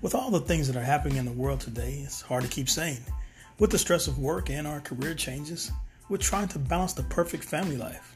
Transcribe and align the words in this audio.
With 0.00 0.14
all 0.14 0.30
the 0.30 0.38
things 0.38 0.68
that 0.68 0.76
are 0.76 0.84
happening 0.84 1.16
in 1.16 1.24
the 1.24 1.32
world 1.32 1.58
today, 1.58 2.02
it's 2.04 2.20
hard 2.20 2.44
to 2.44 2.48
keep 2.48 2.68
sane. 2.68 3.00
With 3.58 3.70
the 3.70 3.78
stress 3.78 4.06
of 4.06 4.20
work 4.20 4.48
and 4.48 4.64
our 4.64 4.80
career 4.80 5.12
changes, 5.12 5.72
we're 6.08 6.18
trying 6.18 6.46
to 6.48 6.60
balance 6.60 6.92
the 6.92 7.02
perfect 7.02 7.42
family 7.42 7.76
life. 7.76 8.14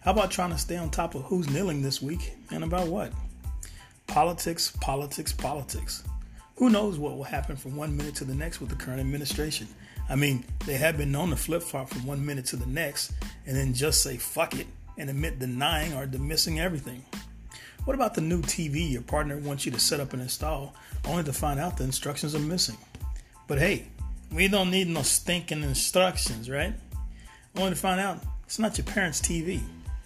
How 0.00 0.10
about 0.10 0.32
trying 0.32 0.50
to 0.50 0.58
stay 0.58 0.76
on 0.76 0.90
top 0.90 1.14
of 1.14 1.22
who's 1.22 1.48
kneeling 1.48 1.80
this 1.80 2.02
week 2.02 2.34
and 2.50 2.64
about 2.64 2.88
what? 2.88 3.12
Politics, 4.08 4.72
politics, 4.80 5.32
politics. 5.32 6.02
Who 6.56 6.70
knows 6.70 6.98
what 6.98 7.16
will 7.16 7.22
happen 7.22 7.54
from 7.54 7.76
one 7.76 7.96
minute 7.96 8.16
to 8.16 8.24
the 8.24 8.34
next 8.34 8.60
with 8.60 8.70
the 8.70 8.74
current 8.74 8.98
administration? 8.98 9.68
I 10.10 10.16
mean, 10.16 10.44
they 10.66 10.74
have 10.74 10.98
been 10.98 11.12
known 11.12 11.30
to 11.30 11.36
flip 11.36 11.62
flop 11.62 11.88
from 11.88 12.04
one 12.04 12.26
minute 12.26 12.46
to 12.46 12.56
the 12.56 12.66
next 12.66 13.12
and 13.46 13.56
then 13.56 13.74
just 13.74 14.02
say 14.02 14.16
fuck 14.16 14.58
it 14.58 14.66
and 14.98 15.08
admit 15.08 15.38
denying 15.38 15.94
or 15.94 16.04
dismissing 16.04 16.58
everything. 16.58 17.04
What 17.84 17.94
about 17.94 18.14
the 18.14 18.20
new 18.20 18.42
TV 18.42 18.90
your 18.90 19.02
partner 19.02 19.36
wants 19.38 19.66
you 19.66 19.72
to 19.72 19.80
set 19.80 19.98
up 19.98 20.12
and 20.12 20.22
install, 20.22 20.74
only 21.04 21.24
to 21.24 21.32
find 21.32 21.58
out 21.58 21.76
the 21.76 21.84
instructions 21.84 22.34
are 22.34 22.38
missing? 22.38 22.76
But 23.48 23.58
hey, 23.58 23.88
we 24.30 24.46
don't 24.46 24.70
need 24.70 24.86
no 24.86 25.02
stinking 25.02 25.64
instructions, 25.64 26.48
right? 26.48 26.74
Only 27.56 27.70
to 27.70 27.76
find 27.76 28.00
out 28.00 28.18
it's 28.44 28.60
not 28.60 28.78
your 28.78 28.84
parents' 28.84 29.20
TV, 29.20 29.60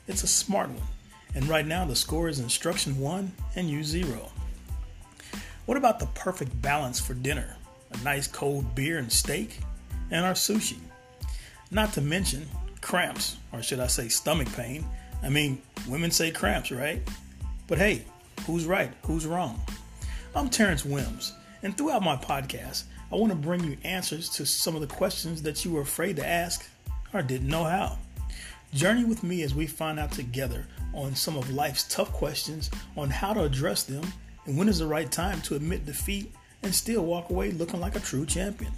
it's 0.08 0.22
a 0.22 0.26
smart 0.28 0.70
one. 0.70 0.88
And 1.34 1.46
right 1.48 1.66
now 1.66 1.84
the 1.84 1.94
score 1.94 2.30
is 2.30 2.40
instruction 2.40 2.98
1 2.98 3.30
and 3.56 3.68
you 3.68 3.84
0. 3.84 4.30
What 5.66 5.76
about 5.76 5.98
the 5.98 6.06
perfect 6.06 6.62
balance 6.62 6.98
for 6.98 7.12
dinner? 7.12 7.56
A 7.92 8.04
nice 8.04 8.26
cold 8.26 8.74
beer 8.74 8.98
and 8.98 9.12
steak, 9.12 9.60
and 10.10 10.24
our 10.24 10.32
sushi. 10.32 10.78
Not 11.70 11.92
to 11.92 12.00
mention 12.00 12.48
cramps, 12.80 13.36
or 13.52 13.62
should 13.62 13.80
I 13.80 13.88
say 13.88 14.08
stomach 14.08 14.48
pain. 14.54 14.86
I 15.22 15.28
mean, 15.28 15.60
women 15.86 16.10
say 16.10 16.30
cramps, 16.30 16.70
right? 16.70 17.02
But 17.68 17.78
hey, 17.78 18.04
who's 18.46 18.64
right? 18.64 18.92
Who's 19.06 19.26
wrong? 19.26 19.60
I'm 20.36 20.48
Terrence 20.48 20.84
Wims, 20.84 21.32
and 21.64 21.76
throughout 21.76 22.00
my 22.00 22.14
podcast, 22.14 22.84
I 23.10 23.16
want 23.16 23.32
to 23.32 23.36
bring 23.36 23.64
you 23.64 23.76
answers 23.82 24.28
to 24.30 24.46
some 24.46 24.76
of 24.76 24.82
the 24.82 24.86
questions 24.86 25.42
that 25.42 25.64
you 25.64 25.72
were 25.72 25.80
afraid 25.80 26.14
to 26.16 26.26
ask 26.26 26.64
or 27.12 27.22
didn't 27.22 27.48
know 27.48 27.64
how. 27.64 27.98
Journey 28.72 29.02
with 29.04 29.24
me 29.24 29.42
as 29.42 29.52
we 29.52 29.66
find 29.66 29.98
out 29.98 30.12
together 30.12 30.64
on 30.94 31.16
some 31.16 31.36
of 31.36 31.50
life's 31.50 31.82
tough 31.88 32.12
questions 32.12 32.70
on 32.96 33.10
how 33.10 33.32
to 33.32 33.42
address 33.42 33.82
them 33.82 34.04
and 34.44 34.56
when 34.56 34.68
is 34.68 34.78
the 34.78 34.86
right 34.86 35.10
time 35.10 35.40
to 35.40 35.56
admit 35.56 35.86
defeat 35.86 36.32
and 36.62 36.72
still 36.72 37.04
walk 37.04 37.30
away 37.30 37.50
looking 37.50 37.80
like 37.80 37.96
a 37.96 38.00
true 38.00 38.26
champion. 38.26 38.70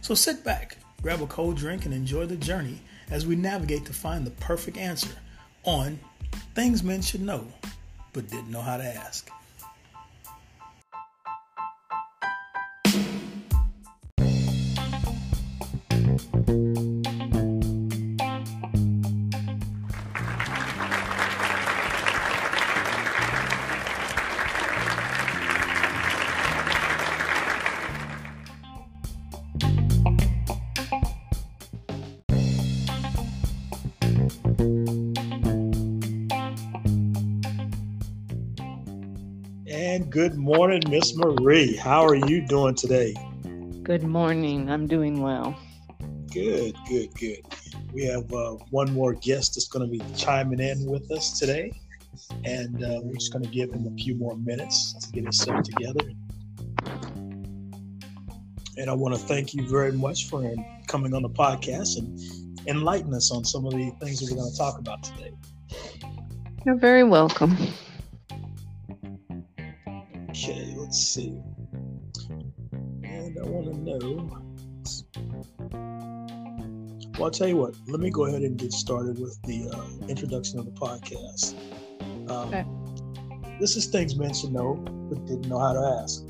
So 0.00 0.14
sit 0.14 0.44
back, 0.44 0.76
grab 1.02 1.22
a 1.22 1.26
cold 1.26 1.56
drink, 1.56 1.86
and 1.86 1.94
enjoy 1.94 2.26
the 2.26 2.36
journey 2.36 2.82
as 3.10 3.26
we 3.26 3.34
navigate 3.34 3.84
to 3.86 3.92
find 3.92 4.24
the 4.24 4.30
perfect 4.30 4.76
answer 4.76 5.16
on 5.64 5.98
things 6.54 6.84
men 6.84 7.02
should 7.02 7.22
know 7.22 7.48
but 8.12 8.28
didn't 8.30 8.50
know 8.50 8.60
how 8.60 8.76
to 8.76 8.84
ask. 8.84 9.30
Good 40.12 40.34
morning, 40.34 40.82
Miss 40.90 41.16
Marie. 41.16 41.74
How 41.74 42.04
are 42.04 42.14
you 42.14 42.46
doing 42.46 42.74
today? 42.74 43.14
Good 43.82 44.02
morning. 44.02 44.70
I'm 44.70 44.86
doing 44.86 45.22
well. 45.22 45.56
Good, 46.30 46.76
good, 46.86 47.14
good. 47.14 47.38
We 47.94 48.04
have 48.04 48.30
uh, 48.30 48.56
one 48.68 48.92
more 48.92 49.14
guest 49.14 49.54
that's 49.54 49.68
going 49.68 49.86
to 49.86 49.90
be 49.90 50.04
chiming 50.14 50.60
in 50.60 50.84
with 50.84 51.10
us 51.10 51.38
today, 51.38 51.72
and 52.44 52.84
uh, 52.84 53.00
we're 53.02 53.14
just 53.14 53.32
going 53.32 53.44
to 53.44 53.50
give 53.50 53.72
him 53.72 53.86
a 53.86 53.96
few 54.02 54.14
more 54.14 54.36
minutes 54.36 54.92
to 54.92 55.12
get 55.12 55.22
himself 55.22 55.62
together. 55.62 56.04
And 58.76 58.90
I 58.90 58.92
want 58.92 59.14
to 59.14 59.20
thank 59.20 59.54
you 59.54 59.66
very 59.66 59.92
much 59.92 60.28
for 60.28 60.42
coming 60.88 61.14
on 61.14 61.22
the 61.22 61.30
podcast 61.30 61.96
and 61.96 62.20
enlighten 62.68 63.14
us 63.14 63.30
on 63.30 63.46
some 63.46 63.64
of 63.64 63.72
the 63.72 63.90
things 64.02 64.20
that 64.20 64.30
we're 64.30 64.42
going 64.42 64.52
to 64.52 64.58
talk 64.58 64.78
about 64.78 65.04
today. 65.04 65.32
You're 66.66 66.76
very 66.76 67.02
welcome. 67.02 67.56
Let's 70.92 71.08
see. 71.08 71.40
And 73.02 73.38
I 73.38 73.48
want 73.48 73.64
to 73.64 73.78
know. 73.80 74.28
Well, 77.14 77.24
I'll 77.24 77.30
tell 77.30 77.48
you 77.48 77.56
what, 77.56 77.74
let 77.88 77.98
me 77.98 78.10
go 78.10 78.26
ahead 78.26 78.42
and 78.42 78.58
get 78.58 78.72
started 78.72 79.18
with 79.18 79.40
the 79.44 79.70
uh, 79.70 80.06
introduction 80.06 80.58
of 80.58 80.66
the 80.66 80.72
podcast. 80.72 81.54
Um, 82.30 82.48
okay. 82.48 82.66
This 83.58 83.74
is 83.74 83.86
things 83.86 84.16
men 84.16 84.34
should 84.34 84.52
know 84.52 84.74
but 85.08 85.24
didn't 85.24 85.48
know 85.48 85.58
how 85.58 85.72
to 85.72 86.02
ask. 86.02 86.24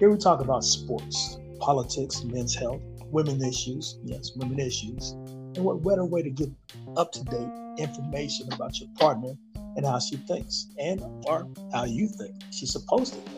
Here 0.00 0.10
we 0.10 0.18
talk 0.18 0.40
about 0.40 0.64
sports, 0.64 1.38
politics, 1.60 2.24
men's 2.24 2.56
health, 2.56 2.82
women 3.12 3.40
issues, 3.40 4.00
yes, 4.02 4.32
women 4.34 4.58
issues, 4.58 5.12
and 5.12 5.58
what 5.58 5.80
better 5.84 6.04
way 6.04 6.22
to 6.22 6.30
get 6.30 6.50
up 6.96 7.12
to 7.12 7.22
date 7.22 7.52
information 7.78 8.52
about 8.52 8.80
your 8.80 8.88
partner 8.98 9.34
and 9.76 9.86
how 9.86 10.00
she 10.00 10.16
thinks 10.16 10.66
and 10.76 11.00
or 11.28 11.48
how 11.72 11.84
you 11.84 12.08
think 12.18 12.34
she's 12.50 12.72
supposed 12.72 13.14
to 13.14 13.20
think. 13.30 13.37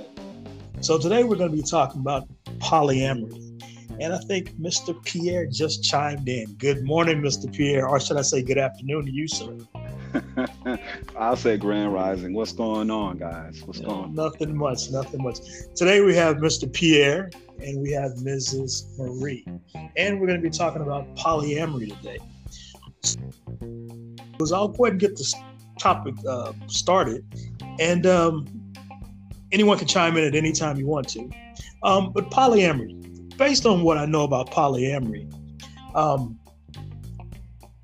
So 0.80 0.96
today 0.96 1.24
we're 1.24 1.36
going 1.36 1.50
to 1.50 1.56
be 1.56 1.62
talking 1.62 2.00
about 2.00 2.26
polyamory. 2.58 3.46
And 4.00 4.14
I 4.14 4.18
think 4.18 4.58
Mr. 4.58 5.00
Pierre 5.04 5.44
just 5.44 5.84
chimed 5.84 6.26
in. 6.26 6.54
Good 6.54 6.84
morning, 6.84 7.20
Mr. 7.20 7.52
Pierre, 7.52 7.86
or 7.86 8.00
should 8.00 8.16
I 8.16 8.22
say 8.22 8.41
good 8.41 8.56
afternoon 8.56 9.04
to 9.04 9.12
you, 9.12 9.28
sir? 9.28 9.58
I'll 11.19 11.36
say 11.36 11.58
grand 11.58 11.92
rising. 11.92 12.32
What's 12.32 12.54
going 12.54 12.90
on, 12.90 13.19
guys? 13.19 13.62
What's 13.66 13.80
yeah, 13.80 13.88
going 13.88 14.04
on? 14.04 14.14
Nothing 14.14 14.56
much, 14.56 14.90
nothing 14.90 15.22
much. 15.22 15.40
Today 15.76 16.00
we 16.00 16.14
have 16.16 16.36
Mr. 16.36 16.72
Pierre 16.72 17.30
and 17.62 17.82
we 17.82 17.92
have 17.92 18.12
Mrs. 18.12 18.98
Marie. 18.98 19.46
And 19.98 20.19
we're 20.19 20.28
going 20.28 20.42
to 20.42 20.48
be 20.48 20.56
talking 20.56 20.80
about 20.80 21.14
polyamory 21.14 21.94
today. 21.98 22.19
So 23.02 24.56
I'll 24.56 24.69
go 24.69 24.86
ahead 24.86 24.94
and 24.94 25.00
get 25.00 25.19
this 25.19 25.34
topic 25.78 26.14
uh, 26.26 26.54
started. 26.69 27.22
And 27.78 28.06
um, 28.06 28.46
anyone 29.53 29.78
can 29.78 29.88
chime 29.88 30.16
in 30.16 30.25
at 30.25 30.34
any 30.34 30.53
time 30.53 30.77
you 30.77 30.87
want 30.87 31.09
to. 31.11 31.31
Um, 31.83 32.12
but 32.12 32.31
polyamory, 32.31 33.37
based 33.37 33.66
on 33.66 33.83
what 33.83 33.99
I 33.99 34.06
know 34.06 34.25
about 34.25 34.50
polyamory, 34.50 35.33
um, 35.94 36.38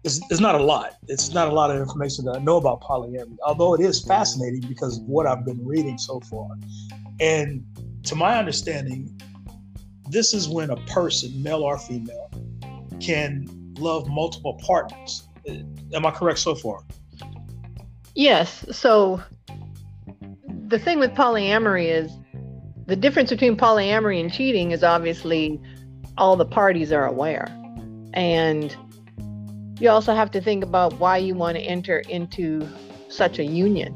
it's, 0.05 0.21
it's 0.31 0.41
not 0.41 0.55
a 0.55 0.63
lot. 0.63 0.95
It's 1.09 1.33
not 1.33 1.49
a 1.49 1.53
lot 1.53 1.71
of 1.71 1.81
information 1.81 2.25
that 2.27 2.37
I 2.37 2.39
know 2.39 2.57
about 2.57 2.81
polyamory, 2.81 3.37
although 3.45 3.75
it 3.75 3.81
is 3.81 4.05
fascinating 4.05 4.61
because 4.69 4.99
of 4.99 5.05
what 5.05 5.27
I've 5.27 5.45
been 5.45 5.65
reading 5.67 5.99
so 5.99 6.21
far. 6.21 6.49
And 7.21 7.65
to 8.05 8.15
my 8.15 8.39
understanding, 8.39 9.21
this 10.09 10.33
is 10.33 10.49
when 10.49 10.71
a 10.71 10.77
person, 10.87 11.43
male 11.43 11.63
or 11.63 11.79
female, 11.79 12.31
can 13.01 13.47
love 13.79 14.09
multiple 14.09 14.61
partners. 14.65 15.27
Am 15.93 16.07
I 16.07 16.11
correct 16.13 16.39
so 16.39 16.55
far? 16.55 16.81
Yes. 18.15 18.65
So 18.71 19.21
the 20.69 20.79
thing 20.79 20.99
with 20.99 21.13
polyamory 21.13 21.87
is 21.87 22.11
the 22.87 22.97
difference 22.97 23.31
between 23.31 23.57
polyamory 23.57 24.21
and 24.21 24.33
cheating 24.33 24.73
is 24.73 24.83
obviously 24.83 25.61
all 26.19 26.37
the 26.37 26.45
parties 26.45 26.91
are 26.91 27.07
aware. 27.07 27.47
And 28.15 28.75
you 29.79 29.91
also 29.91 30.15
have 30.15 30.31
to 30.33 30.41
think 30.41 30.65
about 30.65 30.95
why 30.95 31.19
you 31.19 31.35
want 31.35 31.57
to 31.57 31.63
enter 31.63 31.99
into 32.09 32.67
such 33.09 33.39
a 33.39 33.45
union 33.45 33.95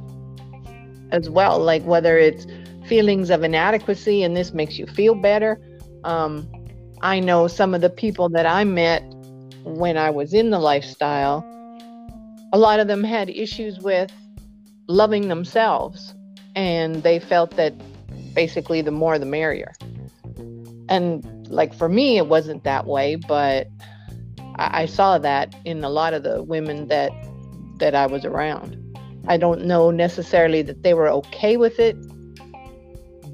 as 1.10 1.28
well, 1.28 1.58
like 1.58 1.82
whether 1.84 2.18
it's 2.18 2.46
feelings 2.86 3.30
of 3.30 3.42
inadequacy 3.42 4.22
and 4.22 4.36
this 4.36 4.52
makes 4.52 4.78
you 4.78 4.86
feel 4.86 5.14
better. 5.14 5.60
Um, 6.04 6.48
I 7.02 7.18
know 7.18 7.48
some 7.48 7.74
of 7.74 7.80
the 7.80 7.90
people 7.90 8.28
that 8.30 8.46
I 8.46 8.62
met 8.62 9.02
when 9.64 9.96
I 9.96 10.10
was 10.10 10.34
in 10.34 10.50
the 10.50 10.58
lifestyle, 10.58 11.44
a 12.52 12.58
lot 12.58 12.78
of 12.78 12.86
them 12.86 13.02
had 13.02 13.28
issues 13.28 13.78
with 13.80 14.12
loving 14.86 15.28
themselves 15.28 16.14
and 16.54 17.02
they 17.02 17.18
felt 17.18 17.52
that 17.56 17.74
basically 18.34 18.80
the 18.80 18.90
more 18.90 19.18
the 19.18 19.26
merrier. 19.26 19.72
And 20.88 21.48
like 21.48 21.74
for 21.74 21.88
me, 21.88 22.16
it 22.18 22.26
wasn't 22.26 22.64
that 22.64 22.86
way, 22.86 23.16
but 23.16 23.68
I, 24.56 24.82
I 24.82 24.86
saw 24.86 25.18
that 25.18 25.54
in 25.64 25.84
a 25.84 25.90
lot 25.90 26.14
of 26.14 26.22
the 26.22 26.42
women 26.42 26.88
that 26.88 27.10
that 27.78 27.94
I 27.94 28.06
was 28.06 28.24
around. 28.24 28.76
I 29.26 29.36
don't 29.36 29.64
know 29.64 29.90
necessarily 29.90 30.62
that 30.62 30.82
they 30.82 30.94
were 30.94 31.08
okay 31.08 31.56
with 31.56 31.78
it, 31.78 31.96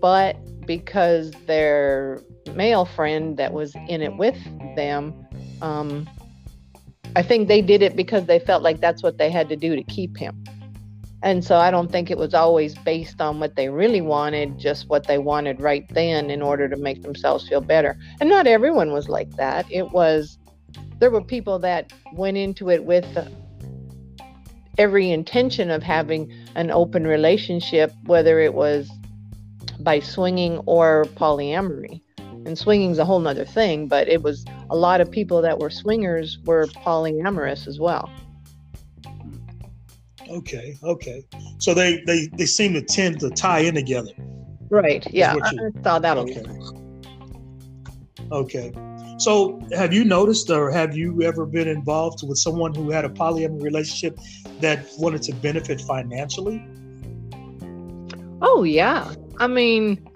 but 0.00 0.36
because 0.66 1.32
their 1.46 2.20
male 2.54 2.84
friend 2.84 3.36
that 3.36 3.52
was 3.52 3.74
in 3.88 4.02
it 4.02 4.16
with 4.16 4.36
them, 4.76 5.14
um, 5.62 6.08
I 7.14 7.22
think 7.22 7.48
they 7.48 7.62
did 7.62 7.82
it 7.82 7.96
because 7.96 8.26
they 8.26 8.38
felt 8.38 8.62
like 8.62 8.80
that's 8.80 9.02
what 9.02 9.18
they 9.18 9.30
had 9.30 9.48
to 9.48 9.56
do 9.56 9.74
to 9.74 9.82
keep 9.84 10.16
him. 10.16 10.44
And 11.22 11.44
so 11.44 11.56
I 11.56 11.70
don't 11.70 11.90
think 11.90 12.10
it 12.10 12.18
was 12.18 12.34
always 12.34 12.74
based 12.74 13.20
on 13.20 13.40
what 13.40 13.56
they 13.56 13.68
really 13.68 14.00
wanted, 14.00 14.58
just 14.58 14.88
what 14.88 15.06
they 15.06 15.18
wanted 15.18 15.60
right 15.60 15.86
then 15.90 16.30
in 16.30 16.42
order 16.42 16.68
to 16.68 16.76
make 16.76 17.02
themselves 17.02 17.48
feel 17.48 17.60
better. 17.60 17.98
And 18.20 18.28
not 18.28 18.46
everyone 18.46 18.92
was 18.92 19.08
like 19.08 19.30
that. 19.36 19.66
It 19.70 19.90
was, 19.92 20.38
there 20.98 21.10
were 21.10 21.22
people 21.22 21.58
that 21.60 21.92
went 22.12 22.36
into 22.36 22.70
it 22.70 22.84
with 22.84 23.06
every 24.78 25.10
intention 25.10 25.70
of 25.70 25.82
having 25.82 26.30
an 26.54 26.70
open 26.70 27.06
relationship, 27.06 27.92
whether 28.04 28.38
it 28.40 28.52
was 28.54 28.90
by 29.80 30.00
swinging 30.00 30.58
or 30.66 31.06
polyamory. 31.16 32.02
And 32.18 32.56
swinging's 32.56 32.98
a 32.98 33.04
whole 33.04 33.18
nother 33.18 33.44
thing, 33.44 33.88
but 33.88 34.06
it 34.06 34.22
was 34.22 34.44
a 34.70 34.76
lot 34.76 35.00
of 35.00 35.10
people 35.10 35.42
that 35.42 35.58
were 35.58 35.70
swingers 35.70 36.38
were 36.44 36.66
polyamorous 36.66 37.66
as 37.66 37.80
well. 37.80 38.08
Okay, 40.28 40.76
okay. 40.82 41.24
So 41.58 41.74
they 41.74 42.02
they 42.06 42.28
they 42.36 42.46
seem 42.46 42.72
to 42.74 42.82
tend 42.82 43.20
to 43.20 43.30
tie 43.30 43.60
in 43.60 43.74
together. 43.74 44.10
Right. 44.68 45.06
Yeah. 45.12 45.36
I, 45.42 45.48
I 45.48 45.82
saw 45.82 45.98
that. 45.98 46.18
Okay. 46.18 46.44
Okay. 48.32 48.72
So, 49.18 49.58
have 49.72 49.94
you 49.94 50.04
noticed, 50.04 50.50
or 50.50 50.70
have 50.70 50.94
you 50.94 51.22
ever 51.22 51.46
been 51.46 51.68
involved 51.68 52.26
with 52.26 52.36
someone 52.36 52.74
who 52.74 52.90
had 52.90 53.06
a 53.06 53.08
polyamorous 53.08 53.62
relationship 53.62 54.18
that 54.60 54.86
wanted 54.98 55.22
to 55.22 55.32
benefit 55.36 55.80
financially? 55.80 56.62
Oh 58.42 58.62
yeah. 58.64 59.14
I 59.38 59.46
mean, 59.46 60.06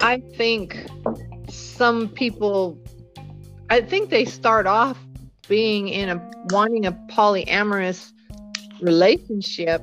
I 0.00 0.20
think 0.36 0.86
some 1.48 2.08
people. 2.08 2.78
I 3.70 3.80
think 3.80 4.10
they 4.10 4.26
start 4.26 4.66
off 4.66 4.98
being 5.48 5.88
in 5.88 6.08
a 6.08 6.30
wanting 6.50 6.86
a 6.86 6.92
polyamorous 7.10 8.12
relationship 8.80 9.82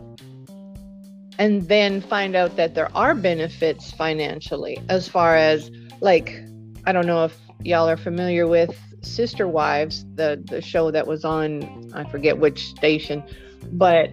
and 1.40 1.68
then 1.68 2.02
find 2.02 2.36
out 2.36 2.56
that 2.56 2.76
there 2.76 2.96
are 2.96 3.16
benefits 3.16 3.92
financially 3.92 4.82
as 4.90 5.08
far 5.08 5.36
as 5.36 5.72
like 6.00 6.40
i 6.86 6.92
don't 6.92 7.08
know 7.08 7.26
if 7.26 7.38
y'all 7.64 7.90
are 7.90 7.98
familiar 7.98 8.48
with 8.48 8.78
sister 9.02 9.48
wives 9.48 10.06
the 10.16 10.42
the 10.46 10.62
show 10.62 10.92
that 10.92 11.08
was 11.08 11.26
on 11.26 11.90
i 11.94 12.04
forget 12.10 12.38
which 12.38 12.70
station 12.70 13.24
but 13.72 14.10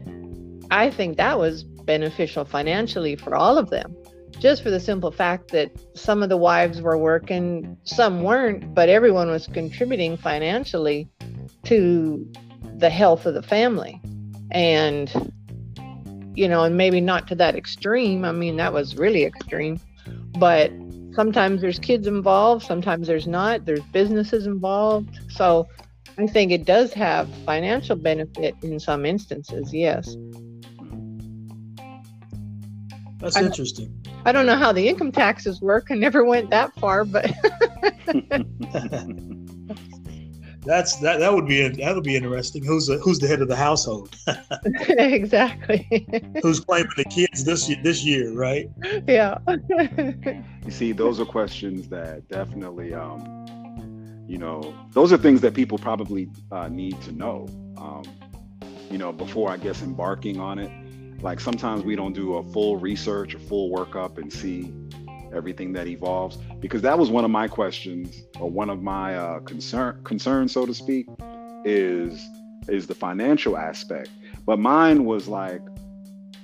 i 0.70 0.90
think 0.90 1.16
that 1.16 1.38
was 1.38 1.64
beneficial 1.64 2.44
financially 2.44 3.16
for 3.16 3.34
all 3.34 3.58
of 3.58 3.70
them 3.70 3.94
just 4.38 4.62
for 4.62 4.70
the 4.70 4.80
simple 4.80 5.10
fact 5.10 5.50
that 5.50 5.70
some 5.94 6.22
of 6.22 6.28
the 6.28 6.36
wives 6.36 6.80
were 6.80 6.96
working 6.96 7.76
some 7.84 8.22
weren't 8.22 8.74
but 8.74 8.88
everyone 8.88 9.28
was 9.28 9.46
contributing 9.48 10.16
financially 10.16 11.08
to 11.64 12.30
the 12.76 12.90
health 12.90 13.26
of 13.26 13.34
the 13.34 13.42
family 13.42 14.00
and 14.50 15.32
you 16.34 16.48
know 16.48 16.64
and 16.64 16.76
maybe 16.76 17.00
not 17.00 17.28
to 17.28 17.34
that 17.36 17.54
extreme. 17.56 18.24
I 18.24 18.32
mean 18.32 18.56
that 18.56 18.72
was 18.72 18.96
really 18.96 19.24
extreme. 19.24 19.80
But 20.38 20.72
sometimes 21.14 21.60
there's 21.60 21.78
kids 21.78 22.06
involved 22.06 22.64
sometimes 22.64 23.06
there's 23.06 23.26
not. 23.26 23.64
There's 23.64 23.82
businesses 23.92 24.46
involved. 24.46 25.18
So 25.30 25.68
i 26.16 26.26
think 26.26 26.50
it 26.50 26.64
does 26.64 26.92
have 26.92 27.28
financial 27.44 27.94
benefit 27.94 28.56
in 28.62 28.80
some 28.80 29.06
instances 29.06 29.72
yes. 29.72 30.16
That's 33.18 33.36
I, 33.36 33.42
interesting. 33.42 33.92
I 34.24 34.32
don't 34.32 34.46
know 34.46 34.56
how 34.56 34.72
the 34.72 34.88
income 34.88 35.10
taxes 35.10 35.60
work. 35.60 35.88
I 35.90 35.94
never 35.94 36.24
went 36.24 36.50
that 36.50 36.72
far 36.80 37.04
but 37.04 37.30
that's 40.64 40.96
that. 40.96 41.20
That 41.20 41.32
would 41.32 41.46
be 41.46 41.68
that 41.68 41.94
would 41.94 42.04
be 42.04 42.16
interesting. 42.16 42.64
Who's 42.64 42.86
the 42.86 42.98
who's 42.98 43.18
the 43.18 43.28
head 43.28 43.40
of 43.40 43.48
the 43.48 43.56
household? 43.56 44.14
exactly. 44.88 45.86
who's 46.42 46.60
claiming 46.60 46.90
the 46.96 47.04
kids 47.04 47.44
this 47.44 47.70
this 47.82 48.04
year, 48.04 48.32
right? 48.32 48.68
Yeah. 49.06 49.38
you 50.64 50.70
see, 50.70 50.92
those 50.92 51.20
are 51.20 51.24
questions 51.24 51.88
that 51.88 52.28
definitely, 52.28 52.92
um, 52.94 54.24
you 54.26 54.38
know, 54.38 54.74
those 54.92 55.12
are 55.12 55.18
things 55.18 55.40
that 55.42 55.54
people 55.54 55.78
probably 55.78 56.28
uh, 56.50 56.68
need 56.68 57.00
to 57.02 57.12
know. 57.12 57.46
Um, 57.76 58.02
you 58.90 58.98
know, 58.98 59.12
before 59.12 59.50
I 59.50 59.56
guess 59.56 59.82
embarking 59.82 60.40
on 60.40 60.58
it. 60.58 60.70
Like 61.22 61.40
sometimes 61.40 61.82
we 61.82 61.96
don't 61.96 62.12
do 62.12 62.36
a 62.36 62.44
full 62.52 62.76
research, 62.76 63.34
a 63.34 63.38
full 63.38 63.70
workup, 63.70 64.18
and 64.18 64.32
see 64.32 64.72
everything 65.34 65.72
that 65.72 65.86
evolves 65.86 66.36
because 66.60 66.82
that 66.82 66.98
was 66.98 67.10
one 67.10 67.24
of 67.24 67.30
my 67.30 67.48
questions 67.48 68.22
or 68.40 68.50
one 68.50 68.70
of 68.70 68.82
my 68.82 69.16
uh, 69.16 69.40
concern 69.40 70.00
concerns 70.04 70.52
so 70.52 70.66
to 70.66 70.74
speak 70.74 71.06
is 71.64 72.24
is 72.68 72.86
the 72.86 72.94
financial 72.94 73.56
aspect. 73.56 74.10
But 74.44 74.58
mine 74.58 75.04
was 75.04 75.28
like 75.28 75.62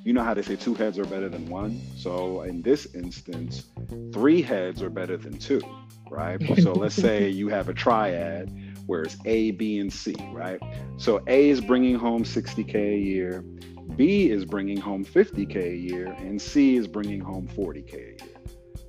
you 0.05 0.13
know 0.13 0.23
how 0.23 0.35
they 0.35 0.43
say 0.43 0.57
two 0.57 0.75
heads 0.75 0.99
are 0.99 1.05
better 1.05 1.29
than 1.29 1.49
one? 1.49 1.81
So 1.97 2.43
in 2.43 2.63
this 2.63 2.87
instance 2.95 3.65
three 4.13 4.43
heads 4.43 4.83
are 4.83 4.91
better 4.91 5.17
than 5.17 5.39
two 5.39 5.63
right? 6.11 6.41
So 6.61 6.73
let's 6.73 6.95
say 6.95 7.29
you 7.41 7.49
have 7.49 7.69
a 7.69 7.75
triad 7.75 8.53
where 8.87 9.03
it's 9.03 9.17
a 9.25 9.53
b 9.53 9.79
and 9.79 9.93
c 9.93 10.15
right? 10.33 10.61
So 10.99 11.23
a 11.27 11.49
is 11.49 11.61
bringing 11.61 11.95
home 11.95 12.25
60k 12.25 12.75
a 12.75 12.99
year 12.99 13.45
b 13.97 14.31
is 14.31 14.45
bringing 14.45 14.79
home 14.79 15.05
50k 15.05 15.57
a 15.57 15.77
year 15.77 16.07
and 16.19 16.41
c 16.41 16.77
is 16.77 16.87
bringing 16.87 17.21
home 17.21 17.47
40k 17.49 17.95
a 17.95 18.25
year 18.25 18.34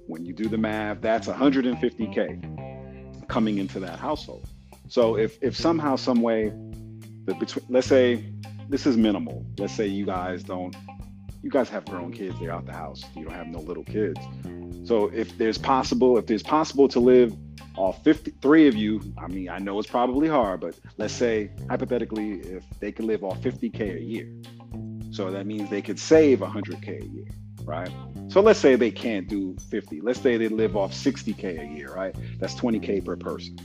when 0.08 0.26
you 0.26 0.34
do 0.34 0.48
the 0.48 0.58
math, 0.58 1.02
that's 1.02 1.28
150k 1.28 3.28
coming 3.28 3.58
into 3.58 3.80
that 3.80 4.00
household. 4.00 4.48
So 4.88 5.18
if 5.18 5.38
if 5.42 5.58
somehow, 5.58 5.96
some 5.96 6.22
way, 6.22 6.54
between, 7.26 7.66
let's 7.70 7.88
say 7.88 8.24
this 8.70 8.86
is 8.86 8.98
minimal. 8.98 9.46
Let's 9.58 9.74
say 9.74 9.88
you 9.88 10.06
guys 10.06 10.44
don't, 10.44 10.76
you 11.42 11.50
guys 11.50 11.70
have 11.70 11.86
grown 11.86 12.12
kids, 12.12 12.40
they're 12.40 12.52
out 12.52 12.66
the 12.66 12.74
house. 12.74 13.04
You 13.16 13.26
don't 13.26 13.34
have 13.34 13.48
no 13.48 13.60
little 13.60 13.84
kids. 13.84 14.20
So 14.84 15.08
if 15.08 15.38
there's 15.38 15.58
possible, 15.58 16.18
if 16.18 16.28
there's 16.28 16.44
possible 16.44 16.88
to 16.90 17.00
live 17.00 17.36
all 17.78 17.94
53 17.94 18.68
of 18.68 18.76
you, 18.76 19.02
I 19.18 19.28
mean, 19.28 19.50
I 19.50 19.60
know 19.60 19.78
it's 19.80 19.90
probably 19.90 20.28
hard, 20.28 20.62
but 20.62 20.80
let's 20.98 21.14
say 21.14 21.52
hypothetically, 21.70 22.42
if 22.42 22.64
they 22.80 22.92
could 22.92 23.06
live 23.06 23.24
off 23.24 23.42
50k 23.42 23.98
a 23.98 24.02
year, 24.02 24.30
so 25.12 25.32
that 25.32 25.46
means 25.46 25.70
they 25.70 25.82
could 25.82 26.00
save 26.00 26.40
100k 26.40 27.02
a 27.02 27.06
year 27.06 27.28
right? 27.66 27.90
So 28.28 28.42
let's 28.42 28.60
say 28.60 28.76
they 28.76 28.92
can't 28.92 29.28
do 29.28 29.56
50. 29.70 30.02
Let's 30.02 30.20
say 30.20 30.38
they 30.38 30.48
live 30.48 30.76
off 30.76 30.94
60K 30.94 31.72
a 31.72 31.78
year, 31.78 31.94
right? 31.94 32.16
That's 32.40 32.56
20K 32.56 33.06
per 33.06 33.16
person, 33.16 33.58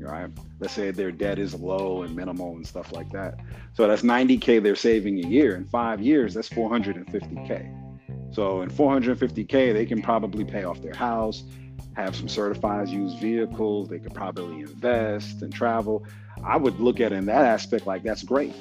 right? 0.00 0.30
Let's 0.60 0.74
say 0.74 0.90
their 0.90 1.12
debt 1.12 1.38
is 1.38 1.54
low 1.54 2.02
and 2.02 2.14
minimal 2.14 2.56
and 2.56 2.66
stuff 2.66 2.92
like 2.92 3.10
that. 3.10 3.38
So 3.74 3.86
that's 3.86 4.02
90K 4.02 4.62
they're 4.62 4.76
saving 4.76 5.24
a 5.24 5.28
year. 5.28 5.56
In 5.56 5.64
five 5.64 6.00
years, 6.00 6.34
that's 6.34 6.48
450K. 6.48 8.34
So 8.34 8.62
in 8.62 8.70
450K, 8.70 9.72
they 9.72 9.86
can 9.86 10.02
probably 10.02 10.44
pay 10.44 10.64
off 10.64 10.82
their 10.82 10.94
house, 10.94 11.44
have 11.94 12.14
some 12.14 12.28
certified 12.28 12.88
used 12.88 13.18
vehicles. 13.18 13.88
They 13.88 13.98
could 13.98 14.14
probably 14.14 14.60
invest 14.60 15.42
and 15.42 15.52
travel. 15.52 16.04
I 16.44 16.56
would 16.56 16.78
look 16.80 17.00
at 17.00 17.12
it 17.12 17.16
in 17.16 17.26
that 17.26 17.44
aspect 17.44 17.86
like 17.86 18.02
that's 18.02 18.22
great, 18.22 18.54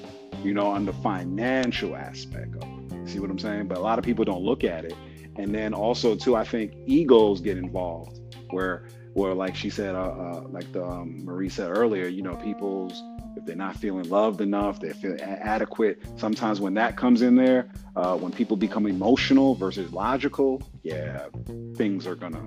you 0.43 0.53
know, 0.53 0.67
on 0.67 0.85
the 0.85 0.93
financial 0.93 1.95
aspect 1.95 2.55
of 2.55 2.63
it. 2.63 3.09
See 3.09 3.19
what 3.19 3.29
I'm 3.29 3.39
saying? 3.39 3.67
But 3.67 3.77
a 3.77 3.81
lot 3.81 3.99
of 3.99 4.05
people 4.05 4.25
don't 4.25 4.43
look 4.43 4.63
at 4.63 4.85
it. 4.85 4.95
And 5.37 5.53
then 5.53 5.73
also 5.73 6.15
too, 6.15 6.35
I 6.35 6.43
think 6.43 6.73
egos 6.85 7.41
get 7.41 7.57
involved, 7.57 8.19
where 8.49 8.87
where 9.13 9.33
like 9.33 9.55
she 9.55 9.69
said, 9.69 9.95
uh, 9.95 9.99
uh, 9.99 10.41
like 10.49 10.71
the 10.71 10.85
um, 10.85 11.25
Marie 11.25 11.49
said 11.49 11.75
earlier, 11.75 12.07
you 12.07 12.21
know, 12.21 12.35
people's 12.35 13.03
if 13.37 13.45
they're 13.45 13.55
not 13.55 13.75
feeling 13.77 14.09
loved 14.09 14.41
enough, 14.41 14.79
they 14.79 14.91
feel 14.93 15.15
adequate. 15.21 16.01
Sometimes 16.17 16.59
when 16.59 16.73
that 16.73 16.97
comes 16.97 17.21
in 17.21 17.35
there, 17.35 17.69
uh, 17.95 18.17
when 18.17 18.31
people 18.31 18.57
become 18.57 18.87
emotional 18.87 19.55
versus 19.55 19.93
logical, 19.93 20.61
yeah, 20.83 21.27
things 21.75 22.07
are 22.07 22.15
gonna, 22.15 22.43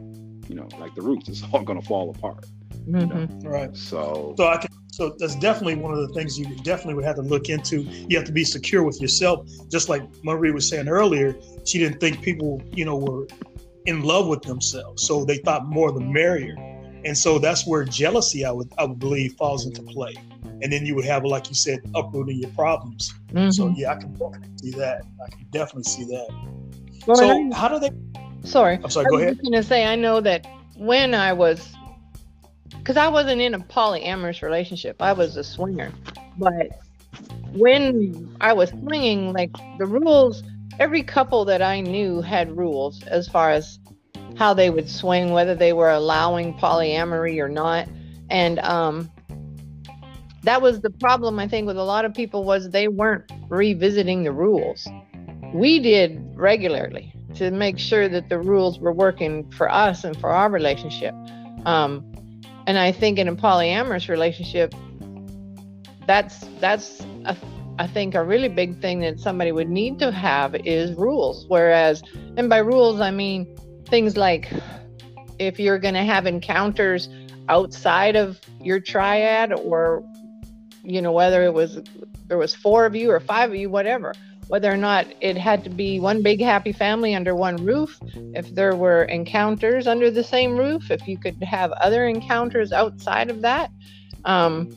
you 0.49 0.57
know, 0.57 0.69
like 0.79 0.95
the 0.97 1.03
roots, 1.03 1.29
it's 1.29 1.43
all 1.53 1.63
gonna 1.63 1.83
fall 1.83 2.11
apart. 2.11 2.45
Mm-hmm. 2.89 2.99
You 2.99 3.07
know? 3.07 3.15
Mm-hmm. 3.15 3.49
Right. 3.49 3.77
So, 3.77 4.35
so 4.37 4.49
I 4.49 4.57
can 4.57 4.71
so 5.01 5.17
that's 5.19 5.35
definitely 5.37 5.77
one 5.77 5.95
of 5.95 6.07
the 6.07 6.13
things 6.13 6.39
you 6.39 6.45
definitely 6.57 6.93
would 6.93 7.07
have 7.07 7.17
to 7.17 7.23
look 7.23 7.49
into. 7.49 7.85
You 7.85 8.19
have 8.19 8.27
to 8.27 8.33
be 8.33 8.45
secure 8.45 8.83
with 8.83 9.01
yourself, 9.01 9.49
just 9.71 9.89
like 9.89 10.03
Marie 10.23 10.51
was 10.51 10.69
saying 10.69 10.89
earlier. 10.89 11.35
She 11.65 11.79
didn't 11.79 12.01
think 12.01 12.21
people, 12.21 12.61
you 12.71 12.85
know, 12.85 12.99
were 12.99 13.27
in 13.87 14.03
love 14.03 14.27
with 14.27 14.43
themselves, 14.43 15.07
so 15.07 15.25
they 15.25 15.39
thought 15.39 15.65
more 15.65 15.91
the 15.91 16.01
merrier. 16.01 16.55
And 17.07 17.17
so 17.17 17.39
that's 17.39 17.67
where 17.67 17.83
jealousy, 17.83 18.45
I 18.45 18.51
would, 18.51 18.71
I 18.77 18.85
would 18.85 18.99
believe, 18.99 19.33
falls 19.39 19.65
into 19.65 19.81
play. 19.81 20.15
And 20.61 20.71
then 20.71 20.85
you 20.85 20.95
would 20.97 21.07
have, 21.07 21.25
like 21.25 21.49
you 21.49 21.55
said, 21.55 21.81
uprooting 21.95 22.37
your 22.37 22.51
problems. 22.51 23.15
Mm-hmm. 23.33 23.53
So 23.53 23.73
yeah, 23.75 23.93
I 23.93 23.95
can 23.95 24.15
see 24.59 24.73
that. 24.73 25.01
I 25.25 25.31
can 25.31 25.47
definitely 25.51 25.85
see 25.85 26.05
that. 26.05 26.29
Well, 27.07 27.17
so 27.17 27.51
how 27.55 27.69
do 27.69 27.79
they? 27.79 27.91
Sorry, 28.47 28.79
I'm 28.85 28.91
sorry. 28.91 29.07
Go 29.09 29.17
ahead. 29.17 29.29
I 29.29 29.31
was. 29.31 29.41
Going 29.41 29.63
to 29.63 29.63
say, 29.63 29.87
I 29.87 29.97
know 29.97 30.21
that 30.21 30.47
when 30.77 31.15
I 31.15 31.33
was 31.33 31.75
because 32.81 32.97
I 32.97 33.09
wasn't 33.09 33.41
in 33.41 33.55
a 33.55 33.59
polyamorous 33.59 34.43
relationship. 34.43 35.01
I 35.01 35.13
was 35.13 35.37
a 35.37 35.45
swinger. 35.45 35.93
But 36.39 36.71
when 37.53 38.35
I 38.41 38.53
was 38.55 38.71
swinging, 38.71 39.33
like 39.33 39.51
the 39.79 39.87
rules, 39.87 40.43
every 40.79 41.03
couple 41.03 41.45
that 41.45 41.61
I 41.61 41.81
knew 41.81 42.23
had 42.23 42.57
rules 42.57 43.03
as 43.05 43.29
far 43.29 43.51
as 43.51 43.79
how 44.37 44.55
they 44.55 44.71
would 44.71 44.89
swing, 44.89 45.33
whether 45.33 45.55
they 45.55 45.75
were 45.75 45.91
allowing 45.91 46.55
polyamory 46.55 47.39
or 47.39 47.49
not. 47.49 47.87
And 48.31 48.59
um, 48.61 49.11
that 50.45 50.63
was 50.63 50.81
the 50.81 50.91
problem 50.91 51.39
I 51.39 51.47
think 51.47 51.67
with 51.67 51.77
a 51.77 51.85
lot 51.85 52.07
of 52.07 52.15
people 52.15 52.45
was 52.45 52.71
they 52.71 52.89
weren't 52.89 53.31
revisiting 53.49 54.23
the 54.25 54.33
rules. 54.33 54.89
we 55.53 55.81
did 55.81 56.33
regularly 56.35 57.13
to 57.35 57.51
make 57.51 57.79
sure 57.79 58.09
that 58.09 58.29
the 58.29 58.39
rules 58.39 58.79
were 58.79 58.93
working 58.93 59.51
for 59.53 59.71
us 59.71 60.05
and 60.05 60.19
for 60.19 60.31
our 60.31 60.51
relationship. 60.51 61.15
Um, 61.67 62.10
and 62.71 62.79
I 62.79 62.93
think 62.93 63.19
in 63.19 63.27
a 63.27 63.35
polyamorous 63.35 64.09
relationship, 64.09 64.73
that's 66.07 66.39
that's 66.61 67.01
a, 67.25 67.37
I 67.81 67.89
think 67.89 68.15
a 68.15 68.23
really 68.23 68.47
big 68.47 68.81
thing 68.81 69.01
that 69.01 69.19
somebody 69.19 69.51
would 69.51 69.69
need 69.69 69.99
to 69.99 70.13
have 70.13 70.55
is 70.55 70.97
rules. 70.97 71.47
Whereas, 71.49 72.01
and 72.37 72.49
by 72.49 72.59
rules 72.59 73.01
I 73.01 73.11
mean 73.11 73.57
things 73.87 74.17
like 74.17 74.53
if 75.41 75.59
you're 75.59 75.81
going 75.81 75.95
to 75.95 76.05
have 76.05 76.29
encounters 76.29 77.09
outside 77.49 78.15
of 78.15 78.39
your 78.61 78.79
triad, 78.79 79.53
or 79.53 80.05
you 80.85 81.03
know 81.03 81.11
whether 81.11 81.43
it 81.43 81.53
was 81.53 81.81
there 82.29 82.39
was 82.39 82.55
four 82.55 82.87
of 82.87 82.95
you 82.95 83.11
or 83.11 83.19
five 83.19 83.51
of 83.51 83.57
you, 83.57 83.69
whatever 83.69 84.15
whether 84.51 84.71
or 84.73 84.77
not 84.77 85.07
it 85.21 85.37
had 85.37 85.63
to 85.63 85.71
be 85.71 86.01
one 86.01 86.25
big 86.25 86.41
happy 86.41 86.73
family 86.73 87.15
under 87.15 87.37
one 87.37 87.57
roof, 87.65 87.97
if 88.35 88.53
there 88.53 88.75
were 88.75 89.05
encounters 89.05 89.87
under 89.87 90.11
the 90.11 90.25
same 90.25 90.57
roof, 90.57 90.91
if 90.91 91.07
you 91.07 91.17
could 91.17 91.41
have 91.45 91.71
other 91.71 92.09
encounters 92.09 92.73
outside 92.73 93.31
of 93.31 93.43
that. 93.43 93.71
Um, 94.25 94.77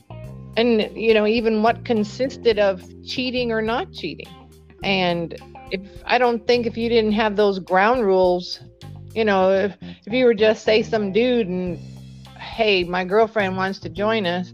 and, 0.56 0.96
you 0.96 1.12
know, 1.12 1.26
even 1.26 1.64
what 1.64 1.84
consisted 1.84 2.60
of 2.60 2.84
cheating 3.04 3.50
or 3.50 3.60
not 3.60 3.92
cheating. 3.92 4.28
And 4.84 5.36
if 5.72 5.80
I 6.06 6.18
don't 6.18 6.46
think 6.46 6.66
if 6.66 6.76
you 6.76 6.88
didn't 6.88 7.14
have 7.14 7.34
those 7.34 7.58
ground 7.58 8.06
rules, 8.06 8.60
you 9.12 9.24
know, 9.24 9.50
if, 9.50 9.76
if 10.06 10.12
you 10.12 10.24
were 10.24 10.34
just 10.34 10.62
say 10.62 10.84
some 10.84 11.10
dude 11.10 11.48
and, 11.48 11.78
hey, 12.38 12.84
my 12.84 13.04
girlfriend 13.04 13.56
wants 13.56 13.80
to 13.80 13.88
join 13.88 14.24
us, 14.24 14.52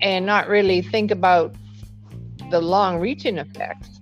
and 0.00 0.26
not 0.26 0.48
really 0.48 0.82
think 0.82 1.12
about 1.12 1.54
the 2.50 2.60
long 2.60 2.98
reaching 2.98 3.38
effects 3.38 3.97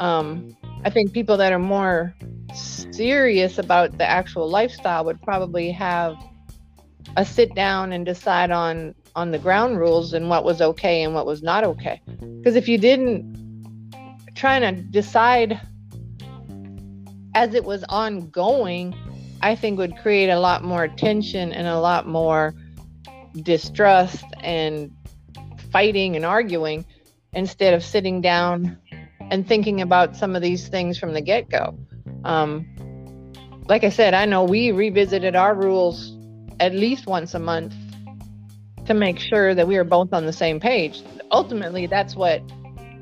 um, 0.00 0.56
I 0.82 0.90
think 0.90 1.12
people 1.12 1.36
that 1.36 1.52
are 1.52 1.58
more 1.58 2.14
serious 2.54 3.58
about 3.58 3.98
the 3.98 4.08
actual 4.08 4.48
lifestyle 4.48 5.04
would 5.04 5.20
probably 5.22 5.70
have 5.70 6.16
a 7.16 7.24
sit 7.24 7.54
down 7.54 7.92
and 7.92 8.04
decide 8.04 8.50
on 8.50 8.94
on 9.14 9.30
the 9.30 9.38
ground 9.38 9.78
rules 9.78 10.12
and 10.12 10.28
what 10.28 10.44
was 10.44 10.60
okay 10.62 11.02
and 11.02 11.14
what 11.14 11.26
was 11.26 11.42
not 11.42 11.64
okay. 11.64 12.00
Because 12.38 12.56
if 12.56 12.66
you 12.68 12.78
didn't 12.78 13.38
trying 14.34 14.62
to 14.62 14.82
decide 14.82 15.60
as 17.34 17.54
it 17.54 17.64
was 17.64 17.84
ongoing, 17.88 18.94
I 19.42 19.54
think 19.54 19.78
would 19.78 19.96
create 19.98 20.30
a 20.30 20.40
lot 20.40 20.64
more 20.64 20.88
tension 20.88 21.52
and 21.52 21.66
a 21.66 21.78
lot 21.78 22.06
more 22.06 22.54
distrust 23.42 24.24
and 24.40 24.90
fighting 25.70 26.16
and 26.16 26.24
arguing 26.24 26.84
instead 27.32 27.74
of 27.74 27.84
sitting 27.84 28.20
down 28.20 28.78
and 29.30 29.46
thinking 29.46 29.80
about 29.80 30.16
some 30.16 30.36
of 30.36 30.42
these 30.42 30.68
things 30.68 30.98
from 30.98 31.12
the 31.12 31.20
get 31.20 31.48
go. 31.48 31.78
Um, 32.24 32.66
like 33.68 33.84
I 33.84 33.88
said, 33.88 34.14
I 34.14 34.24
know 34.24 34.44
we 34.44 34.72
revisited 34.72 35.36
our 35.36 35.54
rules 35.54 36.16
at 36.58 36.74
least 36.74 37.06
once 37.06 37.34
a 37.34 37.38
month 37.38 37.74
to 38.86 38.94
make 38.94 39.18
sure 39.18 39.54
that 39.54 39.68
we 39.68 39.76
were 39.76 39.84
both 39.84 40.12
on 40.12 40.26
the 40.26 40.32
same 40.32 40.58
page. 40.58 41.02
Ultimately, 41.30 41.86
that's 41.86 42.16
what 42.16 42.42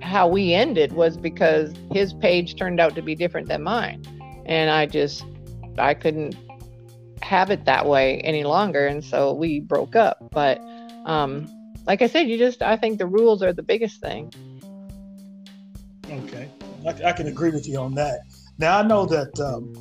how 0.01 0.29
we 0.29 0.55
ended 0.55 0.93
was 0.93 1.17
because 1.17 1.75
his 1.91 2.13
page 2.15 2.57
turned 2.57 2.79
out 2.79 2.95
to 2.95 3.03
be 3.03 3.15
different 3.15 3.49
than 3.49 3.63
mine. 3.63 4.03
And 4.47 4.71
I 4.71 4.87
just 4.87 5.25
I 5.77 5.95
couldn't 5.95 6.37
have 7.23 7.51
it 7.51 7.65
that 7.65 7.87
way 7.87 8.21
any 8.21 8.45
longer 8.45 8.87
and 8.87 9.05
so 9.05 9.33
we 9.33 9.61
broke 9.61 9.97
up. 9.97 10.19
But 10.31 10.61
um 11.05 11.51
like 11.87 12.03
I 12.03 12.07
said, 12.07 12.29
you 12.29 12.39
just 12.39 12.63
I 12.63 12.77
think 12.77 12.99
the 12.99 13.07
rules 13.07 13.43
are 13.43 13.53
the 13.53 13.63
biggest 13.63 14.01
thing. 14.01 14.33
Okay, 16.11 16.49
I, 16.87 17.09
I, 17.09 17.13
can 17.13 17.27
agree 17.27 17.51
with 17.51 17.69
you 17.69 17.79
on 17.79 17.95
that. 17.97 18.21
Now 18.59 18.79
I 18.79 18.83
know 18.83 19.05
that 19.07 19.39
um, 19.41 19.75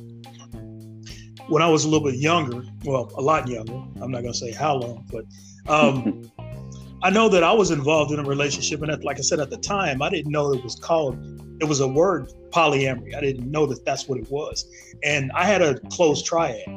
when 1.48 1.62
I 1.62 1.68
was 1.68 1.84
a 1.84 1.88
little 1.88 2.06
bit 2.06 2.18
younger, 2.18 2.62
well, 2.84 3.10
a 3.16 3.22
lot 3.22 3.48
younger. 3.48 3.82
I'm 4.02 4.10
not 4.10 4.20
going 4.20 4.32
to 4.32 4.38
say 4.38 4.52
how 4.52 4.74
long, 4.74 5.06
but 5.10 5.24
um, 5.72 6.30
I 7.02 7.10
know 7.10 7.30
that 7.30 7.42
I 7.42 7.52
was 7.52 7.70
involved 7.70 8.12
in 8.12 8.18
a 8.18 8.24
relationship, 8.24 8.82
and 8.82 9.02
like 9.04 9.18
I 9.18 9.22
said 9.22 9.40
at 9.40 9.48
the 9.48 9.56
time, 9.56 10.02
I 10.02 10.10
didn't 10.10 10.30
know 10.30 10.52
it 10.52 10.62
was 10.62 10.74
called. 10.74 11.18
It 11.60 11.64
was 11.64 11.80
a 11.80 11.88
word 11.88 12.30
polyamory. 12.50 13.14
I 13.14 13.20
didn't 13.20 13.50
know 13.50 13.64
that 13.66 13.84
that's 13.86 14.06
what 14.06 14.18
it 14.18 14.30
was, 14.30 14.66
and 15.02 15.32
I 15.32 15.44
had 15.44 15.62
a 15.62 15.78
close 15.90 16.22
triad, 16.22 16.68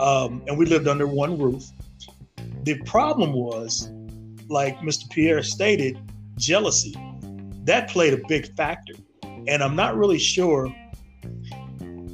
um, 0.00 0.42
and 0.48 0.58
we 0.58 0.66
lived 0.66 0.88
under 0.88 1.06
one 1.06 1.38
roof. 1.38 1.64
The 2.64 2.82
problem 2.82 3.32
was, 3.32 3.92
like 4.48 4.76
Mr. 4.78 5.08
Pierre 5.10 5.44
stated, 5.44 5.98
jealousy 6.36 6.94
that 7.68 7.88
played 7.90 8.14
a 8.14 8.20
big 8.28 8.54
factor. 8.56 8.94
And 9.46 9.62
I'm 9.62 9.76
not 9.76 9.96
really 9.96 10.18
sure 10.18 10.74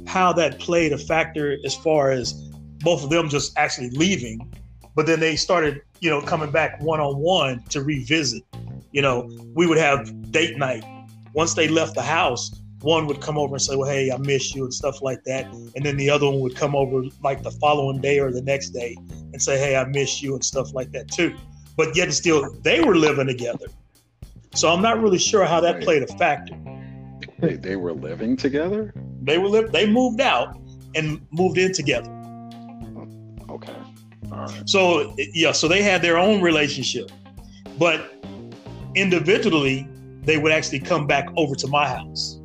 how 0.05 0.33
that 0.33 0.59
played 0.59 0.93
a 0.93 0.97
factor 0.97 1.57
as 1.65 1.73
far 1.75 2.11
as 2.11 2.33
both 2.79 3.03
of 3.03 3.09
them 3.09 3.29
just 3.29 3.57
actually 3.57 3.89
leaving, 3.91 4.53
but 4.95 5.05
then 5.05 5.19
they 5.19 5.35
started, 5.35 5.81
you 5.99 6.09
know, 6.09 6.21
coming 6.21 6.51
back 6.51 6.81
one 6.81 6.99
on 6.99 7.17
one 7.17 7.63
to 7.69 7.81
revisit. 7.81 8.43
You 8.91 9.01
know, 9.01 9.29
we 9.53 9.65
would 9.65 9.77
have 9.77 10.31
date 10.31 10.57
night. 10.57 10.83
Once 11.33 11.53
they 11.53 11.67
left 11.67 11.95
the 11.95 12.01
house, 12.01 12.61
one 12.81 13.07
would 13.07 13.21
come 13.21 13.37
over 13.37 13.55
and 13.55 13.61
say, 13.61 13.75
Well, 13.75 13.89
hey, 13.89 14.11
I 14.11 14.17
miss 14.17 14.53
you 14.53 14.63
and 14.63 14.73
stuff 14.73 15.01
like 15.01 15.23
that. 15.23 15.45
And 15.75 15.85
then 15.85 15.97
the 15.97 16.09
other 16.09 16.27
one 16.27 16.39
would 16.41 16.55
come 16.55 16.75
over 16.75 17.03
like 17.23 17.43
the 17.43 17.51
following 17.51 17.99
day 17.99 18.19
or 18.19 18.31
the 18.31 18.41
next 18.41 18.69
day 18.69 18.95
and 19.09 19.41
say, 19.41 19.57
Hey, 19.57 19.75
I 19.75 19.85
miss 19.85 20.21
you 20.21 20.33
and 20.33 20.43
stuff 20.43 20.73
like 20.73 20.91
that 20.91 21.09
too. 21.09 21.35
But 21.75 21.95
yet 21.95 22.13
still 22.13 22.53
they 22.61 22.81
were 22.81 22.95
living 22.95 23.27
together. 23.27 23.67
So 24.55 24.69
I'm 24.71 24.81
not 24.81 25.01
really 25.01 25.17
sure 25.17 25.45
how 25.45 25.59
that 25.61 25.81
played 25.81 26.03
a 26.03 26.07
factor. 26.07 26.55
They, 27.39 27.55
they 27.55 27.75
were 27.75 27.93
living 27.93 28.37
together. 28.37 28.93
They 29.21 29.37
were 29.37 29.49
live. 29.49 29.71
They 29.71 29.85
moved 29.85 30.21
out 30.21 30.57
and 30.95 31.19
moved 31.31 31.57
in 31.57 31.73
together. 31.73 32.09
Okay. 33.49 33.75
All 34.31 34.37
right. 34.37 34.69
So 34.69 35.13
yeah, 35.17 35.51
so 35.51 35.67
they 35.67 35.83
had 35.83 36.01
their 36.01 36.17
own 36.17 36.41
relationship, 36.41 37.11
but 37.77 38.13
individually 38.95 39.87
they 40.23 40.37
would 40.37 40.51
actually 40.51 40.79
come 40.79 41.05
back 41.05 41.27
over 41.35 41.55
to 41.55 41.67
my 41.67 41.87
house. 41.87 42.39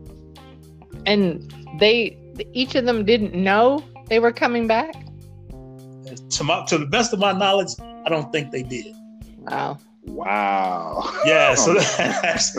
And 1.06 1.54
they 1.78 2.18
each 2.52 2.74
of 2.74 2.84
them 2.84 3.04
didn't 3.04 3.34
know 3.34 3.84
they 4.08 4.18
were 4.18 4.32
coming 4.32 4.66
back. 4.66 4.94
To 6.30 6.44
my 6.44 6.64
to 6.66 6.78
the 6.78 6.86
best 6.86 7.12
of 7.12 7.20
my 7.20 7.32
knowledge, 7.32 7.68
I 8.04 8.08
don't 8.08 8.32
think 8.32 8.50
they 8.50 8.64
did. 8.64 8.94
Wow. 9.38 9.78
Wow. 10.14 11.12
Yeah. 11.24 11.54
So 11.56 11.74
that's, 11.74 12.56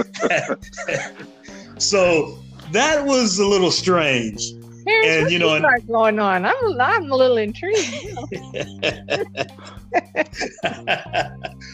so 1.77 2.37
that 2.71 3.05
was 3.05 3.39
a 3.39 3.45
little 3.45 3.71
strange. 3.71 4.51
and 4.87 5.31
you 5.31 5.39
know, 5.39 5.55
and, 5.55 5.87
going 5.87 6.19
on. 6.19 6.45
I'm 6.45 6.81
I'm 6.81 7.11
a 7.11 7.15
little 7.15 7.37
intrigued. 7.37 8.03
You 8.03 8.15
know? 8.15 8.27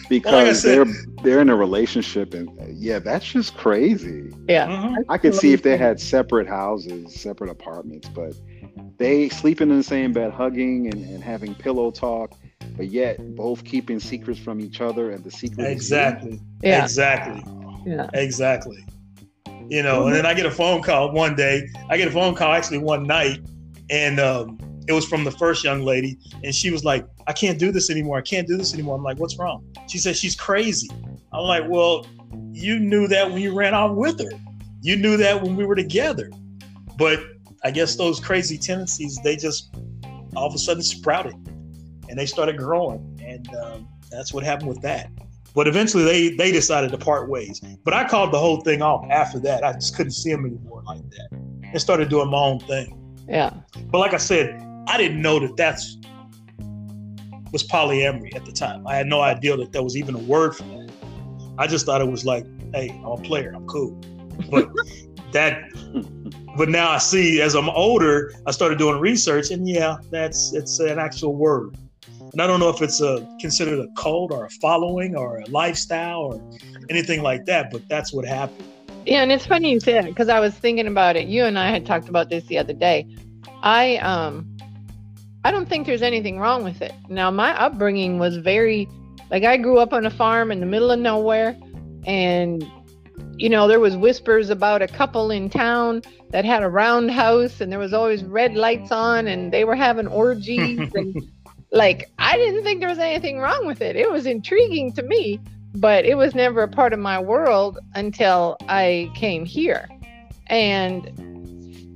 because 0.10 0.26
well, 0.26 0.46
like 0.46 0.62
they're 0.62 0.86
they're 1.24 1.42
in 1.42 1.50
a 1.50 1.56
relationship, 1.56 2.34
and 2.34 2.50
yeah, 2.78 3.00
that's 3.00 3.26
just 3.26 3.56
crazy. 3.56 4.34
Yeah, 4.48 4.68
mm-hmm. 4.68 5.10
I 5.10 5.18
could 5.18 5.36
see 5.36 5.54
if 5.54 5.64
they 5.64 5.78
had 5.78 6.00
separate 6.00 6.48
houses, 6.48 7.14
separate 7.14 7.50
apartments, 7.50 8.10
but 8.10 8.34
they 8.98 9.30
sleeping 9.30 9.70
in 9.70 9.78
the 9.78 9.84
same 9.84 10.12
bed, 10.14 10.32
hugging 10.32 10.88
and, 10.88 11.06
and 11.10 11.24
having 11.24 11.56
pillow 11.56 11.92
talk 11.92 12.32
but 12.78 12.92
yet 12.92 13.36
both 13.36 13.64
keeping 13.64 14.00
secrets 14.00 14.40
from 14.40 14.62
each 14.62 14.80
other 14.80 15.12
and 15.12 15.24
the 15.24 15.32
secret 15.32 15.66
exactly. 15.66 16.40
Yeah. 16.62 16.84
Exactly. 16.84 17.44
Yeah. 17.86 18.10
Exactly. 18.14 18.86
You 19.70 19.84
know 19.84 20.06
and 20.06 20.16
then 20.16 20.26
i 20.26 20.34
get 20.34 20.46
a 20.46 20.52
phone 20.52 20.82
call 20.82 21.12
one 21.12 21.36
day. 21.36 21.68
I 21.90 21.98
get 21.98 22.08
a 22.08 22.12
phone 22.12 22.36
call 22.36 22.54
actually 22.54 22.78
one 22.78 23.04
night 23.04 23.40
and 23.90 24.20
um, 24.20 24.58
it 24.88 24.94
was 24.94 25.06
from 25.06 25.24
the 25.24 25.32
first 25.32 25.64
young 25.64 25.82
lady 25.82 26.18
and 26.44 26.54
she 26.54 26.70
was 26.70 26.86
like 26.86 27.06
i 27.26 27.34
can't 27.34 27.60
do 27.60 27.72
this 27.72 27.90
anymore. 27.90 28.18
I 28.18 28.22
can't 28.22 28.48
do 28.48 28.56
this 28.56 28.74
anymore. 28.74 28.96
I'm 28.96 29.04
like 29.04 29.20
what's 29.20 29.38
wrong? 29.38 29.66
She 29.90 29.98
said 29.98 30.16
she's 30.16 30.36
crazy. 30.36 30.90
I'm 31.34 31.44
like 31.44 31.64
well 31.68 32.06
you 32.54 32.80
knew 32.80 33.08
that 33.08 33.30
when 33.30 33.42
you 33.42 33.54
ran 33.54 33.74
off 33.74 33.96
with 33.96 34.20
her. 34.20 34.32
You 34.82 34.96
knew 34.96 35.18
that 35.18 35.42
when 35.42 35.56
we 35.56 35.66
were 35.66 35.76
together. 35.76 36.30
But 36.98 37.20
i 37.64 37.72
guess 37.72 37.96
those 37.96 38.20
crazy 38.20 38.56
tendencies 38.56 39.18
they 39.24 39.36
just 39.36 39.76
all 40.36 40.46
of 40.46 40.54
a 40.54 40.60
sudden 40.60 40.84
sprouted 40.84 41.34
and 42.10 42.18
they 42.18 42.26
started 42.26 42.58
growing, 42.58 43.20
and 43.24 43.48
um, 43.56 43.88
that's 44.12 44.34
what 44.34 44.44
happened 44.44 44.70
with 44.70 44.82
that. 44.82 45.10
But 45.54 45.68
eventually, 45.68 46.04
they 46.04 46.36
they 46.36 46.52
decided 46.52 46.92
to 46.92 46.98
part 46.98 47.30
ways. 47.30 47.62
But 47.84 47.94
I 47.94 48.08
called 48.08 48.32
the 48.32 48.40
whole 48.40 48.62
thing 48.62 48.82
off 48.82 49.06
after 49.10 49.40
that. 49.40 49.64
I 49.64 49.74
just 49.74 49.96
couldn't 49.96 50.12
see 50.12 50.32
them 50.32 50.46
anymore 50.46 50.84
like 50.86 51.10
that, 51.10 51.30
and 51.32 51.82
started 51.82 52.10
doing 52.10 52.30
my 52.30 52.38
own 52.38 52.60
thing. 52.60 52.94
Yeah. 53.28 53.54
But 53.88 54.00
like 54.00 54.14
I 54.14 54.18
said, 54.18 54.62
I 54.88 54.98
didn't 54.98 55.22
know 55.22 55.40
that 55.40 55.58
that's 55.58 55.98
was 57.52 57.66
polyamory 57.66 58.36
at 58.36 58.46
the 58.46 58.52
time. 58.52 58.86
I 58.88 58.96
had 58.96 59.08
no 59.08 59.22
idea 59.22 59.56
that 59.58 59.72
there 59.72 59.84
was 59.84 59.96
even 59.96 60.16
a 60.16 60.20
word 60.20 60.56
for 60.56 60.64
that. 60.64 60.92
I 61.58 61.68
just 61.68 61.86
thought 61.86 62.02
it 62.02 62.08
was 62.08 62.26
like, 62.26 62.46
hey, 62.74 62.90
I'm 62.90 63.12
a 63.12 63.18
player, 63.18 63.54
I'm 63.56 63.66
cool. 63.68 63.92
But 64.50 64.70
that 65.32 65.64
but 66.58 66.70
now 66.70 66.90
I 66.90 66.98
see 66.98 67.42
as 67.42 67.56
I'm 67.56 67.70
older, 67.70 68.34
I 68.46 68.52
started 68.52 68.78
doing 68.78 69.00
research 69.00 69.52
and 69.52 69.68
yeah, 69.68 69.98
that's 70.10 70.54
it's 70.54 70.80
an 70.80 71.00
actual 71.00 71.36
word. 71.36 71.78
And 72.34 72.42
I 72.42 72.48
don't 72.48 72.60
know 72.60 72.70
if 72.70 72.82
it's 72.82 73.02
a 73.02 73.28
considered 73.40 73.80
a 73.80 73.88
cult 74.00 74.32
or 74.32 74.46
a 74.46 74.50
following 74.50 75.16
or 75.16 75.40
a 75.40 75.50
lifestyle 75.50 76.22
or 76.22 76.58
anything 76.90 77.22
like 77.22 77.46
that, 77.46 77.72
but 77.72 77.88
that's 77.90 78.14
what 78.14 78.26
happened. 78.26 78.68
Yeah, 79.06 79.24
and 79.24 79.32
it's 79.32 79.46
funny 79.46 79.72
you 79.72 79.80
say 79.80 79.94
that 79.94 80.06
because 80.06 80.28
I 80.28 80.40
was 80.40 80.54
thinking 80.54 80.88
about 80.88 81.16
it. 81.16 81.28
You 81.28 81.46
and 81.46 81.58
I 81.58 81.70
had 81.70 81.86
talked 81.86 82.10
about 82.10 82.30
this 82.30 82.44
the 82.46 82.58
other 82.58 82.74
day. 82.74 83.08
I 83.64 83.98
um 83.98 84.58
I 85.44 85.52
don't 85.52 85.70
think 85.70 85.88
there's 85.88 86.02
anything 86.02 86.40
wrong 86.40 86.64
with 86.64 86.82
it. 86.82 86.94
Now 87.08 87.32
my 87.32 87.58
upbringing 87.58 88.20
was 88.20 88.38
very 88.38 88.90
like 89.32 89.44
I 89.44 89.58
grew 89.58 89.78
up 89.78 89.94
on 89.94 90.06
a 90.06 90.12
farm 90.12 90.52
in 90.52 90.60
the 90.60 90.66
middle 90.66 90.92
of 90.92 91.00
nowhere 91.00 91.58
and 92.06 92.70
you 93.38 93.50
know 93.50 93.68
there 93.68 93.80
was 93.80 93.96
whispers 93.96 94.50
about 94.50 94.82
a 94.82 94.88
couple 94.88 95.32
in 95.32 95.50
town 95.50 96.02
that 96.32 96.44
had 96.44 96.64
a 96.64 96.70
roundhouse 96.70 97.62
and 97.62 97.72
there 97.72 97.80
was 97.80 97.94
always 97.94 98.24
red 98.24 98.56
lights 98.56 98.92
on 98.92 99.28
and 99.28 99.54
they 99.54 99.64
were 99.64 99.76
having 99.76 100.08
orgies 100.08 100.92
and 100.96 101.16
like 101.72 102.10
I 102.18 102.38
didn't 102.38 102.64
think 102.64 102.80
there 102.80 102.90
was 102.90 103.00
anything 103.00 103.40
wrong 103.40 103.66
with 103.66 103.82
it. 103.82 103.96
It 103.96 104.12
was 104.12 104.26
intriguing 104.26 104.94
to 104.94 105.04
me, 105.04 105.40
but 105.76 106.06
it 106.06 106.16
was 106.16 106.34
never 106.34 106.64
a 106.64 106.68
part 106.68 106.94
of 106.94 107.00
my 107.00 107.20
world 107.20 107.80
until 107.96 108.58
I 108.68 109.12
came 109.16 109.46
here. 109.46 109.88
And 110.48 111.12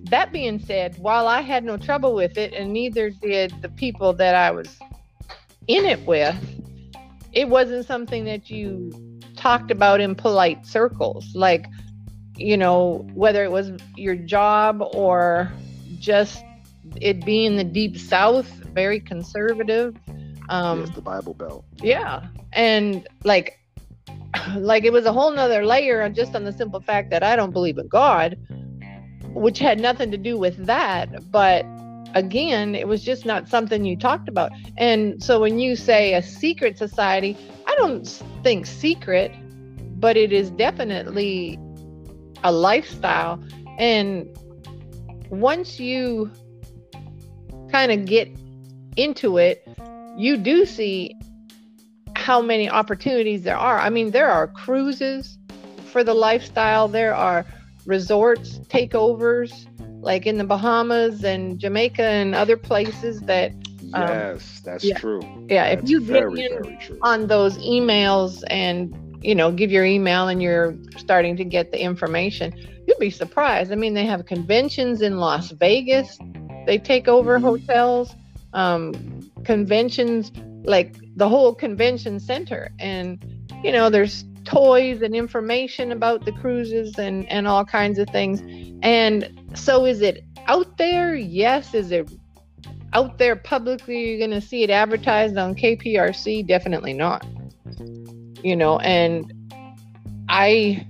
that 0.09 0.31
being 0.33 0.59
said, 0.59 0.97
while 0.97 1.27
I 1.27 1.41
had 1.41 1.63
no 1.63 1.77
trouble 1.77 2.13
with 2.13 2.37
it 2.37 2.53
and 2.53 2.73
neither 2.73 3.09
did 3.09 3.53
the 3.61 3.69
people 3.69 4.13
that 4.13 4.35
I 4.35 4.51
was 4.51 4.77
in 5.67 5.85
it 5.85 6.05
with, 6.05 6.35
it 7.31 7.47
wasn't 7.47 7.85
something 7.85 8.25
that 8.25 8.49
you 8.49 8.91
talked 9.35 9.71
about 9.71 9.99
in 9.99 10.13
polite 10.13 10.67
circles 10.67 11.33
like 11.33 11.65
you 12.37 12.55
know 12.55 13.07
whether 13.13 13.43
it 13.43 13.51
was 13.51 13.71
your 13.95 14.15
job 14.15 14.83
or 14.93 15.51
just 15.99 16.43
it 16.97 17.25
being 17.25 17.55
the 17.55 17.63
deep 17.63 17.97
south 17.97 18.60
very 18.73 18.99
conservative 18.99 19.95
um 20.49 20.81
yes, 20.81 20.89
the 20.91 21.01
bible 21.01 21.33
belt. 21.33 21.65
Yeah. 21.81 22.27
And 22.53 23.07
like 23.23 23.59
like 24.55 24.83
it 24.83 24.93
was 24.93 25.05
a 25.05 25.13
whole 25.13 25.31
nother 25.31 25.65
layer 25.65 26.01
on 26.01 26.13
just 26.13 26.35
on 26.35 26.43
the 26.43 26.53
simple 26.53 26.79
fact 26.79 27.09
that 27.11 27.23
i 27.23 27.35
don't 27.35 27.51
believe 27.51 27.77
in 27.77 27.87
god 27.87 28.37
which 29.33 29.59
had 29.59 29.79
nothing 29.79 30.11
to 30.11 30.17
do 30.17 30.37
with 30.37 30.65
that. 30.65 31.31
But 31.31 31.65
again 32.13 32.75
it 32.75 32.87
was 32.87 33.03
just 33.03 33.25
not 33.25 33.47
something 33.47 33.85
you 33.85 33.97
talked 33.97 34.27
about. 34.27 34.51
And 34.77 35.23
so 35.23 35.39
when 35.39 35.59
you 35.59 35.75
say 35.75 36.13
a 36.13 36.21
secret 36.21 36.77
society 36.77 37.37
i 37.65 37.75
don't 37.77 38.05
think 38.43 38.65
secret 38.65 39.31
but 39.99 40.17
it 40.17 40.33
is 40.33 40.49
definitely 40.51 41.59
a 42.43 42.51
lifestyle. 42.51 43.41
And 43.77 44.27
once 45.29 45.79
you 45.79 46.31
kind 47.71 47.91
of 47.91 48.05
get 48.05 48.35
into 48.97 49.37
it, 49.37 49.67
you 50.17 50.37
do 50.37 50.65
see 50.65 51.15
how 52.15 52.41
many 52.41 52.69
opportunities 52.69 53.43
there 53.43 53.57
are. 53.57 53.79
I 53.79 53.89
mean, 53.89 54.11
there 54.11 54.29
are 54.29 54.47
cruises 54.47 55.37
for 55.91 56.03
the 56.03 56.13
lifestyle, 56.13 56.87
there 56.87 57.15
are 57.15 57.45
resorts, 57.85 58.59
takeovers, 58.69 59.67
like 60.01 60.25
in 60.25 60.37
the 60.37 60.43
Bahamas 60.43 61.23
and 61.23 61.59
Jamaica 61.59 62.03
and 62.03 62.35
other 62.35 62.57
places 62.57 63.21
that. 63.21 63.51
Um, 63.93 64.07
yes, 64.07 64.61
that's 64.63 64.83
yeah, 64.83 64.97
true. 64.97 65.21
Yeah, 65.49 65.65
if 65.65 65.89
you 65.89 65.99
very, 65.99 66.35
get 66.35 66.51
in 66.51 66.99
on 67.01 67.27
those 67.27 67.57
emails 67.57 68.43
and 68.47 68.95
you 69.21 69.35
know 69.35 69.51
give 69.51 69.71
your 69.71 69.83
email 69.83 70.27
and 70.27 70.41
you're 70.41 70.75
starting 70.97 71.35
to 71.37 71.43
get 71.43 71.71
the 71.71 71.81
information, 71.81 72.53
you'd 72.87 72.99
be 72.99 73.09
surprised. 73.09 73.71
I 73.71 73.75
mean, 73.75 73.93
they 73.93 74.05
have 74.05 74.25
conventions 74.25 75.01
in 75.01 75.17
Las 75.17 75.51
Vegas. 75.51 76.17
They 76.65 76.77
take 76.77 77.07
over 77.07 77.35
mm-hmm. 77.35 77.45
hotels 77.45 78.15
um, 78.53 79.31
conventions, 79.43 80.31
like 80.63 80.95
the 81.15 81.27
whole 81.27 81.53
convention 81.53 82.19
center. 82.19 82.71
And, 82.79 83.23
you 83.63 83.71
know, 83.71 83.89
there's 83.89 84.25
toys 84.45 85.01
and 85.01 85.15
information 85.15 85.91
about 85.91 86.25
the 86.25 86.31
cruises 86.31 86.97
and, 86.97 87.27
and 87.29 87.47
all 87.47 87.65
kinds 87.65 87.99
of 87.99 88.07
things. 88.09 88.41
And 88.81 89.51
so 89.55 89.85
is 89.85 90.01
it 90.01 90.23
out 90.47 90.77
there? 90.77 91.15
Yes. 91.15 91.73
Is 91.73 91.91
it 91.91 92.11
out 92.93 93.17
there 93.17 93.35
publicly? 93.35 94.09
You're 94.09 94.19
going 94.19 94.39
to 94.39 94.45
see 94.45 94.63
it 94.63 94.69
advertised 94.69 95.37
on 95.37 95.55
KPRC? 95.55 96.47
Definitely 96.47 96.93
not. 96.93 97.25
You 98.43 98.55
know, 98.55 98.79
and 98.79 99.31
I, 100.27 100.85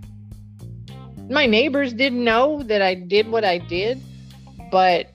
my 1.30 1.46
neighbors 1.46 1.94
didn't 1.94 2.24
know 2.24 2.64
that 2.64 2.82
I 2.82 2.96
did 2.96 3.30
what 3.30 3.44
I 3.44 3.58
did, 3.58 4.02
but 4.72 5.12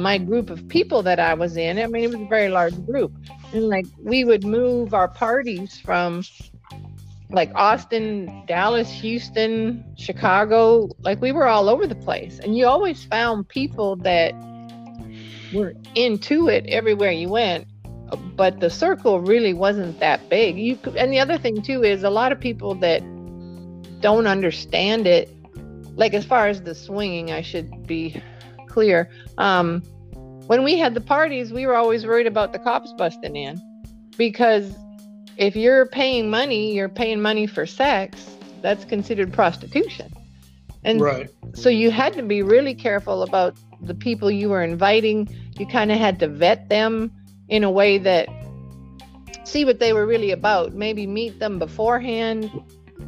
my 0.00 0.18
group 0.18 0.50
of 0.50 0.66
people 0.68 1.02
that 1.02 1.20
I 1.20 1.34
was 1.34 1.56
in, 1.56 1.78
I 1.78 1.86
mean, 1.86 2.04
it 2.04 2.10
was 2.10 2.20
a 2.20 2.28
very 2.28 2.48
large 2.48 2.84
group. 2.86 3.12
And 3.52 3.68
like 3.68 3.86
we 4.02 4.24
would 4.24 4.44
move 4.44 4.94
our 4.94 5.08
parties 5.08 5.78
from 5.78 6.22
like 7.30 7.52
Austin, 7.54 8.44
Dallas, 8.46 8.90
Houston, 8.90 9.84
Chicago, 9.96 10.88
like 11.00 11.20
we 11.20 11.32
were 11.32 11.46
all 11.46 11.68
over 11.68 11.86
the 11.86 11.94
place. 11.94 12.38
And 12.40 12.56
you 12.56 12.66
always 12.66 13.04
found 13.04 13.48
people 13.48 13.96
that 13.96 14.32
were 15.54 15.74
into 15.94 16.48
it 16.48 16.66
everywhere 16.66 17.12
you 17.12 17.28
went. 17.28 17.66
But 18.34 18.58
the 18.58 18.70
circle 18.70 19.20
really 19.20 19.54
wasn't 19.54 20.00
that 20.00 20.28
big. 20.28 20.58
You 20.58 20.76
could, 20.76 20.96
and 20.96 21.12
the 21.12 21.20
other 21.20 21.38
thing 21.38 21.62
too 21.62 21.84
is 21.84 22.02
a 22.02 22.10
lot 22.10 22.32
of 22.32 22.40
people 22.40 22.74
that 22.76 23.00
don't 24.00 24.26
understand 24.26 25.06
it, 25.06 25.30
like 25.94 26.14
as 26.14 26.24
far 26.24 26.48
as 26.48 26.62
the 26.62 26.74
swinging, 26.74 27.30
I 27.30 27.42
should 27.42 27.86
be 27.86 28.20
clear. 28.70 29.10
Um, 29.38 29.82
when 30.46 30.64
we 30.64 30.78
had 30.78 30.94
the 30.94 31.00
parties, 31.00 31.52
we 31.52 31.66
were 31.66 31.76
always 31.76 32.06
worried 32.06 32.26
about 32.26 32.52
the 32.52 32.58
cops 32.58 32.92
busting 32.94 33.36
in 33.36 33.60
because 34.16 34.74
if 35.36 35.56
you're 35.56 35.86
paying 35.86 36.28
money, 36.30 36.74
you're 36.74 36.88
paying 36.88 37.20
money 37.20 37.46
for 37.46 37.66
sex, 37.66 38.36
that's 38.60 38.84
considered 38.84 39.32
prostitution. 39.32 40.12
And 40.84 41.00
right. 41.00 41.30
so 41.54 41.68
you 41.68 41.90
had 41.90 42.14
to 42.14 42.22
be 42.22 42.42
really 42.42 42.74
careful 42.74 43.22
about 43.22 43.56
the 43.80 43.94
people 43.94 44.30
you 44.30 44.48
were 44.48 44.62
inviting. 44.62 45.28
You 45.58 45.66
kind 45.66 45.92
of 45.92 45.98
had 45.98 46.18
to 46.20 46.28
vet 46.28 46.68
them 46.68 47.12
in 47.48 47.64
a 47.64 47.70
way 47.70 47.98
that 47.98 48.28
see 49.44 49.64
what 49.64 49.78
they 49.78 49.92
were 49.92 50.06
really 50.06 50.30
about. 50.30 50.74
Maybe 50.74 51.06
meet 51.06 51.38
them 51.38 51.58
beforehand 51.58 52.50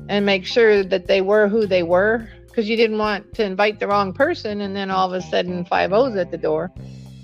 and 0.09 0.27
make 0.27 0.47
sure 0.47 0.85
that 0.85 1.07
they 1.07 1.21
were 1.21 1.49
who 1.49 1.67
they 1.67 1.83
were 1.83 2.29
because 2.53 2.69
you 2.69 2.77
didn't 2.77 2.99
want 2.99 3.35
to 3.35 3.43
invite 3.43 3.81
the 3.81 3.89
wrong 3.89 4.13
person 4.13 4.61
and 4.61 4.77
then 4.77 4.91
all 4.91 5.07
of 5.07 5.15
a 5.15 5.27
sudden 5.27 5.65
five 5.65 5.93
O's 5.93 6.17
at 6.17 6.31
the 6.31 6.37
door 6.37 6.71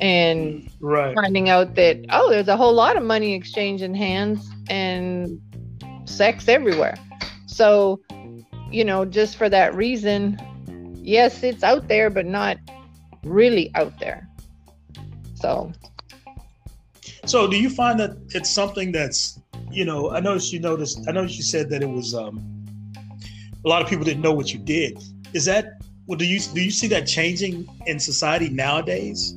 and 0.01 0.71
right. 0.81 1.15
finding 1.15 1.51
out 1.51 1.75
that 1.75 2.03
oh 2.11 2.31
there's 2.31 2.49
a 2.49 2.57
whole 2.57 2.73
lot 2.73 2.97
of 2.97 3.03
money 3.03 3.35
exchanging 3.35 3.95
hands 3.95 4.51
and 4.71 5.41
sex 6.07 6.49
everywhere. 6.49 6.95
So 7.47 8.01
you 8.71 8.85
know 8.85 9.05
just 9.05 9.37
for 9.37 9.49
that 9.49 9.75
reason 9.75 10.39
yes 11.03 11.43
it's 11.43 11.63
out 11.63 11.89
there 11.89 12.09
but 12.09 12.25
not 12.25 12.57
really 13.23 13.71
out 13.75 13.99
there. 14.01 14.27
So. 15.35 15.73
So 17.27 17.47
do 17.47 17.61
you 17.61 17.69
find 17.69 18.01
that 18.01 18.17
it's 18.31 18.51
something 18.51 18.91
that's 18.91 19.39
you 19.71 19.85
know 19.85 20.11
i 20.11 20.21
noticed 20.21 20.53
you 20.53 20.61
noticed 20.61 21.07
i 21.09 21.13
noticed 21.13 21.37
you 21.37 21.43
said 21.43 21.69
that 21.71 21.83
it 21.83 21.89
was 21.89 22.15
um 22.15 22.43
a 23.65 23.69
lot 23.69 23.83
of 23.83 23.89
people 23.89 24.05
didn't 24.05 24.23
know 24.23 24.33
what 24.33 24.53
you 24.53 24.59
did 24.59 24.99
is 25.33 25.45
that 25.45 25.83
well 26.07 26.19
do 26.19 26.25
you 26.25 26.41
do 26.41 26.63
you 26.63 26.71
see 26.71 26.87
that 26.89 27.07
changing 27.07 27.69
in 27.87 27.99
society 27.99 28.49
nowadays? 28.49 29.35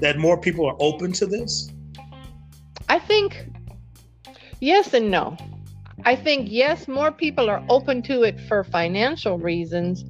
That 0.00 0.18
more 0.18 0.38
people 0.38 0.66
are 0.66 0.76
open 0.80 1.12
to 1.12 1.26
this? 1.26 1.70
I 2.88 2.98
think 2.98 3.48
yes 4.60 4.92
and 4.94 5.10
no. 5.10 5.36
I 6.04 6.16
think 6.16 6.48
yes 6.50 6.88
more 6.88 7.10
people 7.10 7.48
are 7.48 7.64
open 7.68 8.02
to 8.02 8.22
it 8.22 8.40
for 8.48 8.64
financial 8.64 9.38
reasons 9.38 10.04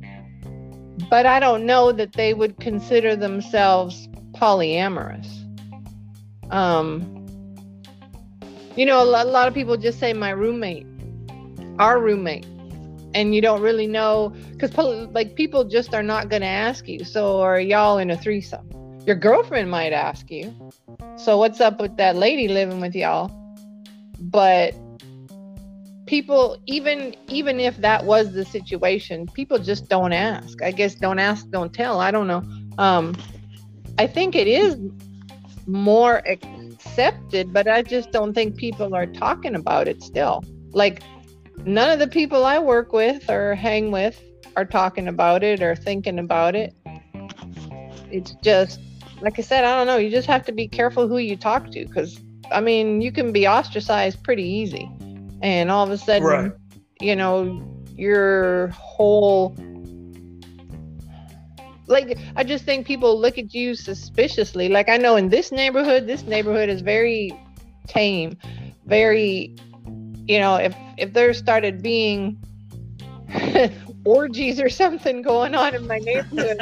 but 1.10 1.26
i 1.26 1.40
don't 1.40 1.66
know 1.66 1.92
that 1.92 2.12
they 2.12 2.34
would 2.34 2.58
consider 2.60 3.16
themselves 3.16 4.08
polyamorous. 4.32 5.28
Um 6.50 7.10
you 8.76 8.86
know 8.86 9.02
a 9.02 9.04
lot, 9.04 9.26
a 9.26 9.28
lot 9.28 9.48
of 9.48 9.54
people 9.54 9.76
just 9.76 9.98
say 10.00 10.12
my 10.12 10.30
roommate 10.30 10.86
our 11.78 12.00
roommate 12.00 12.46
and 13.14 13.34
you 13.34 13.40
don't 13.40 13.62
really 13.62 13.86
know 13.86 14.34
because 14.52 14.76
like 15.12 15.36
people 15.36 15.64
just 15.64 15.94
are 15.94 16.02
not 16.02 16.28
going 16.28 16.42
to 16.42 16.48
ask 16.48 16.88
you. 16.88 17.04
So 17.04 17.40
are 17.40 17.60
y'all 17.60 17.98
in 17.98 18.10
a 18.10 18.16
threesome? 18.16 18.68
Your 19.06 19.16
girlfriend 19.16 19.70
might 19.70 19.92
ask 19.92 20.30
you. 20.30 20.54
So 21.16 21.38
what's 21.38 21.60
up 21.60 21.80
with 21.80 21.96
that 21.96 22.16
lady 22.16 22.48
living 22.48 22.80
with 22.80 22.94
y'all? 22.94 23.30
But 24.20 24.74
people 26.06 26.58
even 26.66 27.14
even 27.28 27.58
if 27.58 27.78
that 27.78 28.04
was 28.04 28.34
the 28.34 28.44
situation 28.44 29.26
people 29.28 29.58
just 29.58 29.88
don't 29.88 30.12
ask. 30.12 30.62
I 30.62 30.70
guess 30.70 30.94
don't 30.96 31.18
ask 31.18 31.48
don't 31.50 31.72
tell. 31.72 32.00
I 32.00 32.10
don't 32.10 32.26
know. 32.26 32.42
Um 32.78 33.14
i 33.96 34.08
think 34.08 34.34
it 34.34 34.48
is 34.48 34.76
more 35.66 36.20
accepted 36.26 37.52
but 37.52 37.68
i 37.68 37.80
just 37.80 38.10
don't 38.10 38.34
think 38.34 38.56
people 38.56 38.92
are 38.94 39.06
talking 39.06 39.54
about 39.54 39.86
it 39.86 40.02
still. 40.02 40.42
Like 40.72 41.02
none 41.64 41.90
of 41.90 41.98
the 41.98 42.06
people 42.06 42.44
I 42.44 42.58
work 42.58 42.92
with 42.92 43.30
or 43.30 43.54
hang 43.54 43.90
with 43.90 44.20
are 44.56 44.64
talking 44.64 45.08
about 45.08 45.42
it 45.42 45.62
or 45.62 45.74
thinking 45.74 46.18
about 46.18 46.54
it. 46.54 46.74
It's 48.10 48.34
just, 48.42 48.80
like 49.20 49.38
I 49.38 49.42
said, 49.42 49.64
I 49.64 49.76
don't 49.76 49.86
know. 49.86 49.96
You 49.96 50.10
just 50.10 50.28
have 50.28 50.44
to 50.46 50.52
be 50.52 50.68
careful 50.68 51.08
who 51.08 51.18
you 51.18 51.36
talk 51.36 51.70
to 51.72 51.84
because, 51.86 52.20
I 52.52 52.60
mean, 52.60 53.00
you 53.00 53.10
can 53.10 53.32
be 53.32 53.48
ostracized 53.48 54.22
pretty 54.22 54.44
easy. 54.44 54.90
And 55.42 55.70
all 55.70 55.84
of 55.84 55.90
a 55.90 55.98
sudden, 55.98 56.26
right. 56.26 56.52
you 57.00 57.16
know, 57.16 57.70
your 57.96 58.68
whole 58.68 59.54
like 61.86 62.18
I 62.36 62.44
just 62.44 62.64
think 62.64 62.86
people 62.86 63.18
look 63.18 63.38
at 63.38 63.54
you 63.54 63.74
suspiciously. 63.74 64.68
Like 64.68 64.88
I 64.88 64.96
know 64.96 65.16
in 65.16 65.28
this 65.28 65.52
neighborhood, 65.52 66.06
this 66.06 66.22
neighborhood 66.22 66.68
is 66.68 66.80
very 66.80 67.38
tame, 67.86 68.38
very 68.86 69.54
you 70.26 70.38
know, 70.38 70.56
if 70.56 70.74
if 70.96 71.12
there 71.12 71.32
started 71.34 71.82
being 71.82 72.38
orgies 74.04 74.60
or 74.60 74.68
something 74.68 75.22
going 75.22 75.54
on 75.54 75.74
in 75.74 75.86
my 75.86 75.98
neighborhood, 75.98 76.58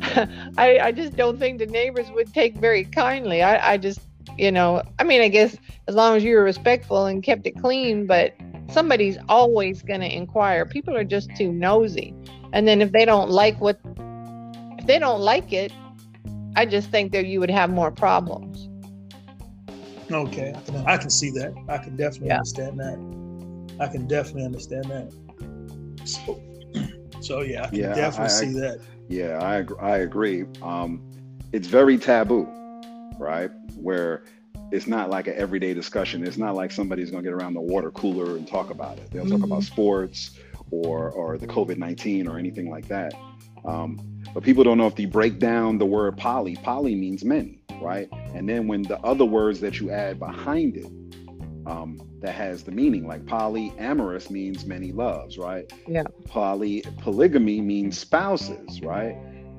I 0.58 0.78
I 0.78 0.92
just 0.92 1.16
don't 1.16 1.38
think 1.38 1.58
the 1.58 1.66
neighbors 1.66 2.10
would 2.10 2.32
take 2.32 2.56
very 2.56 2.84
kindly. 2.84 3.42
I 3.42 3.72
I 3.72 3.76
just 3.76 4.00
you 4.36 4.50
know, 4.52 4.82
I 4.98 5.04
mean, 5.04 5.22
I 5.22 5.28
guess 5.28 5.56
as 5.88 5.94
long 5.94 6.16
as 6.16 6.24
you 6.24 6.36
were 6.36 6.44
respectful 6.44 7.06
and 7.06 7.22
kept 7.22 7.46
it 7.46 7.58
clean, 7.60 8.06
but 8.06 8.34
somebody's 8.70 9.18
always 9.28 9.82
going 9.82 10.00
to 10.00 10.14
inquire. 10.14 10.66
People 10.66 10.96
are 10.96 11.04
just 11.04 11.34
too 11.36 11.52
nosy. 11.52 12.14
And 12.52 12.66
then 12.66 12.82
if 12.82 12.92
they 12.92 13.04
don't 13.04 13.30
like 13.30 13.60
what, 13.60 13.80
if 14.78 14.86
they 14.86 14.98
don't 14.98 15.20
like 15.20 15.52
it, 15.52 15.72
I 16.56 16.66
just 16.66 16.90
think 16.90 17.12
that 17.12 17.26
you 17.26 17.40
would 17.40 17.50
have 17.50 17.70
more 17.70 17.90
problems. 17.90 18.68
Okay, 20.10 20.52
I 20.54 20.60
can, 20.60 20.76
I 20.86 20.96
can 20.96 21.10
see 21.10 21.30
that. 21.30 21.54
I 21.68 21.78
can 21.78 21.96
definitely 21.96 22.28
yeah. 22.28 22.34
understand 22.34 22.78
that. 22.78 23.76
I 23.80 23.88
can 23.88 24.06
definitely 24.06 24.44
understand 24.44 24.84
that. 24.84 26.06
So, 26.06 26.40
so 27.20 27.40
yeah, 27.42 27.64
I 27.64 27.68
can 27.68 27.78
yeah, 27.78 27.94
definitely 27.94 28.24
I, 28.24 28.28
see 28.28 28.52
that. 28.60 28.80
Yeah, 29.08 29.38
I 29.40 29.64
I 29.84 29.98
agree. 29.98 30.44
Um, 30.62 31.02
it's 31.52 31.68
very 31.68 31.98
taboo, 31.98 32.48
right? 33.18 33.50
Where 33.76 34.24
it's 34.72 34.86
not 34.86 35.10
like 35.10 35.26
an 35.26 35.34
everyday 35.36 35.74
discussion. 35.74 36.26
It's 36.26 36.38
not 36.38 36.54
like 36.54 36.72
somebody's 36.72 37.10
going 37.10 37.22
to 37.22 37.30
get 37.30 37.34
around 37.34 37.54
the 37.54 37.60
water 37.60 37.90
cooler 37.90 38.36
and 38.36 38.46
talk 38.46 38.70
about 38.70 38.98
it. 38.98 39.10
They'll 39.10 39.24
mm-hmm. 39.24 39.32
talk 39.32 39.44
about 39.44 39.60
mm-hmm. 39.60 39.72
sports 39.72 40.38
or 40.70 41.10
or 41.10 41.38
the 41.38 41.46
COVID 41.46 41.78
nineteen 41.78 42.28
or 42.28 42.38
anything 42.38 42.70
like 42.70 42.88
that. 42.88 43.14
Um, 43.64 44.00
but 44.32 44.42
people 44.42 44.64
don't 44.64 44.78
know 44.78 44.86
if 44.86 44.94
they 44.94 45.06
break 45.06 45.38
down 45.38 45.78
the 45.78 45.86
word 45.86 46.16
poly. 46.16 46.56
Poly 46.56 46.94
means 46.94 47.24
many, 47.24 47.60
right? 47.80 48.08
And 48.34 48.48
then 48.48 48.66
when 48.66 48.82
the 48.82 48.98
other 49.00 49.24
words 49.24 49.60
that 49.60 49.80
you 49.80 49.90
add 49.90 50.18
behind 50.18 50.76
it, 50.76 50.90
um, 51.66 52.00
that 52.20 52.32
has 52.34 52.62
the 52.62 52.70
meaning, 52.70 53.06
like 53.06 53.24
polyamorous 53.24 54.30
means 54.30 54.64
many 54.64 54.92
loves, 54.92 55.36
right? 55.36 55.70
Yeah. 55.86 56.04
Poly 56.26 56.84
polygamy 56.98 57.60
means 57.60 57.98
spouses, 57.98 58.80
right? 58.82 59.16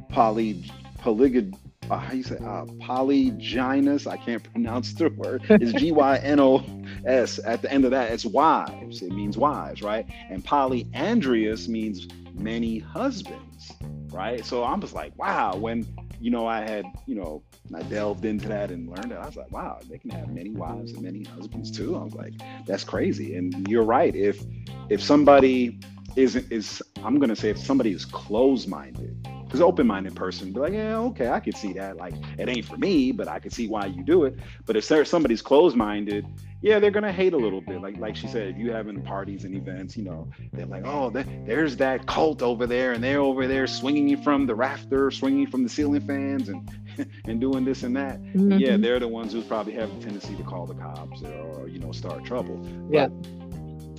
Poly 0.09 0.63
polygamy 0.99 1.53
uh, 1.89 1.97
how 1.97 2.13
you 2.13 2.23
say 2.23 2.35
uh, 2.37 2.65
polygynous 2.81 4.07
i 4.07 4.17
can't 4.17 4.43
pronounce 4.51 4.93
the 4.93 5.09
word 5.09 5.41
It's 5.49 5.71
g-y-n-o-s 5.79 7.39
at 7.45 7.61
the 7.61 7.71
end 7.71 7.85
of 7.85 7.91
that 7.91 8.11
it's 8.11 8.25
wives 8.25 9.01
it 9.01 9.11
means 9.11 9.37
wives 9.37 9.81
right 9.81 10.05
and 10.29 10.43
polyandrous 10.43 11.67
means 11.67 12.07
many 12.33 12.79
husbands 12.79 13.71
right 14.11 14.45
so 14.45 14.63
i'm 14.63 14.81
just 14.81 14.93
like 14.93 15.17
wow 15.17 15.55
when 15.55 15.85
you 16.19 16.29
know 16.29 16.45
i 16.45 16.59
had 16.59 16.85
you 17.05 17.15
know 17.15 17.41
i 17.75 17.81
delved 17.83 18.25
into 18.25 18.47
that 18.47 18.71
and 18.71 18.89
learned 18.89 19.11
it 19.11 19.17
i 19.17 19.25
was 19.25 19.35
like 19.35 19.51
wow 19.51 19.79
they 19.89 19.97
can 19.97 20.09
have 20.09 20.29
many 20.29 20.51
wives 20.51 20.91
and 20.91 21.01
many 21.01 21.23
husbands 21.23 21.71
too 21.71 21.95
i 21.95 22.03
was 22.03 22.13
like 22.13 22.33
that's 22.65 22.83
crazy 22.83 23.35
and 23.35 23.67
you're 23.67 23.83
right 23.83 24.15
if 24.15 24.43
if 24.89 25.01
somebody 25.01 25.79
isn't 26.15 26.51
is 26.51 26.81
i'm 27.03 27.19
gonna 27.19 27.35
say 27.35 27.49
if 27.49 27.57
somebody 27.57 27.91
is 27.91 28.05
closed-minded 28.05 29.27
because 29.47 29.61
open-minded 29.61 30.13
person 30.13 30.51
be 30.51 30.59
like, 30.59 30.73
yeah, 30.73 30.97
okay, 30.97 31.29
I 31.29 31.39
could 31.39 31.55
see 31.55 31.71
that. 31.73 31.95
Like, 31.95 32.13
it 32.37 32.49
ain't 32.49 32.65
for 32.65 32.75
me, 32.75 33.13
but 33.13 33.29
I 33.29 33.39
could 33.39 33.53
see 33.53 33.69
why 33.69 33.85
you 33.85 34.03
do 34.03 34.25
it. 34.25 34.37
But 34.65 34.75
if 34.75 34.83
somebody's 35.07 35.41
closed-minded, 35.41 36.25
yeah, 36.61 36.79
they're 36.79 36.91
gonna 36.91 37.11
hate 37.11 37.33
a 37.33 37.37
little 37.37 37.61
bit. 37.61 37.81
Like, 37.81 37.97
like 37.97 38.15
she 38.15 38.27
said, 38.27 38.47
if 38.47 38.57
you 38.57 38.71
having 38.71 39.01
parties 39.01 39.43
and 39.43 39.55
events, 39.55 39.95
you 39.95 40.03
know, 40.03 40.27
they're 40.53 40.65
like, 40.65 40.85
oh, 40.85 41.09
there's 41.09 41.77
that 41.77 42.05
cult 42.07 42.41
over 42.41 42.65
there, 42.65 42.93
and 42.93 43.03
they're 43.03 43.21
over 43.21 43.47
there 43.47 43.67
swinging 43.67 44.07
you 44.09 44.17
from 44.17 44.45
the 44.45 44.55
rafter, 44.55 45.11
swinging 45.11 45.41
you 45.41 45.47
from 45.47 45.63
the 45.63 45.69
ceiling 45.69 46.01
fans, 46.01 46.49
and 46.49 46.69
and 47.25 47.39
doing 47.39 47.63
this 47.65 47.83
and 47.83 47.95
that. 47.95 48.21
Mm-hmm. 48.21 48.53
Yeah, 48.53 48.77
they're 48.77 48.99
the 48.99 49.07
ones 49.07 49.33
who 49.33 49.41
probably 49.41 49.73
have 49.73 49.89
a 49.89 49.99
tendency 50.01 50.35
to 50.35 50.43
call 50.43 50.65
the 50.65 50.75
cops 50.75 51.21
or, 51.23 51.33
or 51.33 51.67
you 51.67 51.79
know 51.79 51.91
start 51.91 52.25
trouble. 52.25 52.59
Yeah. 52.89 53.07
But, 53.07 53.46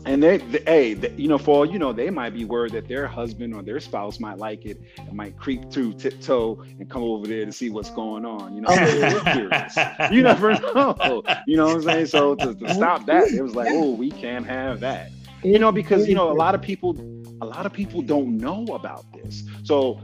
and 0.09 0.23
they, 0.23 0.39
they 0.39 0.63
hey, 0.65 0.95
they, 0.95 1.11
you 1.13 1.29
know, 1.29 1.37
for 1.37 1.67
you 1.67 1.79
know, 1.79 1.93
they 1.93 2.09
might 2.09 2.31
be 2.31 2.47
worried 2.47 2.73
that 2.73 2.89
their 2.89 3.07
husband 3.07 3.55
or 3.55 3.63
their 3.63 3.79
spouse 3.79 4.19
might 4.19 4.39
like 4.39 4.65
it 4.65 4.81
and 4.97 5.13
might 5.13 5.37
creep 5.37 5.71
through 5.71 5.93
tiptoe 5.93 6.65
and 6.79 6.89
come 6.89 7.03
over 7.03 7.27
there 7.27 7.45
to 7.45 7.53
see 7.53 7.69
what's 7.69 7.91
going 7.91 8.25
on. 8.25 8.55
You 8.55 8.63
know, 8.63 8.69
oh. 8.71 10.09
you 10.11 10.23
never 10.23 10.53
know. 10.75 11.23
You 11.47 11.59
know 11.59 11.67
what 11.67 11.75
I'm 11.77 11.83
saying? 11.83 12.07
So 12.07 12.35
to, 12.37 12.55
to 12.55 12.75
stop 12.75 13.05
that, 13.05 13.29
it 13.29 13.43
was 13.43 13.55
like, 13.55 13.69
oh, 13.71 13.91
we 13.91 14.11
can't 14.11 14.47
have 14.47 14.81
that. 14.81 15.11
You 15.45 15.59
know, 15.59 15.71
because 15.71 16.09
you 16.09 16.15
know, 16.15 16.33
a 16.33 16.35
lot 16.35 16.55
of 16.55 16.63
people, 16.63 16.97
a 17.43 17.47
lot 17.47 17.67
of 17.67 17.75
people 17.75 18.01
don't 18.01 18.39
know 18.39 18.65
about 18.73 19.05
this. 19.13 19.45
So 19.63 20.01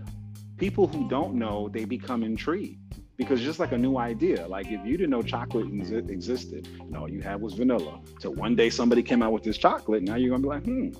people 0.58 0.86
who 0.86 1.08
don't 1.08 1.34
know, 1.34 1.70
they 1.72 1.86
become 1.86 2.22
intrigued 2.22 2.78
because 3.16 3.40
just 3.40 3.58
like 3.58 3.72
a 3.72 3.78
new 3.78 3.96
idea 3.96 4.46
like 4.48 4.66
if 4.66 4.84
you 4.84 4.96
didn't 4.96 5.10
know 5.10 5.22
chocolate 5.22 5.66
existed 6.08 6.68
and 6.80 6.96
all 6.96 7.08
you 7.08 7.20
had 7.20 7.40
was 7.40 7.54
vanilla 7.54 8.00
so 8.18 8.30
one 8.30 8.54
day 8.56 8.68
somebody 8.70 9.02
came 9.02 9.22
out 9.22 9.32
with 9.32 9.42
this 9.42 9.56
chocolate 9.56 10.02
now 10.02 10.16
you're 10.16 10.30
gonna 10.30 10.42
be 10.42 10.48
like 10.48 10.64
hmm 10.64 10.90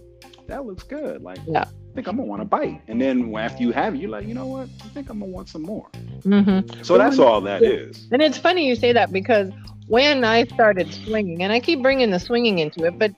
that 0.46 0.64
looks 0.64 0.82
good 0.82 1.22
like 1.22 1.38
yeah. 1.46 1.64
I 1.64 1.94
think 1.94 2.08
i'm 2.08 2.16
gonna 2.16 2.28
want 2.28 2.42
to 2.42 2.46
bite. 2.46 2.82
And 2.88 3.00
then 3.00 3.34
after 3.36 3.62
you 3.62 3.70
have 3.72 3.94
it 3.94 4.00
you're 4.00 4.10
like 4.10 4.26
you 4.26 4.34
know 4.34 4.46
what? 4.46 4.68
I 4.84 4.88
think 4.88 5.08
i'm 5.10 5.20
gonna 5.20 5.30
want 5.30 5.48
some 5.48 5.62
more. 5.62 5.88
Mm-hmm. 6.22 6.82
so 6.82 6.98
that's 6.98 7.18
all 7.18 7.40
that 7.42 7.62
is. 7.62 8.08
And 8.10 8.20
it's 8.20 8.38
funny 8.38 8.66
you 8.66 8.74
say 8.74 8.92
that 8.92 9.12
because 9.12 9.50
when 9.86 10.24
i 10.24 10.44
started 10.44 10.92
swinging 10.92 11.42
and 11.42 11.52
i 11.52 11.60
keep 11.60 11.82
bringing 11.82 12.10
the 12.10 12.18
swinging 12.18 12.58
into 12.58 12.84
it 12.84 12.98
but 12.98 13.12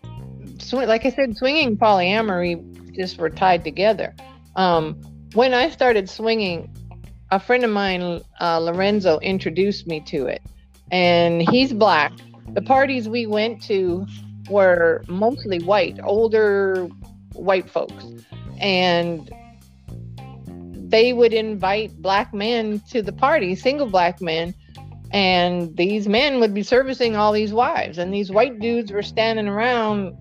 sw- 0.59 0.75
like 0.75 1.07
i 1.07 1.11
said 1.11 1.37
swinging 1.37 1.77
polyamory 1.77 2.95
just 2.95 3.19
were 3.19 3.31
tied 3.31 3.65
together. 3.65 4.15
Um, 4.57 4.95
when 5.35 5.53
i 5.55 5.71
started 5.71 6.09
swinging 6.09 6.71
a 7.31 7.41
friend 7.41 7.65
of 7.65 7.71
mine, 7.71 8.21
uh, 8.41 8.59
Lorenzo, 8.59 9.19
introduced 9.21 9.87
me 9.87 10.01
to 10.01 10.27
it, 10.27 10.43
and 10.91 11.43
he's 11.51 11.73
black. 11.73 12.13
The 12.53 12.63
parties 12.63 13.09
we 13.09 13.27
went 13.27 13.63
to 13.65 14.07
were 14.49 15.03
mostly 15.09 15.59
white, 15.59 15.99
older 16.05 16.89
white 17.33 17.69
folks, 17.69 18.07
and 18.59 19.31
they 20.89 21.13
would 21.13 21.33
invite 21.33 22.01
black 22.01 22.33
men 22.33 22.81
to 22.91 23.03
the 23.03 23.13
party, 23.13 23.57
single 23.57 23.87
black 23.87 24.21
men, 24.21 24.55
and 25.11 25.77
these 25.77 26.07
men 26.07 26.39
would 26.39 26.55
be 26.55 26.63
servicing 26.63 27.17
all 27.17 27.33
these 27.33 27.53
wives, 27.53 27.99
and 27.99 28.15
these 28.15 28.31
white 28.31 28.61
dudes 28.61 28.93
were 28.93 29.03
standing 29.03 29.49
around. 29.49 30.17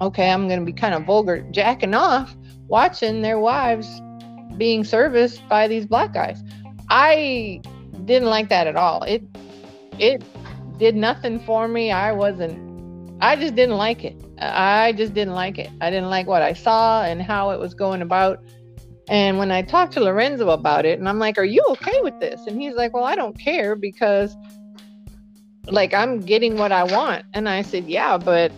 Okay, 0.00 0.30
I'm 0.30 0.46
going 0.48 0.60
to 0.60 0.66
be 0.66 0.72
kind 0.72 0.94
of 0.94 1.04
vulgar, 1.04 1.40
jacking 1.50 1.94
off, 1.94 2.36
watching 2.66 3.22
their 3.22 3.38
wives 3.38 3.88
being 4.56 4.84
serviced 4.84 5.46
by 5.48 5.68
these 5.68 5.86
black 5.86 6.12
guys. 6.12 6.42
I 6.90 7.60
didn't 8.04 8.28
like 8.28 8.48
that 8.48 8.66
at 8.66 8.76
all. 8.76 9.02
It 9.02 9.22
it 9.98 10.22
did 10.78 10.96
nothing 10.96 11.40
for 11.40 11.68
me. 11.68 11.90
I 11.90 12.12
wasn't 12.12 12.64
I 13.20 13.36
just 13.36 13.54
didn't 13.54 13.76
like 13.76 14.04
it. 14.04 14.16
I 14.38 14.92
just 14.92 15.14
didn't 15.14 15.34
like 15.34 15.58
it. 15.58 15.70
I 15.80 15.90
didn't 15.90 16.10
like 16.10 16.26
what 16.26 16.42
I 16.42 16.52
saw 16.52 17.04
and 17.04 17.22
how 17.22 17.50
it 17.50 17.60
was 17.60 17.74
going 17.74 18.02
about. 18.02 18.42
And 19.08 19.38
when 19.38 19.50
I 19.50 19.62
talked 19.62 19.92
to 19.94 20.00
Lorenzo 20.00 20.50
about 20.50 20.86
it, 20.86 20.98
and 20.98 21.08
I'm 21.08 21.18
like, 21.18 21.38
Are 21.38 21.44
you 21.44 21.62
okay 21.70 22.00
with 22.02 22.18
this? 22.20 22.46
And 22.46 22.60
he's 22.60 22.74
like, 22.74 22.92
Well, 22.92 23.04
I 23.04 23.14
don't 23.14 23.38
care 23.38 23.76
because 23.76 24.36
like 25.66 25.94
I'm 25.94 26.20
getting 26.20 26.56
what 26.56 26.72
I 26.72 26.84
want. 26.84 27.24
And 27.34 27.48
I 27.48 27.62
said, 27.62 27.86
Yeah, 27.86 28.18
but 28.18 28.52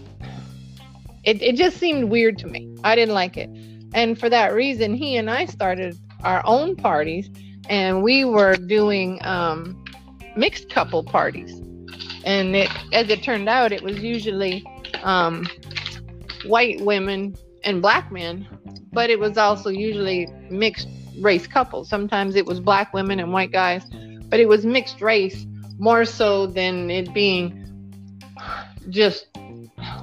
it, 1.24 1.42
it 1.42 1.56
just 1.56 1.78
seemed 1.78 2.10
weird 2.10 2.38
to 2.38 2.46
me. 2.46 2.74
I 2.84 2.94
didn't 2.94 3.14
like 3.14 3.36
it. 3.36 3.50
And 3.94 4.18
for 4.18 4.28
that 4.28 4.54
reason, 4.54 4.94
he 4.94 5.16
and 5.16 5.30
I 5.30 5.46
started 5.46 5.96
our 6.22 6.42
own 6.44 6.76
parties 6.76 7.30
and 7.68 8.02
we 8.02 8.24
were 8.24 8.54
doing 8.56 9.18
um, 9.22 9.84
mixed 10.36 10.70
couple 10.70 11.02
parties. 11.02 11.52
And 12.24 12.56
it, 12.56 12.70
as 12.92 13.08
it 13.08 13.22
turned 13.22 13.48
out, 13.48 13.72
it 13.72 13.82
was 13.82 13.98
usually 14.00 14.64
um, 15.02 15.46
white 16.44 16.80
women 16.80 17.36
and 17.64 17.80
black 17.80 18.10
men, 18.10 18.46
but 18.92 19.10
it 19.10 19.18
was 19.18 19.38
also 19.38 19.70
usually 19.70 20.26
mixed 20.50 20.88
race 21.20 21.46
couples. 21.46 21.88
Sometimes 21.88 22.36
it 22.36 22.46
was 22.46 22.60
black 22.60 22.92
women 22.92 23.20
and 23.20 23.32
white 23.32 23.52
guys, 23.52 23.84
but 24.28 24.40
it 24.40 24.48
was 24.48 24.66
mixed 24.66 25.00
race 25.00 25.46
more 25.78 26.04
so 26.04 26.46
than 26.46 26.90
it 26.90 27.12
being 27.12 27.62
just 28.88 29.28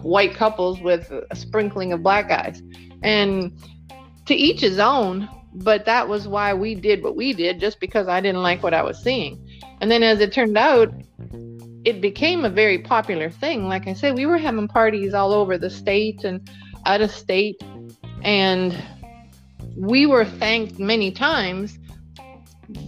white 0.02 0.34
couples 0.34 0.82
with 0.82 1.12
a 1.32 1.36
sprinkling 1.36 1.94
of 1.94 2.04
black 2.04 2.28
guys. 2.28 2.62
And 3.04 3.52
to 4.26 4.34
each 4.34 4.62
his 4.62 4.80
own, 4.80 5.30
but 5.54 5.86
that 5.86 6.08
was 6.08 6.28
why 6.28 6.54
we 6.54 6.74
did 6.74 7.04
what 7.04 7.16
we 7.16 7.34
did, 7.34 7.60
just 7.60 7.80
because 7.80 8.08
I 8.08 8.22
didn't 8.22 8.42
like 8.42 8.64
what 8.64 8.74
I 8.74 8.82
was 8.82 9.02
seeing. 9.02 9.46
And 9.82 9.92
then 9.92 10.02
as 10.02 10.20
it 10.20 10.34
turned 10.34 10.58
out, 10.58 10.94
it 11.86 12.02
became 12.02 12.46
a 12.46 12.50
very 12.50 12.80
popular 12.80 13.30
thing. 13.30 13.68
Like 13.68 13.88
I 13.88 13.94
said, 13.94 14.16
we 14.16 14.26
were 14.26 14.38
having 14.38 14.68
parties 14.68 15.14
all 15.14 15.34
over 15.34 15.58
the 15.58 15.70
state 15.70 16.24
and 16.24 16.50
out 16.86 17.02
of 17.02 17.12
state. 17.12 17.62
And 18.24 18.76
we 19.76 20.06
were 20.06 20.26
thanked 20.26 20.80
many 20.80 21.12
times 21.12 21.78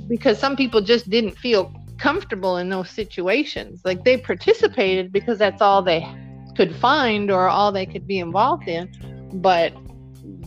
because 0.07 0.39
some 0.39 0.55
people 0.55 0.81
just 0.81 1.09
didn't 1.09 1.37
feel 1.37 1.73
comfortable 1.97 2.57
in 2.57 2.69
those 2.69 2.89
situations. 2.89 3.81
Like 3.83 4.03
they 4.03 4.17
participated 4.17 5.11
because 5.11 5.37
that's 5.37 5.61
all 5.61 5.81
they 5.81 6.07
could 6.55 6.75
find 6.75 7.29
or 7.29 7.49
all 7.49 7.71
they 7.71 7.85
could 7.85 8.07
be 8.07 8.19
involved 8.19 8.67
in. 8.67 8.89
But 9.33 9.73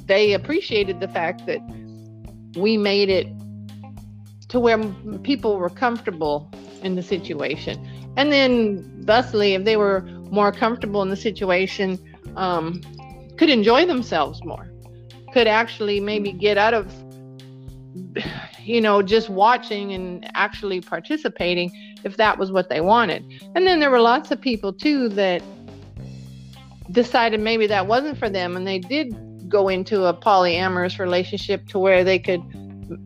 they 0.09 0.33
appreciated 0.33 1.01
the 1.01 1.09
fact 1.09 1.47
that 1.47 1.61
we 2.57 2.77
made 2.77 3.09
it 3.11 3.29
to 4.49 4.59
where 4.59 4.83
people 5.23 5.59
were 5.59 5.69
comfortable 5.69 6.51
in 6.83 6.97
the 6.97 7.03
situation. 7.03 7.79
And 8.17 8.33
then, 8.33 9.05
thusly, 9.05 9.55
if 9.55 9.65
they 9.65 9.77
were 9.77 10.01
more 10.31 10.51
comfortable 10.51 11.03
in 11.03 11.11
the 11.11 11.17
situation, 11.17 11.99
um, 12.37 12.81
could 13.37 13.51
enjoy 13.51 13.87
themselves 13.87 14.43
more, 14.45 14.71
could 15.33 15.47
actually 15.47 16.01
maybe 16.01 16.33
get 16.33 16.57
out 16.57 16.75
of, 16.75 16.93
you 18.65 18.81
know, 18.81 19.03
just 19.03 19.29
watching 19.29 19.93
and 19.93 20.29
actually 20.35 20.81
participating 20.81 21.71
if 22.05 22.17
that 22.17 22.39
was 22.39 22.51
what 22.51 22.71
they 22.71 22.81
wanted. 22.81 23.25
And 23.55 23.67
then 23.67 23.79
there 23.79 23.91
were 23.91 24.01
lots 24.01 24.31
of 24.31 24.41
people 24.41 24.73
too 24.73 25.09
that 25.11 25.43
decided 26.91 27.41
maybe 27.41 27.67
that 27.67 27.87
wasn't 27.87 28.17
for 28.17 28.31
them 28.31 28.57
and 28.57 28.67
they 28.67 28.79
did 28.79 29.15
go 29.49 29.69
into 29.69 30.05
a 30.05 30.15
polyamorous 30.15 30.99
relationship 30.99 31.67
to 31.69 31.79
where 31.79 32.05
they 32.05 32.19
could 32.19 32.43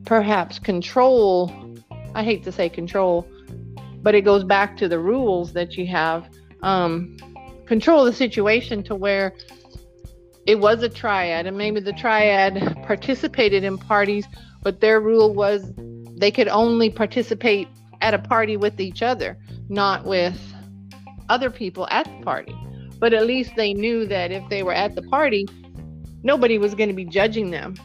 perhaps 0.05 0.59
control 0.59 1.51
I 2.15 2.25
hate 2.25 2.45
to 2.45 2.53
say 2.53 2.69
control, 2.69 3.27
but 4.03 4.15
it 4.15 4.23
goes 4.23 4.45
back 4.45 4.77
to 4.79 4.89
the 4.89 4.99
rules 4.99 5.53
that 5.55 5.77
you 5.77 5.87
have. 5.87 6.29
Um, 6.63 7.17
control 7.67 8.05
the 8.05 8.13
situation 8.13 8.83
to 8.85 8.95
where 8.95 9.35
it 10.47 10.59
was 10.59 10.83
a 10.83 10.89
triad, 10.89 11.47
and 11.47 11.57
maybe 11.57 11.81
the 11.81 11.93
triad 11.93 12.77
participated 12.85 13.65
in 13.65 13.79
parties, 13.79 14.27
but 14.63 14.81
their 14.81 15.01
rule 15.01 15.33
was 15.33 15.73
they 16.17 16.31
could 16.31 16.49
only 16.49 16.91
participate 16.91 17.69
at 18.01 18.15
a 18.15 18.19
party 18.19 18.57
with 18.57 18.81
each 18.81 19.03
other, 19.03 19.39
not 19.69 20.05
with 20.05 20.39
other 21.29 21.51
people 21.51 21.87
at 21.91 22.05
the 22.05 22.25
party. 22.25 22.55
But 22.99 23.15
at 23.15 23.27
least 23.27 23.53
they 23.57 23.73
knew 23.73 24.07
that 24.07 24.31
if 24.31 24.49
they 24.49 24.63
were 24.63 24.75
at 24.75 24.95
the 24.95 25.03
party, 25.03 25.47
nobody 26.23 26.59
was 26.59 26.75
going 26.75 26.89
to 26.89 26.95
be 26.95 27.05
judging 27.05 27.51
them 27.51 27.77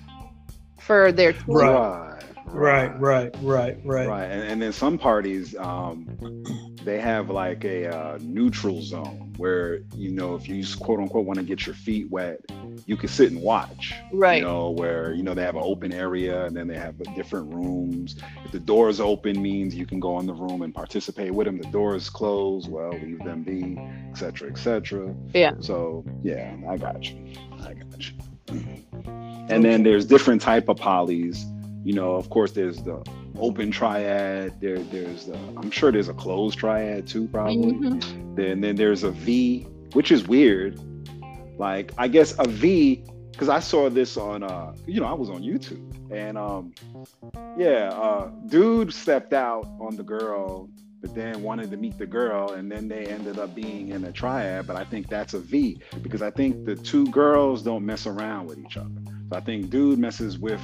for 0.79 1.11
their 1.11 1.33
choice. 1.33 1.45
Right. 1.47 2.07
Right, 2.49 2.97
right, 2.99 3.35
right, 3.41 3.77
right. 3.83 4.07
Right, 4.07 4.25
and, 4.25 4.41
and 4.41 4.61
then 4.61 4.71
some 4.71 4.97
parties, 4.97 5.55
um, 5.57 6.43
they 6.83 6.99
have 6.99 7.29
like 7.29 7.65
a 7.65 7.93
uh, 7.93 8.19
neutral 8.21 8.81
zone 8.81 9.33
where 9.35 9.79
you 9.93 10.09
know 10.09 10.35
if 10.35 10.47
you 10.47 10.63
quote 10.79 10.99
unquote 10.99 11.25
want 11.25 11.39
to 11.39 11.45
get 11.45 11.65
your 11.65 11.75
feet 11.75 12.09
wet, 12.09 12.39
you 12.85 12.95
can 12.95 13.09
sit 13.09 13.31
and 13.31 13.41
watch. 13.41 13.93
Right. 14.13 14.37
You 14.37 14.43
know 14.43 14.69
where 14.71 15.13
you 15.13 15.23
know 15.23 15.33
they 15.33 15.43
have 15.43 15.55
an 15.55 15.63
open 15.63 15.91
area 15.91 16.45
and 16.45 16.55
then 16.55 16.67
they 16.67 16.77
have 16.77 16.95
different 17.15 17.53
rooms. 17.53 18.15
If 18.45 18.53
the 18.53 18.59
doors 18.59 19.01
open, 19.01 19.41
means 19.41 19.75
you 19.75 19.85
can 19.85 19.99
go 19.99 20.17
in 20.19 20.25
the 20.25 20.33
room 20.33 20.61
and 20.61 20.73
participate 20.73 21.33
with 21.33 21.45
them. 21.45 21.57
The 21.57 21.67
doors 21.67 22.09
closed, 22.09 22.69
well, 22.71 22.91
leave 22.91 23.19
them 23.19 23.43
be, 23.43 23.77
etc., 24.09 24.49
etc. 24.49 25.13
Yeah. 25.33 25.55
So 25.59 26.05
yeah, 26.23 26.55
I 26.69 26.77
got 26.77 27.03
you. 27.03 27.33
I 27.59 27.73
got 27.73 28.07
you. 28.07 28.13
And 29.49 29.63
then 29.63 29.83
there's 29.83 30.05
different 30.05 30.41
type 30.41 30.67
of 30.69 30.77
polys 30.77 31.45
you 31.87 31.93
know, 31.93 32.15
of 32.15 32.29
course, 32.29 32.51
there's 32.51 32.83
the 32.83 33.01
open 33.39 33.71
triad. 33.71 34.59
There, 34.59 34.77
there's 34.77 35.27
the, 35.27 35.37
I'm 35.55 35.71
sure 35.71 35.89
there's 35.89 36.09
a 36.09 36.13
closed 36.13 36.59
triad 36.59 37.07
too, 37.07 37.29
probably. 37.29 37.71
Mm-hmm. 37.71 38.35
Then, 38.35 38.59
then 38.59 38.75
there's 38.75 39.03
a 39.03 39.11
V, 39.11 39.61
which 39.93 40.11
is 40.11 40.27
weird. 40.27 40.77
Like, 41.57 41.93
I 41.97 42.09
guess 42.09 42.35
a 42.39 42.45
V, 42.45 43.05
because 43.31 43.47
I 43.47 43.59
saw 43.59 43.89
this 43.89 44.17
on, 44.17 44.43
uh, 44.43 44.75
you 44.85 44.99
know, 44.99 45.05
I 45.05 45.13
was 45.13 45.29
on 45.29 45.43
YouTube, 45.43 46.11
and 46.11 46.37
um, 46.37 46.73
yeah, 47.57 47.89
uh, 47.93 48.31
dude 48.47 48.93
stepped 48.93 49.31
out 49.31 49.65
on 49.79 49.95
the 49.95 50.03
girl, 50.03 50.69
but 50.99 51.15
then 51.15 51.41
wanted 51.41 51.71
to 51.71 51.77
meet 51.77 51.97
the 51.97 52.05
girl, 52.05 52.51
and 52.51 52.69
then 52.69 52.89
they 52.89 53.05
ended 53.05 53.39
up 53.39 53.55
being 53.55 53.91
in 53.91 54.03
a 54.03 54.11
triad. 54.11 54.67
But 54.67 54.75
I 54.75 54.83
think 54.83 55.07
that's 55.07 55.33
a 55.33 55.39
V 55.39 55.79
because 56.01 56.21
I 56.21 56.31
think 56.31 56.65
the 56.65 56.75
two 56.75 57.05
girls 57.11 57.63
don't 57.63 57.85
mess 57.85 58.07
around 58.07 58.47
with 58.47 58.59
each 58.59 58.75
other. 58.75 58.91
So 59.29 59.37
I 59.37 59.41
think 59.41 59.69
dude 59.69 59.99
messes 59.99 60.37
with 60.37 60.61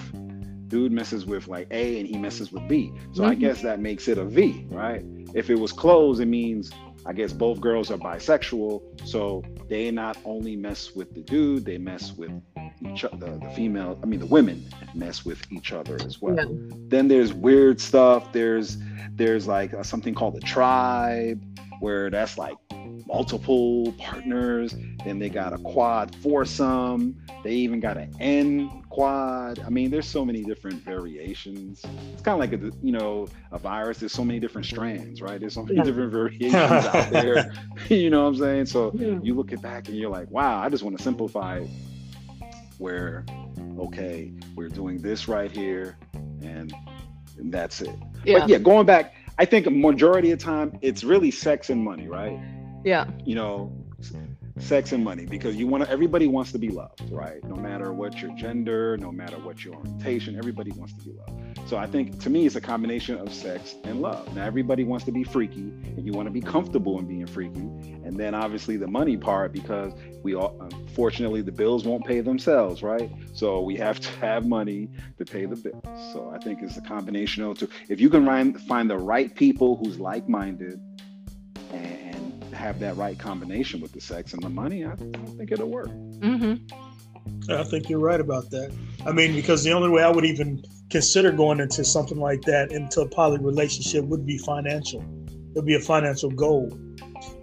dude 0.68 0.92
messes 0.92 1.26
with 1.26 1.48
like 1.48 1.68
A 1.72 2.00
and 2.00 2.08
he 2.08 2.18
messes 2.18 2.52
with 2.52 2.68
B. 2.68 2.92
So 3.12 3.22
mm-hmm. 3.22 3.32
I 3.32 3.36
guess 3.36 3.62
that 3.62 3.80
makes 3.80 4.08
it 4.08 4.18
a 4.18 4.26
V, 4.26 4.66
right? 4.70 5.04
If 5.34 5.50
it 5.50 5.56
was 5.56 5.72
closed, 5.72 6.22
it 6.22 6.26
means 6.26 6.72
I 7.06 7.14
guess 7.14 7.34
both 7.34 7.60
girls 7.60 7.92
are 7.92 7.98
bisexual. 7.98 9.08
So 9.08 9.44
they 9.70 9.92
not 9.92 10.18
only 10.26 10.56
mess 10.56 10.96
with 10.96 11.14
the 11.14 11.22
dude, 11.22 11.66
they 11.66 11.78
mess 11.78 12.14
with 12.14 12.32
each 12.82 13.04
other, 13.04 13.38
the 13.38 13.50
female, 13.56 14.00
I 14.02 14.06
mean 14.06 14.20
the 14.20 14.26
women 14.26 14.66
mess 14.94 15.26
with 15.26 15.42
each 15.52 15.74
other 15.74 15.98
as 16.06 16.22
well. 16.22 16.36
Yeah. 16.36 16.46
Then 16.88 17.08
there's 17.08 17.34
weird 17.34 17.80
stuff. 17.80 18.32
There's 18.32 18.78
there's 19.16 19.48
like 19.48 19.74
uh, 19.74 19.84
something 19.84 20.16
called 20.16 20.36
the 20.36 20.42
tribe 20.42 21.44
where 21.80 22.10
that's 22.10 22.38
like 22.38 22.56
multiple 23.08 23.94
partners. 23.98 24.76
Then 25.04 25.20
they 25.20 25.30
got 25.30 25.54
a 25.54 25.58
quad 25.58 26.16
foursome. 26.18 27.18
They 27.44 27.52
even 27.52 27.80
got 27.80 27.98
an 27.98 28.14
N 28.20 28.84
quad. 28.90 29.60
I 29.60 29.70
mean, 29.70 29.92
there's 29.92 30.08
so 30.08 30.24
many 30.24 30.44
different 30.44 30.84
variations. 30.84 31.84
It's 32.14 32.22
kind 32.22 32.34
of 32.34 32.40
like 32.40 32.54
a 32.54 32.72
you 32.86 32.92
know 32.92 33.28
a 33.52 33.58
virus. 33.58 34.00
There's 34.00 34.14
so 34.14 34.24
many 34.24 34.40
different 34.40 34.68
strands, 34.68 35.22
right? 35.22 35.40
There's 35.40 35.54
so 35.54 35.64
many 35.64 35.78
yeah. 35.78 35.84
different 35.84 36.12
variations 36.20 36.56
out 36.56 37.12
there. 37.12 37.54
you 37.90 38.10
know 38.10 38.24
what 38.24 38.30
I'm 38.30 38.38
saying? 38.38 38.66
So 38.68 38.92
yeah. 38.96 39.20
you 39.22 39.34
look 39.34 39.52
it 39.52 39.62
back 39.62 39.88
and 39.88 39.98
you're 39.98 40.12
like, 40.12 40.30
wow, 40.32 40.62
I 40.62 40.70
just 40.70 40.84
want 40.84 40.98
to 40.98 41.04
simplify 41.04 41.60
it. 41.60 41.70
Where, 42.80 43.26
okay, 43.80 44.34
we're 44.56 44.70
doing 44.70 45.02
this 45.02 45.28
right 45.28 45.52
here, 45.52 45.98
and, 46.42 46.74
and 47.38 47.54
that's 47.54 47.82
it. 47.82 47.96
Yeah. 48.26 48.40
But 48.40 48.50
yeah, 48.50 48.58
going 48.58 48.86
back, 48.86 49.14
I 49.38 49.46
think 49.46 49.68
a 49.68 49.72
majority 49.72 50.32
of 50.32 50.40
time 50.40 50.78
it's 50.82 51.04
really 51.04 51.32
sex 51.32 51.70
and 51.70 51.84
money, 51.84 52.08
right? 52.08 52.40
Yeah. 52.84 53.06
You 53.26 53.36
know, 53.36 53.72
sex 54.60 54.92
and 54.92 55.04
money 55.04 55.26
because 55.26 55.56
you 55.56 55.66
want 55.66 55.90
everybody 55.90 56.28
wants 56.28 56.52
to 56.52 56.60
be 56.60 56.70
loved 56.70 57.02
right? 57.10 57.44
No 57.46 57.56
matter 57.56 57.92
what 57.92 58.22
your 58.22 58.32
gender 58.36 58.98
no 58.98 59.12
matter 59.12 59.38
what 59.38 59.64
your 59.66 59.76
orientation 59.76 60.38
everybody 60.38 60.72
wants 60.72 60.94
to 60.94 61.04
be 61.04 61.12
loved. 61.12 61.60
So 61.68 61.78
i 61.78 61.88
think 61.88 62.20
to 62.22 62.30
me 62.30 62.46
it's 62.46 62.56
a 62.56 62.62
combination 62.62 63.18
of 63.18 63.34
sex 63.34 63.76
and 63.84 64.02
love. 64.02 64.34
Now 64.36 64.46
everybody 64.46 64.84
wants 64.84 65.06
to 65.06 65.12
be 65.12 65.24
freaky 65.24 65.72
and 65.96 66.06
you 66.06 66.12
want 66.12 66.28
to 66.28 66.32
be 66.32 66.42
comfortable 66.42 67.00
in 67.00 67.08
being 67.08 67.26
freaky 67.26 67.68
and 68.06 68.16
then 68.16 68.36
obviously 68.36 68.78
the 68.78 68.88
money 68.88 69.18
part 69.18 69.54
because 69.54 69.94
we 70.22 70.36
all 70.36 70.56
unfortunately 70.62 71.42
the 71.42 71.52
bills 71.52 71.86
won't 71.86 72.06
pay 72.06 72.22
themselves 72.22 72.84
right? 72.84 73.10
So 73.34 73.62
we 73.62 73.76
have 73.78 74.00
to 74.02 74.10
have 74.20 74.46
money 74.46 74.90
to 75.18 75.26
pay 75.26 75.46
the 75.46 75.56
bills. 75.56 75.84
So 76.14 76.32
i 76.34 76.38
think 76.38 76.62
it's 76.62 76.78
a 76.78 76.82
combination 76.82 77.44
of 77.44 77.58
two. 77.58 77.70
If 77.90 78.00
you 78.00 78.10
can 78.10 78.24
find, 78.68 78.90
the 78.90 78.98
right 78.98 79.34
people 79.34 79.78
who's 79.78 79.98
like-minded 80.00 80.80
have 82.54 82.80
that 82.80 82.98
right 82.98 83.18
combination 83.18 83.82
with 83.82 83.92
the 83.92 84.02
sex 84.02 84.34
and 84.34 84.42
the 84.42 84.50
money, 84.50 84.86
I, 84.86 84.92
I 84.92 84.96
think 85.38 85.52
it'll 85.52 85.70
work. 85.70 85.90
Mm-hmm. 85.90 87.52
I 87.52 87.64
think 87.64 87.90
you're 87.90 88.00
right 88.00 88.20
about 88.20 88.50
that. 88.52 88.74
I 89.06 89.12
mean, 89.12 89.34
because 89.34 89.64
the 89.64 89.72
only 89.72 89.90
way 89.90 90.04
I 90.04 90.10
would 90.10 90.26
even 90.26 90.64
consider 90.90 91.32
going 91.32 91.60
into 91.60 91.84
something 91.84 92.20
like 92.20 92.42
that, 92.44 92.72
into 92.72 93.02
a 93.02 93.08
poly 93.08 93.40
relationship, 93.40 94.06
would 94.06 94.26
be 94.26 94.38
financial. 94.38 95.04
It'd 95.52 95.66
be 95.66 95.76
a 95.76 95.80
financial 95.80 96.30
goal. 96.30 96.72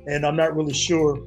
And 0.07 0.27
I'm 0.27 0.37
not 0.37 0.55
really 0.55 0.75
sure 0.75 1.27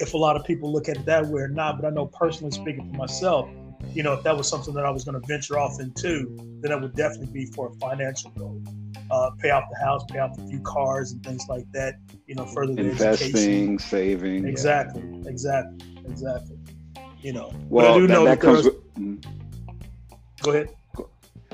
if 0.00 0.14
a 0.14 0.18
lot 0.18 0.36
of 0.36 0.44
people 0.44 0.72
look 0.72 0.88
at 0.88 0.96
it 0.96 1.06
that 1.06 1.26
way 1.26 1.40
or 1.40 1.48
not, 1.48 1.80
but 1.80 1.86
I 1.86 1.90
know 1.90 2.06
personally 2.06 2.52
speaking 2.52 2.90
for 2.90 2.96
myself, 2.96 3.48
you 3.94 4.02
know, 4.02 4.12
if 4.14 4.22
that 4.24 4.36
was 4.36 4.48
something 4.48 4.74
that 4.74 4.84
I 4.84 4.90
was 4.90 5.04
going 5.04 5.20
to 5.20 5.26
venture 5.26 5.58
off 5.58 5.80
into, 5.80 6.36
then 6.60 6.72
it 6.72 6.80
would 6.80 6.94
definitely 6.94 7.32
be 7.32 7.46
for 7.46 7.68
a 7.68 7.72
financial 7.74 8.30
goal 8.30 8.62
uh, 9.10 9.30
pay 9.38 9.50
off 9.50 9.64
the 9.70 9.84
house, 9.84 10.04
pay 10.10 10.18
off 10.18 10.38
a 10.38 10.46
few 10.46 10.60
cars 10.60 11.12
and 11.12 11.24
things 11.24 11.44
like 11.48 11.70
that. 11.72 11.96
You 12.26 12.34
know, 12.34 12.46
further 12.46 12.74
the 12.74 12.90
investing, 12.90 13.30
education. 13.30 13.78
saving. 13.78 14.46
Exactly, 14.46 15.02
yeah. 15.02 15.28
exactly, 15.28 15.78
exactly. 16.06 16.58
You 17.20 17.32
know, 17.32 17.52
well, 17.68 17.94
I 17.94 17.98
do 17.98 18.06
that, 18.06 18.12
know 18.12 18.24
that, 18.24 18.40
that 18.40 18.46
comes 18.46 18.64
with. 18.64 18.94
Mm, 18.94 19.24
go 20.42 20.50
ahead. 20.50 20.70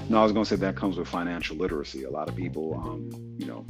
No, 0.09 0.19
I 0.19 0.23
was 0.25 0.33
going 0.33 0.45
to 0.45 0.49
say 0.49 0.57
that 0.57 0.77
comes 0.77 0.99
with 0.99 1.09
financial 1.09 1.57
literacy. 1.57 2.05
A 2.05 2.11
lot 2.11 2.29
of 2.29 2.37
people, 2.37 2.75
um, 2.75 3.11
you 3.39 3.47
know, 3.47 3.65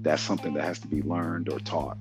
that's 0.00 0.22
something 0.22 0.54
that 0.54 0.64
has 0.64 0.78
to 0.80 0.88
be 0.88 1.02
learned 1.02 1.48
or 1.50 1.58
taught. 1.60 1.98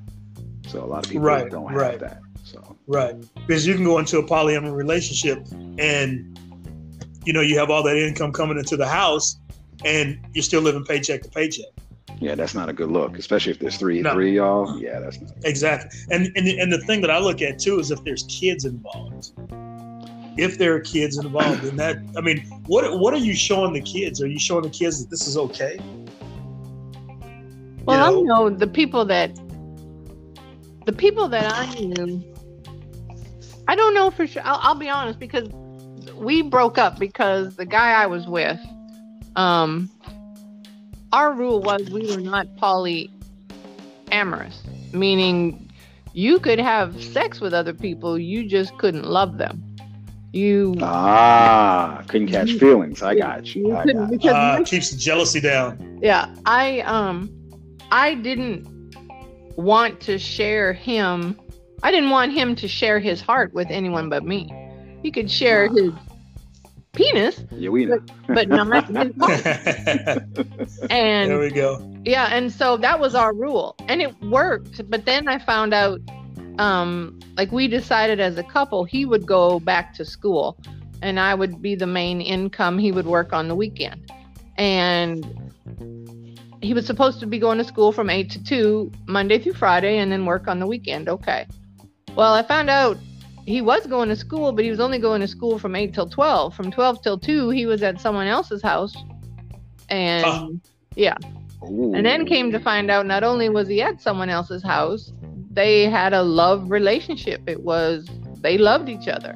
So 0.67 0.83
a 0.83 0.85
lot 0.85 1.05
of 1.05 1.11
people 1.11 1.25
right, 1.25 1.49
don't 1.49 1.67
have 1.67 1.79
right. 1.79 1.99
that. 1.99 2.21
So 2.43 2.77
right, 2.87 3.15
because 3.35 3.65
you 3.65 3.75
can 3.75 3.83
go 3.83 3.99
into 3.99 4.17
a 4.19 4.23
polyamorous 4.23 4.75
relationship 4.75 5.45
and 5.77 6.37
you 7.25 7.31
know 7.31 7.41
you 7.41 7.57
have 7.57 7.69
all 7.69 7.83
that 7.83 7.95
income 7.95 8.33
coming 8.33 8.57
into 8.57 8.75
the 8.75 8.87
house 8.87 9.39
and 9.85 10.19
you're 10.33 10.43
still 10.43 10.61
living 10.61 10.83
paycheck 10.83 11.21
to 11.23 11.29
paycheck. 11.29 11.67
Yeah, 12.19 12.35
that's 12.35 12.53
not 12.53 12.69
a 12.69 12.73
good 12.73 12.91
look, 12.91 13.17
especially 13.17 13.51
if 13.51 13.59
there's 13.59 13.77
three, 13.77 14.01
no. 14.01 14.13
three 14.13 14.35
y'all. 14.35 14.79
Yeah, 14.79 14.99
that's 14.99 15.19
not 15.19 15.31
exactly. 15.43 15.89
And 16.11 16.31
and 16.35 16.47
the, 16.47 16.59
and 16.59 16.71
the 16.71 16.79
thing 16.79 17.01
that 17.01 17.11
I 17.11 17.19
look 17.19 17.41
at 17.41 17.59
too 17.59 17.79
is 17.79 17.91
if 17.91 18.03
there's 18.03 18.23
kids 18.23 18.65
involved. 18.65 19.31
If 20.35 20.57
there 20.57 20.73
are 20.73 20.79
kids 20.79 21.19
involved 21.19 21.63
in 21.63 21.75
that, 21.75 21.97
I 22.17 22.21
mean, 22.21 22.39
what 22.65 22.99
what 22.99 23.13
are 23.13 23.17
you 23.17 23.35
showing 23.35 23.73
the 23.73 23.81
kids? 23.81 24.21
Are 24.21 24.27
you 24.27 24.39
showing 24.39 24.63
the 24.63 24.69
kids 24.69 25.01
that 25.01 25.09
this 25.09 25.27
is 25.27 25.37
okay? 25.37 25.79
Well, 27.85 28.17
you 28.17 28.25
know? 28.25 28.39
I 28.39 28.49
know 28.49 28.49
the 28.49 28.67
people 28.67 29.05
that 29.05 29.35
the 30.85 30.93
people 30.93 31.27
that 31.29 31.51
I 31.53 31.73
knew. 31.79 32.23
I 33.67 33.75
don't 33.75 33.93
know 33.93 34.11
for 34.11 34.27
sure. 34.27 34.41
I'll, 34.43 34.59
I'll 34.61 34.75
be 34.75 34.89
honest 34.89 35.19
because 35.19 35.47
we 36.15 36.41
broke 36.41 36.77
up 36.77 36.99
because 36.99 37.55
the 37.55 37.65
guy 37.65 37.91
I 37.91 38.05
was 38.07 38.27
with 38.27 38.59
um, 39.35 39.89
our 41.11 41.33
rule 41.33 41.61
was 41.61 41.89
we 41.89 42.05
were 42.11 42.19
not 42.21 42.47
polyamorous, 42.57 44.55
meaning 44.93 45.69
you 46.13 46.39
could 46.39 46.59
have 46.59 47.01
sex 47.03 47.39
with 47.41 47.53
other 47.53 47.73
people, 47.73 48.17
you 48.19 48.47
just 48.47 48.77
couldn't 48.77 49.05
love 49.05 49.37
them. 49.37 49.63
You 50.31 50.75
Ah, 50.81 52.03
couldn't 52.07 52.29
catch 52.29 52.53
feelings. 52.53 53.03
I 53.03 53.15
got 53.15 53.53
you. 53.55 53.75
I 53.75 53.83
couldn't- 53.83 54.01
got 54.01 54.11
you. 54.11 54.17
because 54.17 54.33
Uh, 54.33 54.57
my- 54.59 54.63
keeps 54.63 54.89
the 54.89 54.97
jealousy 54.97 55.39
down. 55.39 55.99
yeah, 56.01 56.27
I 56.45 56.79
um 56.81 57.29
I 57.91 58.15
didn't 58.15 58.67
want 59.55 59.99
to 60.01 60.17
share 60.17 60.73
him. 60.73 61.37
I 61.83 61.91
didn't 61.91 62.09
want 62.09 62.31
him 62.33 62.55
to 62.55 62.67
share 62.67 62.99
his 62.99 63.21
heart 63.21 63.53
with 63.53 63.67
anyone 63.69 64.09
but 64.09 64.23
me. 64.23 64.51
He 65.03 65.11
could 65.11 65.29
share 65.29 65.67
his 65.67 65.91
penis, 66.93 67.43
Yeah, 67.51 67.69
we 67.69 67.85
know. 67.85 67.99
but 68.27 68.47
not 68.49 68.87
his 68.87 69.13
heart. 69.19 69.43
there 70.89 71.39
we 71.39 71.49
go. 71.49 71.79
yeah, 72.05 72.27
and 72.35 72.51
so 72.51 72.77
that 72.77 72.99
was 72.99 73.15
our 73.15 73.33
rule, 73.33 73.75
and 73.87 74.01
it 74.01 74.19
worked. 74.23 74.89
But 74.89 75.05
then 75.05 75.27
I 75.27 75.39
found 75.39 75.73
out, 75.73 75.99
um, 76.59 77.19
like 77.35 77.51
we 77.51 77.67
decided 77.67 78.19
as 78.19 78.37
a 78.37 78.43
couple, 78.43 78.83
he 78.83 79.05
would 79.05 79.25
go 79.25 79.59
back 79.59 79.93
to 79.95 80.05
school, 80.05 80.57
and 81.01 81.19
I 81.19 81.33
would 81.35 81.61
be 81.61 81.75
the 81.75 81.87
main 81.87 82.21
income. 82.21 82.77
He 82.77 82.91
would 82.91 83.05
work 83.07 83.33
on 83.33 83.47
the 83.47 83.55
weekend, 83.55 84.11
and 84.57 85.25
he 86.61 86.73
was 86.73 86.85
supposed 86.85 87.19
to 87.21 87.25
be 87.25 87.39
going 87.39 87.57
to 87.57 87.63
school 87.63 87.91
from 87.91 88.09
eight 88.09 88.29
to 88.31 88.43
two 88.43 88.91
Monday 89.07 89.39
through 89.39 89.53
Friday, 89.53 89.97
and 89.97 90.11
then 90.11 90.25
work 90.25 90.47
on 90.47 90.59
the 90.59 90.67
weekend. 90.67 91.09
Okay. 91.09 91.47
Well, 92.15 92.33
I 92.35 92.43
found 92.43 92.69
out 92.69 92.97
he 93.45 93.61
was 93.61 93.85
going 93.87 94.09
to 94.09 94.15
school, 94.15 94.51
but 94.51 94.63
he 94.63 94.71
was 94.71 94.79
only 94.79 94.99
going 94.99 95.21
to 95.21 95.27
school 95.27 95.59
from 95.59 95.75
eight 95.75 95.93
till 95.93 96.07
twelve. 96.07 96.55
From 96.55 96.71
twelve 96.71 97.01
till 97.01 97.17
two, 97.17 97.49
he 97.49 97.65
was 97.65 97.83
at 97.83 97.99
someone 97.99 98.27
else's 98.27 98.61
house, 98.61 98.95
and. 99.89 100.25
Huh. 100.25 100.49
Ooh. 101.69 101.93
And 101.93 102.05
then 102.05 102.25
came 102.25 102.51
to 102.51 102.59
find 102.59 102.91
out 102.91 103.05
not 103.05 103.23
only 103.23 103.49
was 103.49 103.67
he 103.67 103.81
at 103.81 104.01
someone 104.01 104.29
else's 104.29 104.63
house, 104.63 105.11
they 105.51 105.89
had 105.89 106.13
a 106.13 106.21
love 106.21 106.71
relationship. 106.71 107.41
It 107.47 107.63
was 107.63 108.07
they 108.41 108.57
loved 108.57 108.89
each 108.89 109.07
other 109.07 109.35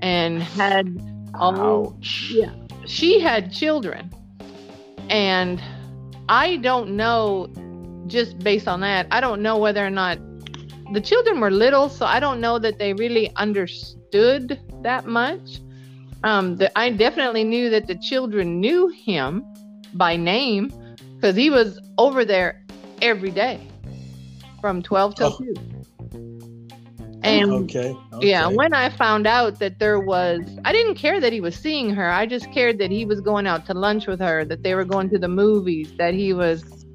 and 0.00 0.42
had 0.42 0.98
all 1.34 1.94
Ouch. 1.98 2.30
yeah. 2.32 2.52
She 2.86 3.20
had 3.20 3.52
children. 3.52 4.10
And 5.10 5.62
I 6.28 6.56
don't 6.56 6.96
know 6.96 7.48
just 8.06 8.38
based 8.38 8.68
on 8.68 8.80
that, 8.80 9.06
I 9.10 9.20
don't 9.20 9.42
know 9.42 9.58
whether 9.58 9.84
or 9.84 9.90
not 9.90 10.18
the 10.92 11.00
children 11.00 11.40
were 11.40 11.50
little, 11.50 11.88
so 11.88 12.06
I 12.06 12.20
don't 12.20 12.40
know 12.40 12.58
that 12.58 12.78
they 12.78 12.94
really 12.94 13.30
understood 13.36 14.60
that 14.82 15.06
much. 15.06 15.60
Um, 16.24 16.56
the, 16.56 16.76
I 16.78 16.90
definitely 16.90 17.44
knew 17.44 17.70
that 17.70 17.86
the 17.86 17.96
children 17.96 18.60
knew 18.60 18.88
him 18.88 19.44
by 19.94 20.16
name 20.16 20.72
because 21.16 21.36
he 21.36 21.50
was 21.50 21.80
over 21.98 22.24
there 22.24 22.64
every 23.00 23.30
day 23.30 23.60
from 24.60 24.82
12 24.82 25.14
till 25.14 25.30
Oh. 25.30 25.38
2. 25.38 25.54
And 27.22 27.50
Okay. 27.52 27.96
yeah, 28.20 28.46
when 28.48 28.72
I 28.74 28.88
found 28.90 29.26
out 29.26 29.58
that 29.58 29.78
there 29.78 30.00
was, 30.00 30.40
I 30.64 30.72
didn't 30.72 30.94
care 30.94 31.20
that 31.20 31.32
he 31.32 31.40
was 31.40 31.56
seeing 31.56 31.90
her. 31.90 32.10
I 32.10 32.26
just 32.26 32.52
cared 32.52 32.78
that 32.78 32.90
he 32.90 33.04
was 33.04 33.20
going 33.20 33.46
out 33.46 33.66
to 33.66 33.74
lunch 33.74 34.06
with 34.06 34.20
her, 34.20 34.44
that 34.44 34.62
they 34.62 34.74
were 34.74 34.84
going 34.84 35.10
to 35.10 35.18
the 35.18 35.28
movies, 35.28 35.92
that 35.98 36.14
he 36.14 36.32
was 36.32 36.86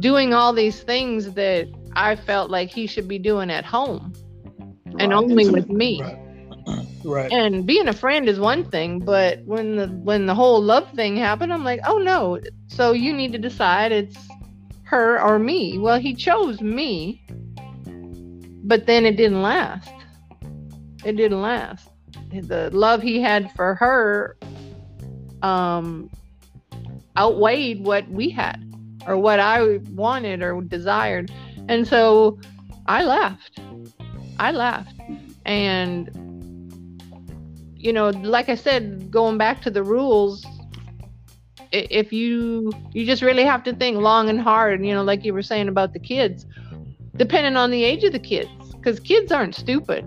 doing 0.00 0.34
all 0.34 0.52
these 0.52 0.82
things 0.82 1.32
that 1.34 1.66
I 1.98 2.14
felt 2.14 2.48
like 2.48 2.70
he 2.70 2.86
should 2.86 3.08
be 3.08 3.18
doing 3.18 3.50
at 3.50 3.64
home 3.64 4.12
and 5.00 5.12
only 5.12 5.42
intimate. 5.42 5.68
with 5.68 5.76
me. 5.76 6.00
Right. 6.00 6.18
Right. 7.04 7.32
And 7.32 7.64
being 7.64 7.88
a 7.88 7.92
friend 7.92 8.28
is 8.28 8.38
one 8.40 8.64
thing, 8.64 8.98
but 8.98 9.42
when 9.44 9.76
the 9.76 9.86
when 9.86 10.26
the 10.26 10.34
whole 10.34 10.60
love 10.60 10.90
thing 10.92 11.16
happened, 11.16 11.52
I'm 11.52 11.64
like, 11.64 11.80
oh 11.86 11.98
no. 11.98 12.40
So 12.66 12.92
you 12.92 13.14
need 13.14 13.32
to 13.32 13.38
decide 13.38 13.92
it's 13.92 14.18
her 14.82 15.18
or 15.22 15.38
me. 15.38 15.78
Well, 15.78 15.98
he 15.98 16.14
chose 16.14 16.60
me, 16.60 17.24
but 18.64 18.84
then 18.86 19.06
it 19.06 19.16
didn't 19.16 19.40
last. 19.40 19.92
It 21.04 21.16
didn't 21.16 21.40
last. 21.40 21.88
The 22.30 22.68
love 22.72 23.00
he 23.00 23.22
had 23.22 23.50
for 23.52 23.76
her 23.76 24.36
um 25.40 26.10
outweighed 27.16 27.84
what 27.84 28.06
we 28.10 28.28
had 28.28 28.62
or 29.06 29.16
what 29.16 29.40
I 29.40 29.78
wanted 29.94 30.42
or 30.42 30.60
desired. 30.60 31.30
And 31.68 31.86
so 31.86 32.38
I 32.86 33.04
left. 33.04 33.60
I 34.38 34.50
left. 34.50 34.94
And 35.44 36.10
you 37.76 37.92
know, 37.92 38.10
like 38.10 38.48
I 38.48 38.54
said, 38.54 39.10
going 39.10 39.38
back 39.38 39.62
to 39.62 39.70
the 39.70 39.82
rules, 39.82 40.44
if 41.70 42.12
you 42.12 42.72
you 42.92 43.06
just 43.06 43.22
really 43.22 43.44
have 43.44 43.62
to 43.64 43.74
think 43.74 43.98
long 43.98 44.28
and 44.28 44.40
hard, 44.40 44.84
you 44.84 44.94
know, 44.94 45.04
like 45.04 45.24
you 45.24 45.32
were 45.32 45.42
saying 45.42 45.68
about 45.68 45.92
the 45.92 45.98
kids, 45.98 46.46
depending 47.16 47.56
on 47.56 47.70
the 47.70 47.84
age 47.84 48.04
of 48.04 48.12
the 48.12 48.18
kids, 48.18 48.50
because 48.74 48.98
kids 48.98 49.30
aren't 49.30 49.54
stupid, 49.54 50.04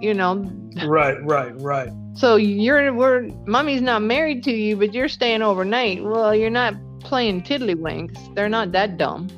you 0.00 0.14
know. 0.14 0.50
Right. 0.84 1.22
Right. 1.22 1.52
Right. 1.60 1.92
So 2.14 2.36
you're 2.36 2.92
we're 2.92 3.28
mommy's 3.46 3.82
not 3.82 4.02
married 4.02 4.42
to 4.44 4.52
you, 4.52 4.76
but 4.76 4.94
you're 4.94 5.08
staying 5.08 5.42
overnight. 5.42 6.02
Well, 6.02 6.34
you're 6.34 6.50
not 6.50 6.74
playing 7.00 7.42
tiddlywinks. 7.42 8.34
They're 8.34 8.48
not 8.48 8.72
that 8.72 8.96
dumb. 8.96 9.28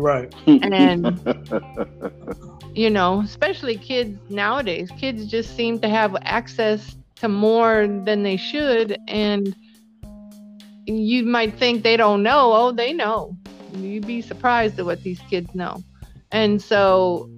Right. 0.00 0.34
And 0.46 1.20
you 2.74 2.90
know, 2.90 3.20
especially 3.20 3.76
kids 3.76 4.18
nowadays. 4.30 4.90
Kids 4.98 5.26
just 5.26 5.54
seem 5.56 5.78
to 5.80 5.88
have 5.88 6.16
access 6.22 6.96
to 7.16 7.28
more 7.28 7.86
than 7.86 8.22
they 8.22 8.36
should, 8.36 8.98
and 9.08 9.54
you 10.86 11.24
might 11.24 11.58
think 11.58 11.82
they 11.82 11.96
don't 11.96 12.22
know. 12.22 12.52
Oh, 12.52 12.72
they 12.72 12.92
know. 12.92 13.36
You'd 13.74 14.06
be 14.06 14.22
surprised 14.22 14.78
at 14.78 14.86
what 14.86 15.02
these 15.02 15.20
kids 15.28 15.54
know. 15.54 15.82
And 16.32 16.62
so 16.62 17.28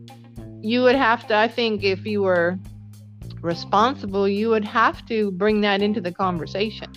you 0.62 0.82
would 0.82 0.94
have 0.94 1.26
to, 1.28 1.36
I 1.36 1.48
think, 1.48 1.82
if 1.82 2.06
you 2.06 2.22
were 2.22 2.58
responsible, 3.40 4.28
you 4.28 4.48
would 4.50 4.64
have 4.64 5.04
to 5.06 5.32
bring 5.32 5.62
that 5.62 5.82
into 5.82 6.00
the 6.00 6.12
conversation. 6.12 6.92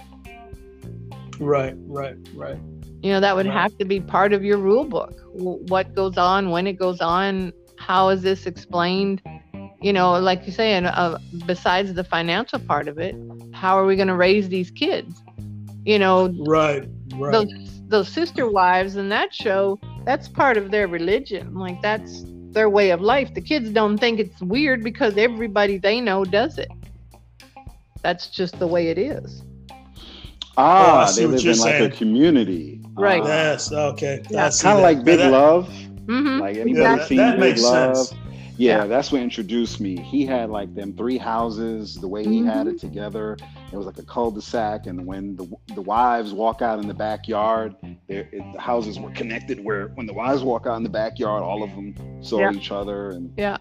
Right. 1.40 1.74
Right. 1.88 2.16
Right. 2.36 2.60
You 3.02 3.12
know, 3.12 3.20
that 3.20 3.36
would 3.36 3.46
Right. 3.46 3.54
have 3.54 3.76
to 3.78 3.86
be 3.86 4.00
part 4.00 4.34
of 4.34 4.44
your 4.44 4.58
rule 4.58 4.86
book. 4.86 5.14
What 5.34 5.94
goes 5.96 6.18
on, 6.18 6.50
when 6.52 6.68
it 6.68 6.74
goes 6.74 7.02
on, 7.02 7.54
how 7.78 8.10
is 8.10 8.22
this 8.24 8.46
explained? 8.46 9.22
You 9.82 9.94
know, 9.94 10.14
like 10.20 10.46
you're 10.46 10.54
saying, 10.54 10.86
uh, 10.86 11.18
besides 11.46 11.94
the 11.94 12.04
financial 12.04 12.60
part 12.60 12.88
of 12.88 12.98
it, 12.98 13.18
how 13.54 13.78
are 13.78 13.86
we 13.86 13.96
going 13.96 14.08
to 14.08 14.16
raise 14.16 14.50
these 14.50 14.72
kids? 14.72 15.24
You 15.86 16.00
know, 16.00 16.34
Right. 16.38 16.88
Right. 17.18 17.32
those 17.32 17.82
those 17.90 18.10
sister 18.10 18.50
wives 18.50 18.96
in 18.96 19.10
that 19.10 19.34
show, 19.34 19.80
that's 20.06 20.28
part 20.28 20.58
of 20.58 20.72
their 20.72 20.88
religion. 20.88 21.54
Like 21.56 21.82
that's 21.82 22.26
their 22.54 22.70
way 22.70 22.92
of 22.92 23.02
life. 23.02 23.34
The 23.34 23.42
kids 23.42 23.72
don't 23.72 24.00
think 24.00 24.20
it's 24.20 24.42
weird 24.42 24.84
because 24.84 25.18
everybody 25.18 25.78
they 25.78 26.02
know 26.02 26.26
does 26.26 26.58
it. 26.58 26.72
That's 28.04 28.30
just 28.30 28.60
the 28.60 28.68
way 28.68 28.88
it 28.90 28.98
is. 28.98 29.44
Oh, 30.78 31.04
ah, 31.04 31.06
see 31.06 31.26
they 31.26 31.28
live 31.28 31.46
you're 31.46 31.56
in 31.56 31.60
like 31.60 31.80
a 31.80 31.90
community. 31.90 32.85
Right. 32.98 33.22
Ah. 33.24 33.28
Yes. 33.28 33.72
Okay. 33.72 34.22
Yeah. 34.30 34.48
I 34.48 34.50
kind 34.50 34.52
of 34.52 34.62
that. 34.62 34.82
like 34.82 35.04
Big 35.04 35.20
Now 35.20 35.26
that- 35.26 35.32
Love. 35.32 35.68
hmm 36.08 36.40
Like 36.40 36.56
anybody 36.58 36.82
Yeah, 36.82 36.96
that- 36.98 37.08
seen 37.08 37.18
that 37.18 37.40
Big 37.40 37.58
Love? 37.60 37.98
sense. 37.98 38.14
Yeah, 38.58 38.78
Yeah. 38.78 38.86
that's 38.88 39.12
what 39.12 39.22
introduced 39.22 39.82
me. 39.82 39.98
He 39.98 40.26
had 40.26 40.50
like 40.50 40.74
them 40.76 40.94
three 40.94 41.18
houses, 41.18 41.96
the 41.96 42.08
way 42.08 42.24
he 42.24 42.40
had 42.46 42.68
Mm-hmm. 42.68 42.76
it 42.76 42.80
together. 42.80 43.36
It 43.74 43.76
was 43.76 43.86
like 43.86 43.98
a 44.00 44.04
cul-de-sac, 44.04 44.88
and 44.88 45.06
when 45.06 45.36
the 45.36 45.46
the 45.74 45.82
wives 45.82 46.32
walk 46.32 46.62
out 46.62 46.80
in 46.80 46.88
the 46.88 46.94
backyard, 46.94 47.76
it, 48.08 48.32
the 48.54 48.62
houses 48.62 48.98
were 48.98 49.10
connected. 49.12 49.62
Where 49.62 49.88
when 49.96 50.06
the 50.06 50.14
wives 50.14 50.42
walk 50.44 50.68
out 50.68 50.78
in 50.78 50.84
the 50.84 50.90
backyard, 50.90 51.44
all 51.44 51.64
of 51.64 51.72
them 51.72 51.94
saw 52.22 52.40
Yeah. 52.40 52.54
each 52.54 52.72
other, 52.72 53.10
and 53.10 53.34
Yeah. 53.36 53.58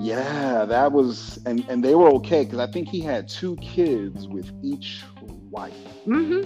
yeah, 0.00 0.64
that 0.64 0.92
was 0.92 1.38
and 1.44 1.62
and 1.68 1.84
they 1.84 1.94
were 1.94 2.08
okay 2.14 2.44
because 2.44 2.58
I 2.60 2.68
think 2.68 2.88
he 2.88 3.00
had 3.00 3.28
two 3.28 3.56
kids 3.56 4.26
with 4.28 4.50
each 4.62 5.04
wife. 5.50 5.74
hmm 6.06 6.42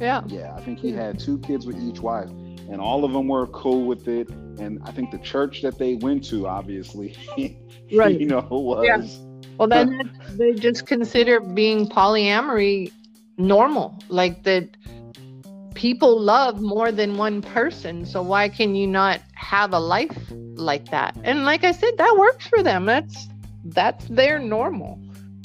Yeah. 0.00 0.22
Yeah, 0.26 0.54
I 0.54 0.60
think 0.60 0.78
he 0.78 0.92
had 0.92 1.18
two 1.18 1.38
kids 1.38 1.66
with 1.66 1.78
each 1.78 2.00
wife, 2.00 2.28
and 2.70 2.80
all 2.80 3.04
of 3.04 3.12
them 3.12 3.28
were 3.28 3.46
cool 3.48 3.86
with 3.86 4.08
it. 4.08 4.28
And 4.58 4.80
I 4.84 4.90
think 4.92 5.10
the 5.10 5.18
church 5.18 5.62
that 5.62 5.78
they 5.78 5.94
went 5.94 6.24
to, 6.24 6.46
obviously, 6.46 7.16
Right. 7.92 8.18
you 8.20 8.26
know, 8.26 8.40
was 8.50 8.86
Yeah. 8.86 9.06
Well, 9.58 9.68
then 9.68 10.10
they 10.30 10.52
just 10.52 10.86
consider 10.86 11.40
being 11.40 11.86
polyamory 11.88 12.92
normal, 13.38 13.98
like 14.08 14.42
that 14.44 14.76
people 15.74 16.20
love 16.20 16.60
more 16.60 16.90
than 16.90 17.16
one 17.16 17.42
person. 17.42 18.04
So 18.06 18.22
why 18.22 18.48
can 18.48 18.74
you 18.74 18.86
not 18.86 19.20
have 19.34 19.72
a 19.72 19.78
life 19.78 20.16
like 20.56 20.90
that? 20.90 21.16
And 21.22 21.44
like 21.44 21.64
I 21.64 21.72
said, 21.72 21.96
that 21.98 22.16
works 22.18 22.46
for 22.46 22.62
them. 22.62 22.86
That's 22.86 23.28
that's 23.66 24.06
their 24.06 24.38
normal. 24.38 24.98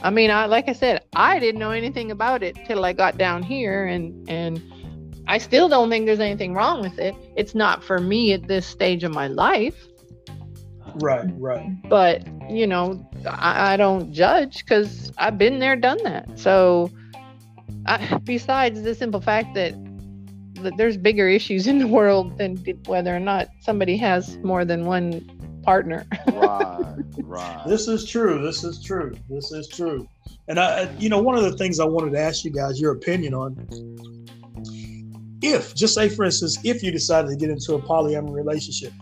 I 0.04 0.10
mean, 0.10 0.32
I 0.32 0.46
like 0.46 0.68
I 0.68 0.74
said, 0.74 1.04
I 1.16 1.40
didn't 1.40 1.60
know 1.60 1.72
anything 1.72 2.12
about 2.12 2.44
it 2.44 2.56
till 2.66 2.86
I 2.86 2.94
got 2.94 3.18
down 3.18 3.44
here, 3.44 3.86
and 3.86 4.28
and 4.30 4.62
I 5.28 5.38
still 5.38 5.70
don't 5.70 5.90
think 5.90 6.06
there's 6.06 6.20
anything 6.20 6.54
wrong 6.54 6.82
with 6.82 6.98
it. 7.00 7.16
It's 7.36 7.54
not 7.56 7.84
for 7.84 8.00
me 8.00 8.34
at 8.34 8.48
this 8.48 8.66
stage 8.66 9.04
of 9.04 9.12
my 9.14 9.28
life 9.28 9.88
Right. 10.96 11.26
Right. 11.38 11.70
but 11.90 12.26
you 12.50 12.68
know 12.68 13.08
i, 13.30 13.74
I 13.74 13.78
don't 13.78 14.12
judge 14.12 14.60
because 14.60 15.12
i've 15.18 15.38
been 15.38 15.60
there 15.60 15.76
done 15.76 16.00
that 16.04 16.38
so 16.38 16.92
I, 17.86 18.20
besides 18.24 18.82
the 18.82 18.94
simple 18.94 19.22
fact 19.22 19.54
that, 19.56 19.74
that 20.56 20.76
there's 20.78 20.98
bigger 20.98 21.28
issues 21.30 21.68
in 21.68 21.80
the 21.80 21.88
world 21.88 22.38
than 22.38 22.58
whether 22.86 23.16
or 23.16 23.20
not 23.20 23.48
somebody 23.62 23.98
has 23.98 24.38
more 24.40 24.66
than 24.66 24.86
one 24.86 25.22
partner. 25.64 26.06
right, 26.28 26.96
right. 27.24 27.64
This 27.68 27.88
is 27.88 28.10
true. 28.10 28.42
This 28.42 28.64
is 28.64 28.84
true. 28.84 29.16
This 29.30 29.52
is 29.52 29.68
true. 29.68 30.08
And 30.48 30.60
I, 30.60 30.92
you 30.98 31.10
know, 31.10 31.22
one 31.22 31.38
of 31.38 31.44
the 31.44 31.58
things 31.58 31.80
I 31.80 31.86
wanted 31.86 32.12
to 32.12 32.20
ask 32.20 32.44
you 32.44 32.52
guys 32.52 32.80
your 32.80 32.94
opinion 32.94 33.34
on. 33.34 34.28
If, 35.42 35.74
just 35.74 35.96
say 35.96 36.08
for 36.10 36.26
instance, 36.26 36.60
if 36.64 36.84
you 36.84 36.92
decided 36.92 37.30
to 37.30 37.36
get 37.36 37.50
into 37.50 37.74
a 37.74 37.82
polyamory 37.82 38.36
relationship, 38.36 38.94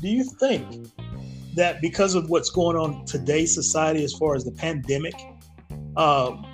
do 0.00 0.08
you 0.08 0.24
think 0.24 0.88
that 1.54 1.80
because 1.80 2.14
of 2.14 2.30
what's 2.30 2.50
going 2.50 2.76
on 2.76 3.04
today's 3.04 3.52
society 3.52 4.04
as 4.04 4.12
far 4.12 4.36
as 4.36 4.44
the 4.44 4.52
pandemic 4.52 5.14
um, 5.96 6.46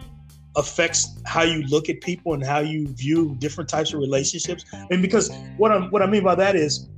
affects 0.57 1.21
how 1.27 1.43
you 1.43 1.63
look 1.65 1.89
at 1.89 2.01
people 2.01 2.33
and 2.33 2.45
how 2.45 2.61
you 2.61 2.89
view 2.89 3.37
different 3.39 3.69
types 3.69 3.93
of 3.93 4.01
relationships? 4.01 4.65
And 4.91 5.03
because 5.03 5.31
what 5.57 5.73
I'm 5.73 5.91
what 5.91 6.01
I 6.01 6.07
mean 6.07 6.25
by 6.25 6.35
that 6.37 6.57
is, 6.57 6.89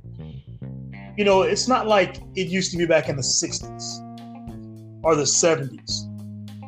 you 1.17 1.25
know, 1.25 1.41
it's 1.41 1.67
not 1.67 1.87
like 1.87 2.21
it 2.35 2.47
used 2.47 2.71
to 2.71 2.77
be 2.77 2.85
back 2.85 3.09
in 3.09 3.15
the 3.15 3.21
'60s 3.21 5.03
or 5.03 5.15
the 5.15 5.23
'70s 5.23 6.07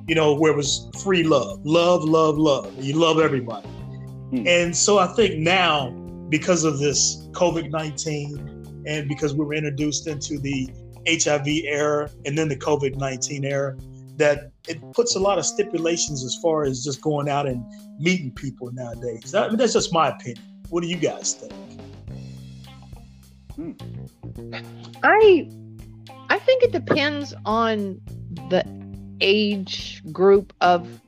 you 0.09 0.15
know, 0.15 0.33
where 0.33 0.51
it 0.51 0.57
was 0.57 0.89
free 1.03 1.21
love, 1.21 1.63
love, 1.63 2.03
love, 2.03 2.35
love. 2.35 2.73
You 2.83 2.95
love 2.95 3.19
everybody. 3.19 3.67
Hmm. 3.67 4.47
And 4.47 4.75
so 4.75 4.97
I 4.97 5.05
think 5.05 5.37
now, 5.37 5.91
because 6.29 6.63
of 6.63 6.79
this 6.79 7.27
COVID 7.31 7.69
19 7.69 8.83
and 8.87 9.07
because 9.07 9.35
we 9.35 9.45
were 9.45 9.53
introduced 9.53 10.07
into 10.07 10.39
the 10.39 10.67
HIV 11.07 11.47
era 11.63 12.09
and 12.25 12.35
then 12.35 12.49
the 12.49 12.55
COVID 12.55 12.95
19 12.95 13.45
era, 13.45 13.77
that 14.15 14.51
it 14.67 14.81
puts 14.93 15.15
a 15.15 15.19
lot 15.19 15.37
of 15.37 15.45
stipulations 15.45 16.23
as 16.25 16.35
far 16.41 16.63
as 16.63 16.83
just 16.83 17.01
going 17.03 17.29
out 17.29 17.47
and 17.47 17.63
meeting 17.99 18.31
people 18.31 18.71
nowadays. 18.73 19.35
I 19.35 19.47
mean, 19.47 19.57
that's 19.57 19.73
just 19.73 19.93
my 19.93 20.09
opinion. 20.09 20.43
What 20.69 20.81
do 20.81 20.87
you 20.87 20.97
guys 20.97 21.33
think? 21.33 21.53
Hmm. 23.59 23.71
I 25.03 25.49
I 26.29 26.39
think 26.39 26.63
it 26.63 26.71
depends 26.71 27.33
on 27.45 27.99
the 28.49 28.63
age 29.19 30.01
group 30.13 30.53
of 30.61 31.01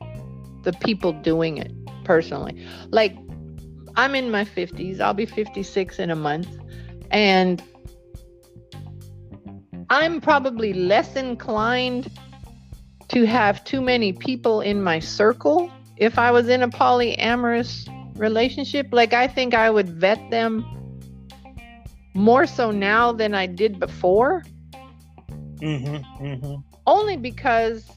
the 0.62 0.74
people 0.74 1.14
doing 1.14 1.56
it 1.56 1.72
personally. 2.04 2.62
Like 2.90 3.16
I'm 3.96 4.14
in 4.14 4.30
my 4.30 4.44
50s, 4.44 5.00
I'll 5.00 5.14
be 5.14 5.24
56 5.24 5.98
in 5.98 6.10
a 6.10 6.16
month, 6.16 6.48
and 7.10 7.62
I'm 9.88 10.20
probably 10.20 10.74
less 10.74 11.16
inclined 11.16 12.10
to 13.08 13.24
have 13.24 13.64
too 13.64 13.80
many 13.80 14.12
people 14.12 14.60
in 14.60 14.82
my 14.82 14.98
circle 14.98 15.70
if 15.96 16.18
I 16.18 16.30
was 16.30 16.48
in 16.48 16.62
a 16.62 16.68
polyamorous 16.68 17.88
relationship. 18.18 18.88
Like, 18.92 19.12
I 19.14 19.26
think 19.26 19.54
I 19.54 19.70
would 19.70 19.88
vet 19.88 20.30
them 20.30 20.81
more 22.14 22.46
so 22.46 22.70
now 22.70 23.12
than 23.12 23.34
I 23.34 23.46
did 23.46 23.78
before. 23.78 24.42
Mm-hmm, 25.56 26.24
mm-hmm. 26.24 26.54
Only 26.86 27.16
because 27.16 27.90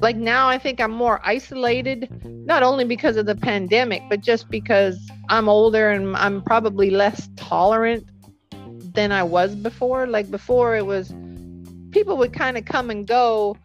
like 0.00 0.16
now 0.16 0.48
I 0.48 0.58
think 0.58 0.80
I'm 0.80 0.90
more 0.90 1.20
isolated, 1.24 2.08
not 2.24 2.62
only 2.62 2.84
because 2.84 3.16
of 3.16 3.26
the 3.26 3.34
pandemic, 3.34 4.02
but 4.08 4.20
just 4.20 4.48
because 4.48 4.98
I'm 5.28 5.48
older 5.48 5.90
and 5.90 6.16
I'm 6.16 6.42
probably 6.42 6.90
less 6.90 7.28
tolerant 7.36 8.08
than 8.94 9.12
I 9.12 9.22
was 9.22 9.54
before. 9.54 10.06
Like 10.06 10.30
before, 10.30 10.76
it 10.76 10.86
was 10.86 11.14
people 11.90 12.16
would 12.16 12.32
kind 12.32 12.56
of 12.56 12.64
come 12.64 12.90
and 12.90 13.06
go 13.06 13.56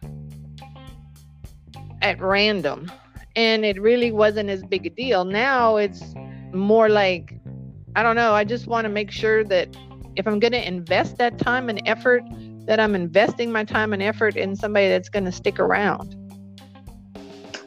at 2.02 2.20
random, 2.20 2.92
and 3.34 3.64
it 3.64 3.80
really 3.80 4.12
wasn't 4.12 4.50
as 4.50 4.62
big 4.62 4.86
a 4.86 4.90
deal. 4.90 5.24
Now 5.24 5.76
it's 5.76 6.14
more 6.52 6.88
like, 6.88 7.35
I 7.96 8.02
don't 8.02 8.14
know, 8.14 8.34
I 8.34 8.44
just 8.44 8.66
want 8.66 8.84
to 8.84 8.90
make 8.90 9.10
sure 9.10 9.42
that 9.44 9.74
if 10.16 10.26
I'm 10.26 10.38
going 10.38 10.52
to 10.52 10.66
invest 10.66 11.16
that 11.16 11.38
time 11.38 11.70
and 11.70 11.80
effort, 11.86 12.22
that 12.66 12.78
I'm 12.78 12.94
investing 12.94 13.50
my 13.50 13.64
time 13.64 13.94
and 13.94 14.02
effort 14.02 14.36
in 14.36 14.54
somebody 14.54 14.88
that's 14.88 15.08
going 15.08 15.24
to 15.24 15.32
stick 15.32 15.58
around. 15.58 16.14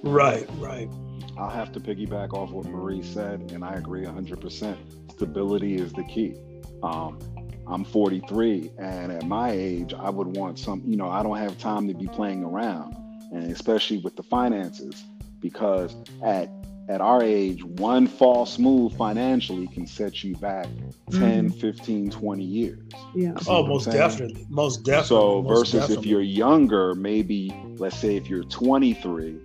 Right, 0.03 0.47
right. 0.57 0.87
I'll 1.35 1.49
have 1.49 1.71
to 1.71 1.79
piggyback 1.79 2.33
off 2.33 2.51
what 2.51 2.67
Marie 2.67 3.01
said, 3.01 3.51
and 3.53 3.65
I 3.65 3.73
agree 3.73 4.05
100%. 4.05 4.77
Stability 5.11 5.77
is 5.77 5.93
the 5.93 6.03
key. 6.03 6.35
Um, 6.83 7.17
I'm 7.65 7.83
43, 7.83 8.69
and 8.77 9.11
at 9.11 9.25
my 9.25 9.49
age, 9.49 9.95
I 9.95 10.11
would 10.11 10.27
want 10.27 10.59
some, 10.59 10.83
you 10.85 10.95
know, 10.95 11.09
I 11.09 11.23
don't 11.23 11.37
have 11.37 11.57
time 11.57 11.87
to 11.87 11.95
be 11.95 12.05
playing 12.05 12.43
around, 12.43 12.95
and 13.31 13.51
especially 13.51 13.97
with 13.97 14.15
the 14.15 14.23
finances, 14.23 15.03
because 15.39 15.95
at 16.23 16.51
at 16.89 17.01
our 17.01 17.21
age, 17.21 17.63
one 17.63 18.07
false 18.07 18.57
move 18.57 18.97
financially 18.97 19.67
can 19.67 19.85
set 19.85 20.23
you 20.23 20.35
back 20.37 20.65
10, 21.11 21.49
mm-hmm. 21.49 21.59
15, 21.59 22.09
20 22.09 22.43
years. 22.43 22.79
Yeah. 23.15 23.33
Oh, 23.47 23.65
most 23.65 23.85
definitely. 23.85 24.47
Most 24.49 24.83
definitely. 24.83 25.07
So, 25.07 25.43
most 25.43 25.59
versus 25.59 25.81
definitely. 25.81 25.97
if 25.97 26.05
you're 26.07 26.21
younger, 26.21 26.95
maybe, 26.95 27.55
let's 27.77 27.95
say 27.95 28.15
if 28.15 28.27
you're 28.27 28.43
23, 28.43 29.37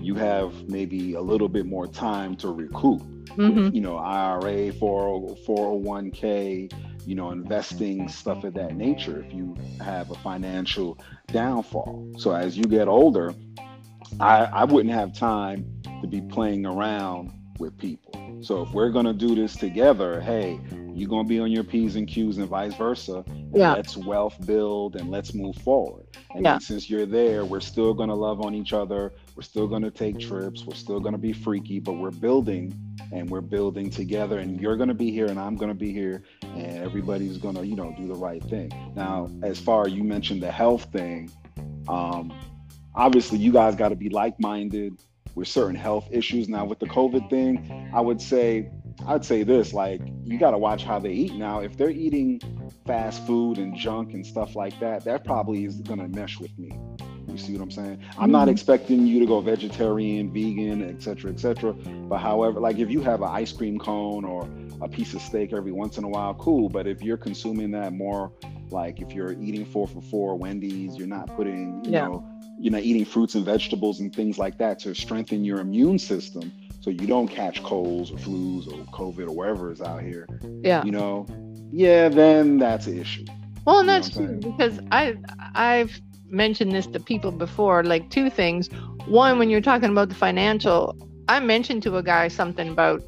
you 0.00 0.14
have 0.14 0.70
maybe 0.70 1.14
a 1.14 1.20
little 1.20 1.50
bit 1.50 1.66
more 1.66 1.86
time 1.86 2.34
to 2.36 2.48
recoup. 2.48 3.02
Mm-hmm. 3.36 3.74
You 3.74 3.82
know, 3.82 3.98
IRA, 3.98 4.72
401k, 4.72 6.72
you 7.04 7.14
know, 7.14 7.30
investing, 7.30 8.08
stuff 8.08 8.42
of 8.44 8.54
that 8.54 8.74
nature 8.74 9.22
if 9.22 9.34
you 9.34 9.54
have 9.84 10.10
a 10.10 10.14
financial 10.14 10.98
downfall. 11.26 12.14
So 12.16 12.32
as 12.32 12.56
you 12.56 12.64
get 12.64 12.88
older, 12.88 13.34
I, 14.20 14.44
I 14.44 14.64
wouldn't 14.64 14.94
have 14.94 15.12
time 15.12 15.82
to 16.00 16.06
be 16.06 16.20
playing 16.20 16.66
around 16.66 17.32
with 17.58 17.76
people. 17.78 18.40
So 18.42 18.62
if 18.62 18.72
we're 18.72 18.90
gonna 18.90 19.14
do 19.14 19.34
this 19.34 19.56
together, 19.56 20.20
hey, 20.20 20.60
you're 20.94 21.08
gonna 21.08 21.28
be 21.28 21.38
on 21.38 21.50
your 21.50 21.64
P's 21.64 21.96
and 21.96 22.06
Q's 22.06 22.38
and 22.38 22.48
vice 22.48 22.74
versa. 22.74 23.24
Yeah. 23.54 23.74
Let's 23.74 23.96
wealth 23.96 24.44
build 24.46 24.96
and 24.96 25.10
let's 25.10 25.34
move 25.34 25.56
forward. 25.56 26.06
And 26.34 26.44
yeah. 26.44 26.58
since 26.58 26.88
you're 26.90 27.06
there, 27.06 27.44
we're 27.44 27.60
still 27.60 27.94
gonna 27.94 28.14
love 28.14 28.40
on 28.40 28.54
each 28.54 28.72
other. 28.72 29.12
We're 29.34 29.42
still 29.42 29.66
gonna 29.66 29.90
take 29.90 30.18
trips. 30.18 30.64
We're 30.64 30.74
still 30.74 31.00
gonna 31.00 31.18
be 31.18 31.32
freaky, 31.32 31.80
but 31.80 31.94
we're 31.94 32.10
building 32.10 32.74
and 33.12 33.28
we're 33.30 33.40
building 33.40 33.90
together. 33.90 34.38
And 34.38 34.60
you're 34.60 34.76
gonna 34.76 34.94
be 34.94 35.10
here 35.10 35.26
and 35.26 35.38
I'm 35.38 35.56
gonna 35.56 35.74
be 35.74 35.92
here, 35.92 36.22
and 36.42 36.78
everybody's 36.78 37.38
gonna, 37.38 37.62
you 37.62 37.76
know, 37.76 37.94
do 37.98 38.06
the 38.06 38.14
right 38.14 38.42
thing. 38.44 38.70
Now, 38.94 39.30
as 39.42 39.58
far 39.58 39.88
you 39.88 40.04
mentioned 40.04 40.42
the 40.42 40.52
health 40.52 40.84
thing, 40.92 41.30
um, 41.88 42.32
obviously 42.96 43.38
you 43.38 43.52
guys 43.52 43.74
got 43.74 43.90
to 43.90 43.96
be 43.96 44.08
like-minded 44.08 44.98
with 45.34 45.48
certain 45.48 45.76
health 45.76 46.08
issues. 46.10 46.48
Now 46.48 46.64
with 46.64 46.78
the 46.78 46.86
COVID 46.86 47.30
thing, 47.30 47.90
I 47.94 48.00
would 48.00 48.20
say 48.20 48.70
I'd 49.06 49.24
say 49.24 49.42
this 49.42 49.72
like 49.72 50.00
you 50.24 50.38
got 50.38 50.52
to 50.52 50.58
watch 50.58 50.84
how 50.84 50.98
they 50.98 51.12
eat 51.12 51.34
now. 51.34 51.60
If 51.60 51.76
they're 51.76 51.90
eating 51.90 52.40
fast 52.86 53.26
food 53.26 53.58
and 53.58 53.76
junk 53.76 54.14
and 54.14 54.26
stuff 54.26 54.56
like 54.56 54.78
that, 54.80 55.04
that 55.04 55.24
probably 55.24 55.64
is 55.64 55.80
going 55.80 56.00
to 56.00 56.08
mesh 56.08 56.40
with 56.40 56.56
me. 56.58 56.70
You 57.28 57.36
see 57.36 57.52
what 57.52 57.62
I'm 57.62 57.70
saying? 57.70 58.02
I'm 58.18 58.30
not 58.30 58.42
mm-hmm. 58.42 58.52
expecting 58.52 59.06
you 59.06 59.20
to 59.20 59.26
go 59.26 59.40
vegetarian, 59.40 60.32
vegan, 60.32 60.88
etc., 60.88 61.32
etc. 61.32 61.72
But 61.74 62.18
however, 62.18 62.60
like 62.60 62.78
if 62.78 62.90
you 62.90 63.02
have 63.02 63.20
an 63.20 63.28
ice 63.28 63.52
cream 63.52 63.78
cone 63.78 64.24
or 64.24 64.48
a 64.80 64.88
piece 64.88 65.12
of 65.12 65.20
steak 65.20 65.52
every 65.52 65.72
once 65.72 65.98
in 65.98 66.04
a 66.04 66.08
while, 66.08 66.34
cool. 66.34 66.68
But 66.70 66.86
if 66.86 67.02
you're 67.02 67.16
consuming 67.16 67.72
that 67.72 67.92
more, 67.92 68.32
like 68.70 69.00
if 69.00 69.12
you're 69.12 69.32
eating 69.32 69.66
four 69.66 69.86
for 69.86 70.00
four 70.00 70.36
Wendy's, 70.36 70.96
you're 70.96 71.06
not 71.06 71.34
putting, 71.36 71.84
you 71.84 71.92
yeah. 71.92 72.06
know, 72.06 72.24
you 72.58 72.70
know, 72.70 72.78
eating 72.78 73.04
fruits 73.04 73.34
and 73.34 73.44
vegetables 73.44 74.00
and 74.00 74.14
things 74.14 74.38
like 74.38 74.58
that 74.58 74.78
to 74.80 74.94
strengthen 74.94 75.44
your 75.44 75.60
immune 75.60 75.98
system 75.98 76.52
so 76.80 76.90
you 76.90 77.06
don't 77.06 77.28
catch 77.28 77.62
colds 77.62 78.10
or 78.10 78.16
flus 78.16 78.66
or 78.68 78.84
COVID 78.92 79.26
or 79.26 79.32
whatever 79.32 79.72
is 79.72 79.80
out 79.80 80.02
here. 80.02 80.26
Yeah. 80.62 80.84
You 80.84 80.92
know, 80.92 81.26
yeah, 81.72 82.08
then 82.08 82.58
that's 82.58 82.86
an 82.86 82.98
issue. 83.00 83.24
Well, 83.64 83.80
and 83.80 83.88
that's 83.88 84.10
true 84.10 84.38
because 84.40 84.78
I 84.92 85.16
I've 85.54 86.00
mentioned 86.28 86.72
this 86.72 86.86
to 86.88 87.00
people 87.00 87.32
before, 87.32 87.82
like 87.82 88.08
two 88.10 88.30
things. 88.30 88.68
One, 89.06 89.38
when 89.38 89.50
you're 89.50 89.60
talking 89.60 89.90
about 89.90 90.08
the 90.08 90.14
financial, 90.14 90.96
I 91.28 91.40
mentioned 91.40 91.82
to 91.84 91.96
a 91.96 92.02
guy 92.02 92.28
something 92.28 92.68
about 92.68 93.02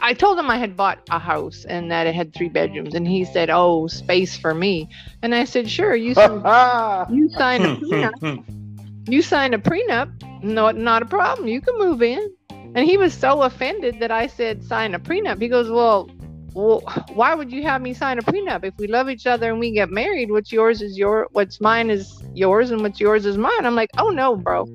I 0.00 0.14
told 0.14 0.38
him 0.38 0.50
I 0.50 0.58
had 0.58 0.76
bought 0.76 0.98
a 1.10 1.18
house 1.18 1.64
and 1.64 1.90
that 1.90 2.06
it 2.06 2.14
had 2.14 2.34
three 2.34 2.48
bedrooms, 2.48 2.94
and 2.94 3.06
he 3.06 3.24
said, 3.24 3.50
"Oh, 3.50 3.86
space 3.86 4.36
for 4.36 4.54
me." 4.54 4.88
And 5.22 5.34
I 5.34 5.44
said, 5.44 5.68
"Sure, 5.68 5.94
you 5.94 6.10
you 7.10 7.28
signed 7.30 7.64
a 7.64 7.76
prenup. 7.76 8.44
you 9.08 9.22
signed 9.22 9.54
a 9.54 9.58
prenup. 9.58 10.42
No, 10.42 10.70
not 10.70 11.02
a 11.02 11.06
problem. 11.06 11.48
You 11.48 11.60
can 11.60 11.78
move 11.78 12.02
in." 12.02 12.30
And 12.50 12.86
he 12.86 12.96
was 12.96 13.14
so 13.14 13.42
offended 13.42 14.00
that 14.00 14.10
I 14.10 14.26
said, 14.26 14.62
"Sign 14.62 14.94
a 14.94 14.98
prenup." 14.98 15.40
He 15.40 15.48
goes, 15.48 15.70
"Well, 15.70 16.10
well, 16.54 16.80
why 17.14 17.34
would 17.34 17.50
you 17.50 17.62
have 17.62 17.80
me 17.80 17.94
sign 17.94 18.18
a 18.18 18.22
prenup 18.22 18.64
if 18.64 18.74
we 18.78 18.86
love 18.86 19.08
each 19.08 19.26
other 19.26 19.50
and 19.50 19.58
we 19.58 19.70
get 19.72 19.90
married? 19.90 20.30
What's 20.30 20.52
yours 20.52 20.82
is 20.82 20.98
your, 20.98 21.28
what's 21.32 21.60
mine 21.60 21.90
is 21.90 22.22
yours, 22.34 22.70
and 22.70 22.82
what's 22.82 23.00
yours 23.00 23.26
is 23.26 23.38
mine." 23.38 23.64
I'm 23.64 23.74
like, 23.74 23.90
"Oh 23.96 24.10
no, 24.10 24.36
bro. 24.36 24.66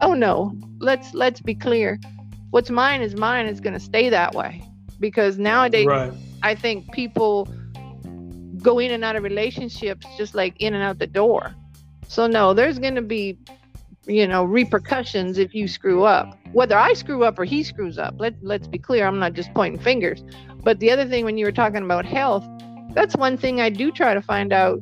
Oh 0.00 0.14
no. 0.14 0.52
Let's 0.78 1.14
let's 1.14 1.40
be 1.40 1.54
clear." 1.54 1.98
What's 2.56 2.70
mine 2.70 3.02
is 3.02 3.14
mine 3.14 3.46
is 3.46 3.60
going 3.60 3.74
to 3.74 3.80
stay 3.80 4.08
that 4.08 4.34
way 4.34 4.62
because 4.98 5.36
nowadays 5.36 5.86
right. 5.86 6.12
i 6.42 6.54
think 6.54 6.90
people 6.92 7.46
go 8.62 8.78
in 8.78 8.90
and 8.90 9.04
out 9.04 9.14
of 9.14 9.22
relationships 9.22 10.06
just 10.16 10.34
like 10.34 10.54
in 10.58 10.72
and 10.72 10.82
out 10.82 10.98
the 10.98 11.06
door 11.06 11.54
so 12.08 12.26
no 12.26 12.54
there's 12.54 12.78
going 12.78 12.94
to 12.94 13.02
be 13.02 13.38
you 14.06 14.26
know 14.26 14.42
repercussions 14.42 15.36
if 15.36 15.54
you 15.54 15.68
screw 15.68 16.04
up 16.04 16.38
whether 16.54 16.78
i 16.78 16.94
screw 16.94 17.24
up 17.24 17.38
or 17.38 17.44
he 17.44 17.62
screws 17.62 17.98
up 17.98 18.14
let, 18.18 18.34
let's 18.40 18.66
be 18.66 18.78
clear 18.78 19.06
i'm 19.06 19.18
not 19.18 19.34
just 19.34 19.52
pointing 19.52 19.78
fingers 19.78 20.24
but 20.64 20.80
the 20.80 20.90
other 20.90 21.04
thing 21.06 21.26
when 21.26 21.36
you 21.36 21.44
were 21.44 21.52
talking 21.52 21.82
about 21.84 22.06
health 22.06 22.46
that's 22.96 23.14
one 23.14 23.36
thing 23.36 23.60
I 23.60 23.68
do 23.68 23.92
try 23.92 24.14
to 24.14 24.22
find 24.22 24.54
out 24.54 24.80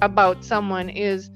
about 0.00 0.44
someone 0.44 0.88
is 0.88 1.30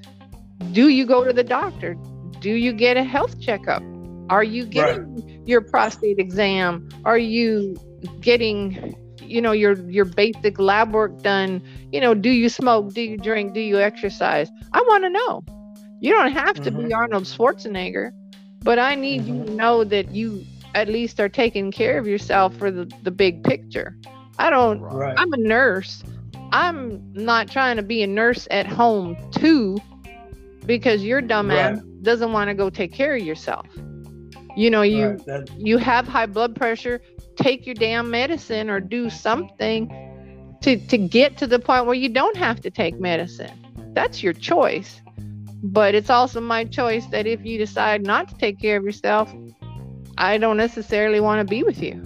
do 0.71 0.87
you 0.87 1.05
go 1.05 1.25
to 1.25 1.33
the 1.33 1.43
doctor? 1.43 1.95
Do 2.39 2.51
you 2.51 2.71
get 2.71 2.95
a 2.95 3.03
health 3.03 3.41
checkup? 3.41 3.83
Are 4.29 4.45
you 4.45 4.65
getting 4.65 5.13
right. 5.13 5.32
Your 5.45 5.61
prostate 5.61 6.19
exam? 6.19 6.87
Are 7.05 7.17
you 7.17 7.77
getting 8.21 8.95
you 9.21 9.41
know 9.41 9.51
your 9.51 9.73
your 9.89 10.05
basic 10.05 10.59
lab 10.59 10.93
work 10.93 11.21
done? 11.21 11.61
You 11.91 12.01
know, 12.01 12.13
do 12.13 12.29
you 12.29 12.49
smoke? 12.49 12.93
Do 12.93 13.01
you 13.01 13.17
drink? 13.17 13.53
Do 13.53 13.59
you 13.59 13.79
exercise? 13.79 14.49
I 14.73 14.79
want 14.81 15.03
to 15.03 15.09
know. 15.09 15.43
You 16.01 16.11
don't 16.11 16.33
have 16.33 16.55
to 16.55 16.71
mm-hmm. 16.71 16.87
be 16.87 16.93
Arnold 16.93 17.23
Schwarzenegger, 17.23 18.11
but 18.61 18.77
I 18.77 18.95
need 18.95 19.21
mm-hmm. 19.21 19.37
you 19.37 19.45
to 19.45 19.51
know 19.51 19.83
that 19.85 20.11
you 20.11 20.43
at 20.75 20.87
least 20.87 21.19
are 21.19 21.29
taking 21.29 21.71
care 21.71 21.97
of 21.97 22.07
yourself 22.07 22.55
for 22.57 22.71
the, 22.71 22.91
the 23.03 23.11
big 23.11 23.43
picture. 23.43 23.95
I 24.37 24.49
don't 24.49 24.81
right. 24.81 25.15
I'm 25.17 25.31
a 25.33 25.37
nurse. 25.37 26.03
I'm 26.51 27.01
not 27.13 27.49
trying 27.49 27.77
to 27.77 27.83
be 27.83 28.03
a 28.03 28.07
nurse 28.07 28.47
at 28.51 28.67
home 28.67 29.17
too 29.31 29.77
because 30.65 31.03
your 31.03 31.21
dumbass 31.21 31.75
right. 31.75 32.03
doesn't 32.03 32.31
want 32.31 32.49
to 32.49 32.53
go 32.53 32.69
take 32.69 32.93
care 32.93 33.15
of 33.15 33.23
yourself. 33.23 33.65
You 34.55 34.69
know, 34.69 34.81
you 34.81 35.09
right. 35.09 35.25
that, 35.25 35.49
you 35.57 35.77
have 35.77 36.07
high 36.07 36.27
blood 36.27 36.55
pressure, 36.55 37.01
take 37.35 37.65
your 37.65 37.75
damn 37.75 38.11
medicine 38.11 38.69
or 38.69 38.79
do 38.79 39.09
something 39.09 39.89
to 40.61 40.77
to 40.87 40.97
get 40.97 41.37
to 41.37 41.47
the 41.47 41.59
point 41.59 41.85
where 41.85 41.95
you 41.95 42.09
don't 42.09 42.37
have 42.37 42.61
to 42.61 42.71
take 42.71 42.99
medicine. 42.99 43.51
That's 43.93 44.23
your 44.23 44.33
choice. 44.33 45.01
But 45.63 45.95
it's 45.95 46.09
also 46.09 46.41
my 46.41 46.65
choice 46.65 47.05
that 47.07 47.25
if 47.25 47.45
you 47.45 47.57
decide 47.57 48.03
not 48.03 48.27
to 48.27 48.35
take 48.35 48.59
care 48.59 48.75
of 48.77 48.83
yourself, 48.83 49.33
I 50.17 50.37
don't 50.37 50.57
necessarily 50.57 51.21
want 51.21 51.39
to 51.39 51.49
be 51.49 51.63
with 51.63 51.81
you. 51.81 52.01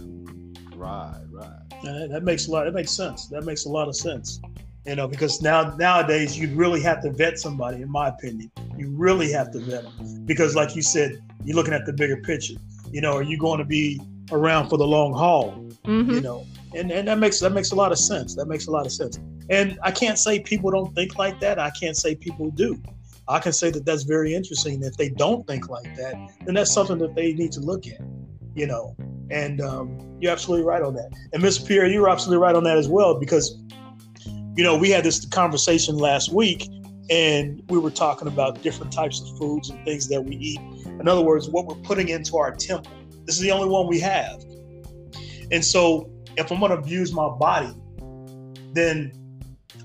Right, 0.76 1.20
right. 1.32 1.60
Uh, 1.88 2.08
that 2.08 2.24
makes 2.24 2.48
a 2.48 2.52
lot. 2.52 2.66
That 2.66 2.74
makes 2.74 2.92
sense. 2.92 3.28
That 3.28 3.46
makes 3.46 3.66
a 3.66 3.70
lot 3.70 3.88
of 3.88 3.96
sense. 3.96 4.40
You 4.88 4.96
know, 4.96 5.08
because 5.08 5.42
now 5.42 5.76
nowadays 5.76 6.40
you 6.40 6.48
really 6.56 6.82
have 6.82 7.02
to 7.02 7.12
vet 7.12 7.38
somebody. 7.38 7.82
In 7.82 7.92
my 7.92 8.08
opinion, 8.08 8.50
you 8.78 8.90
really 8.90 9.30
have 9.34 9.52
to 9.52 9.60
vet 9.60 9.84
them 9.84 10.26
because, 10.26 10.56
like 10.56 10.78
you 10.78 10.82
said, 10.82 11.22
you're 11.44 11.58
looking 11.58 11.74
at 11.74 11.86
the 11.86 11.92
bigger 11.92 12.18
picture. 12.18 12.54
You 12.90 13.02
know, 13.02 13.18
are 13.18 13.22
you 13.22 13.38
going 13.38 13.60
to 13.60 13.66
be 13.66 14.00
around 14.32 14.70
for 14.70 14.78
the 14.78 14.88
long 14.88 15.14
haul? 15.14 15.52
Mm-hmm. 15.84 16.12
You 16.12 16.22
know, 16.22 16.46
and 16.74 16.90
and 16.90 17.06
that 17.10 17.20
makes 17.20 17.42
that 17.42 17.52
makes 17.52 17.72
a 17.72 17.76
lot 17.76 17.92
of 17.92 18.00
sense. 18.00 18.34
That 18.36 18.48
makes 18.48 18.68
a 18.68 18.72
lot 18.72 18.86
of 18.86 18.94
sense. 18.94 19.20
And 19.50 19.78
I 19.84 19.92
can't 19.92 20.18
say 20.18 20.40
people 20.40 20.72
don't 20.72 20.96
think 20.96 21.18
like 21.18 21.40
that. 21.42 21.60
I 21.60 21.70
can't 21.72 21.98
say 21.98 22.16
people 22.16 22.50
do. 22.52 22.82
I 23.28 23.40
can 23.40 23.52
say 23.52 23.70
that 23.72 23.86
that's 23.86 24.04
very 24.04 24.34
interesting. 24.34 24.82
If 24.84 24.96
they 24.96 25.10
don't 25.10 25.46
think 25.48 25.68
like 25.70 25.96
that, 25.98 26.16
then 26.46 26.56
that's 26.56 26.74
something 26.74 26.98
that 27.00 27.14
they 27.14 27.34
need 27.34 27.52
to 27.54 27.60
look 27.60 27.88
at, 27.88 28.00
you 28.56 28.68
know. 28.68 28.96
And 29.30 29.60
um, 29.60 30.18
you're 30.22 30.32
absolutely 30.32 30.66
right 30.66 30.82
on 30.82 30.94
that. 30.96 31.10
And 31.34 31.44
Miss 31.44 31.58
Pierre, 31.60 31.88
you're 31.88 32.10
absolutely 32.10 32.42
right 32.42 32.56
on 32.56 32.64
that 32.64 32.78
as 32.78 32.88
well, 32.88 33.20
because, 33.20 33.62
you 34.58 34.64
know, 34.64 34.76
we 34.76 34.90
had 34.90 35.04
this 35.04 35.24
conversation 35.26 35.98
last 35.98 36.34
week 36.34 36.68
and 37.10 37.64
we 37.70 37.78
were 37.78 37.92
talking 37.92 38.28
about 38.28 38.62
different 38.64 38.92
types 38.92 39.22
of 39.22 39.38
foods 39.38 39.70
and 39.70 39.84
things 39.86 40.10
that 40.10 40.22
we 40.22 40.36
eat. 40.36 40.60
In 40.86 41.08
other 41.08 41.22
words, 41.22 41.48
what 41.48 41.68
we're 41.68 41.76
putting 41.76 42.10
into 42.10 42.38
our 42.38 42.54
temple. 42.54 42.92
This 43.26 43.36
is 43.36 43.42
the 43.42 43.52
only 43.52 43.70
one 43.70 43.88
we 43.88 44.00
have. 44.00 44.44
And 45.52 45.64
so 45.64 46.10
if 46.38 46.52
I'm 46.52 46.60
going 46.60 46.72
to 46.72 46.78
abuse 46.78 47.14
my 47.14 47.30
body, 47.30 47.72
then 48.74 49.12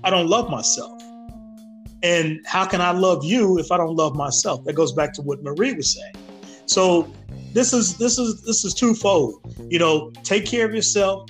I 0.03 0.09
don't 0.09 0.27
love 0.27 0.49
myself. 0.49 1.01
And 2.01 2.41
how 2.45 2.65
can 2.65 2.81
I 2.81 2.91
love 2.91 3.23
you 3.23 3.59
if 3.59 3.71
I 3.71 3.77
don't 3.77 3.95
love 3.95 4.15
myself? 4.15 4.65
That 4.65 4.73
goes 4.73 4.91
back 4.91 5.13
to 5.13 5.21
what 5.21 5.41
Marie 5.43 5.73
was 5.73 5.93
saying. 5.93 6.15
So 6.65 7.13
this 7.53 7.73
is 7.73 7.97
this 7.97 8.17
is 8.17 8.41
this 8.41 8.65
is 8.65 8.73
twofold. 8.73 9.55
You 9.69 9.79
know, 9.79 10.11
take 10.23 10.45
care 10.45 10.65
of 10.65 10.73
yourself, 10.73 11.29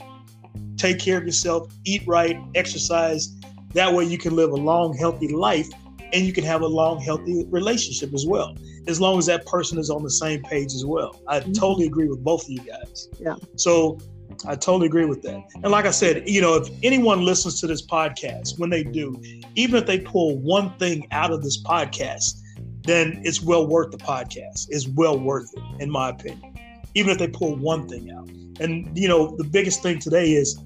take 0.78 1.00
care 1.00 1.18
of 1.18 1.26
yourself, 1.26 1.74
eat 1.86 2.04
right, 2.08 2.40
exercise. 2.56 3.36
That 3.74 3.94
way 3.94 4.06
you 4.06 4.18
can 4.18 4.36
live 4.36 4.52
a 4.52 4.56
long, 4.56 4.96
healthy 4.96 5.30
life 5.30 5.70
and 6.14 6.26
you 6.26 6.34
can 6.34 6.44
have 6.44 6.62
a 6.62 6.68
long, 6.68 7.00
healthy 7.00 7.46
relationship 7.50 8.14
as 8.14 8.26
well. 8.26 8.56
As 8.88 9.02
long 9.02 9.18
as 9.18 9.26
that 9.26 9.46
person 9.46 9.80
is 9.80 9.90
on 9.90 10.04
the 10.04 10.12
same 10.12 10.44
page 10.44 10.74
as 10.74 10.86
well. 10.86 11.22
I 11.28 11.40
mm-hmm. 11.40 11.54
totally 11.54 11.88
agree 11.88 12.08
with 12.08 12.24
both 12.24 12.44
of 12.44 12.50
you 12.50 12.60
guys. 12.60 13.10
Yeah. 13.20 13.36
So 13.56 13.98
I 14.46 14.56
totally 14.56 14.88
agree 14.88 15.06
with 15.06 15.22
that. 15.24 15.42
And 15.56 15.72
like 15.72 15.86
I 15.86 15.92
said, 15.92 16.28
you 16.28 16.42
know, 16.42 16.56
if 16.56 16.70
anyone 16.84 17.24
listens 17.24 17.60
to 17.62 17.68
this 17.68 17.86
podcast, 17.86 18.60
when 18.60 18.70
they 18.70 18.84
do, 18.84 19.20
even 19.56 19.76
if 19.76 19.86
they 19.86 20.00
pull 20.00 20.38
one 20.38 20.78
thing 20.78 21.08
out 21.12 21.32
of 21.32 21.42
this 21.42 21.62
podcast, 21.64 22.40
then 22.84 23.22
it's 23.24 23.42
well 23.42 23.66
worth 23.66 23.92
the 23.92 23.98
podcast. 23.98 24.68
It's 24.70 24.88
well 24.88 25.18
worth 25.18 25.50
it, 25.56 25.64
in 25.82 25.90
my 25.90 26.10
opinion. 26.10 26.53
Even 26.96 27.12
if 27.12 27.18
they 27.18 27.28
pull 27.28 27.56
one 27.56 27.88
thing 27.88 28.12
out. 28.12 28.30
And 28.60 28.98
you 28.98 29.08
know, 29.08 29.36
the 29.38 29.44
biggest 29.44 29.82
thing 29.82 30.00
today 30.00 30.34
is 30.34 30.60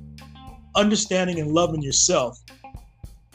understanding 0.75 1.39
and 1.39 1.51
loving 1.53 1.81
yourself, 1.81 2.39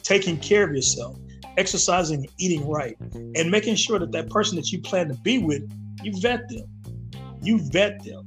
taking 0.03 0.37
care 0.37 0.63
of 0.63 0.75
yourself, 0.75 1.17
exercising, 1.57 2.27
eating 2.37 2.67
right, 2.67 2.95
and 3.35 3.49
making 3.49 3.75
sure 3.75 3.99
that 3.99 4.11
that 4.11 4.29
person 4.29 4.55
that 4.57 4.71
you 4.71 4.79
plan 4.81 5.07
to 5.07 5.15
be 5.15 5.39
with, 5.39 5.69
you 6.03 6.13
vet 6.21 6.47
them. 6.49 6.65
You 7.41 7.59
vet 7.59 8.03
them 8.03 8.25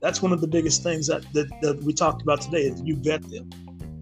that's 0.00 0.22
one 0.22 0.32
of 0.32 0.40
the 0.40 0.46
biggest 0.46 0.82
things 0.82 1.06
that, 1.06 1.22
that, 1.34 1.48
that 1.60 1.82
we 1.82 1.92
talked 1.92 2.22
about 2.22 2.40
today 2.40 2.62
is 2.62 2.80
you 2.82 2.96
vet 2.96 3.22
them 3.30 3.50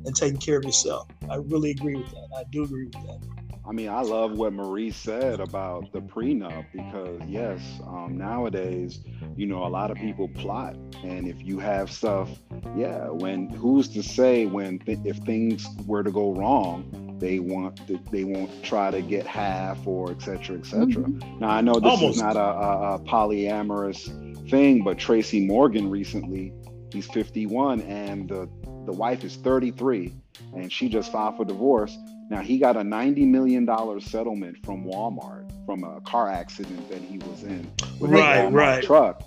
and 0.06 0.14
taking 0.14 0.38
care 0.38 0.58
of 0.58 0.64
yourself. 0.64 1.08
I 1.28 1.36
really 1.36 1.70
agree 1.72 1.96
with 1.96 2.10
that. 2.10 2.28
I 2.36 2.44
do 2.50 2.64
agree 2.64 2.84
with 2.84 2.94
that. 2.94 3.20
I 3.68 3.72
mean, 3.72 3.90
I 3.90 4.00
love 4.00 4.32
what 4.32 4.54
Marie 4.54 4.90
said 4.90 5.40
about 5.40 5.92
the 5.92 6.00
prenup 6.00 6.64
because, 6.72 7.20
yes, 7.28 7.60
um, 7.86 8.16
nowadays, 8.16 9.00
you 9.36 9.46
know, 9.46 9.66
a 9.66 9.68
lot 9.68 9.90
of 9.90 9.98
people 9.98 10.26
plot, 10.26 10.74
and 11.04 11.28
if 11.28 11.42
you 11.44 11.58
have 11.58 11.90
stuff, 11.90 12.30
yeah, 12.74 13.10
when 13.10 13.50
who's 13.50 13.88
to 13.90 14.02
say 14.02 14.46
when 14.46 14.78
th- 14.78 15.00
if 15.04 15.18
things 15.18 15.66
were 15.84 16.02
to 16.02 16.10
go 16.10 16.32
wrong, 16.32 17.16
they 17.18 17.40
want 17.40 17.86
to, 17.88 18.00
they 18.10 18.24
won't 18.24 18.64
try 18.64 18.90
to 18.90 19.02
get 19.02 19.26
half 19.26 19.86
or 19.86 20.12
et 20.12 20.22
cetera, 20.22 20.56
et 20.56 20.64
cetera. 20.64 21.04
Mm-hmm. 21.04 21.40
Now 21.40 21.50
I 21.50 21.60
know 21.60 21.74
this 21.74 21.92
Almost. 21.92 22.16
is 22.16 22.22
not 22.22 22.36
a, 22.36 22.40
a, 22.40 22.94
a 22.94 22.98
polyamorous 23.00 24.48
thing, 24.48 24.82
but 24.82 24.98
Tracy 24.98 25.44
Morgan 25.44 25.90
recently, 25.90 26.54
he's 26.90 27.06
51 27.08 27.82
and 27.82 28.30
the, 28.30 28.48
the 28.86 28.92
wife 28.92 29.24
is 29.24 29.36
33 29.36 30.14
and 30.54 30.72
she 30.72 30.88
just 30.88 31.12
filed 31.12 31.36
for 31.36 31.44
divorce. 31.44 31.96
Now 32.30 32.40
he 32.40 32.58
got 32.58 32.76
a 32.76 32.80
$90 32.80 33.26
million 33.26 33.66
settlement 34.00 34.64
from 34.64 34.84
Walmart 34.84 35.50
from 35.64 35.84
a 35.84 36.00
car 36.02 36.28
accident 36.30 36.88
that 36.90 37.00
he 37.00 37.18
was 37.18 37.42
in 37.42 37.70
with 38.00 38.10
right, 38.10 38.44
a 38.44 38.50
right. 38.50 38.82
truck. 38.82 39.22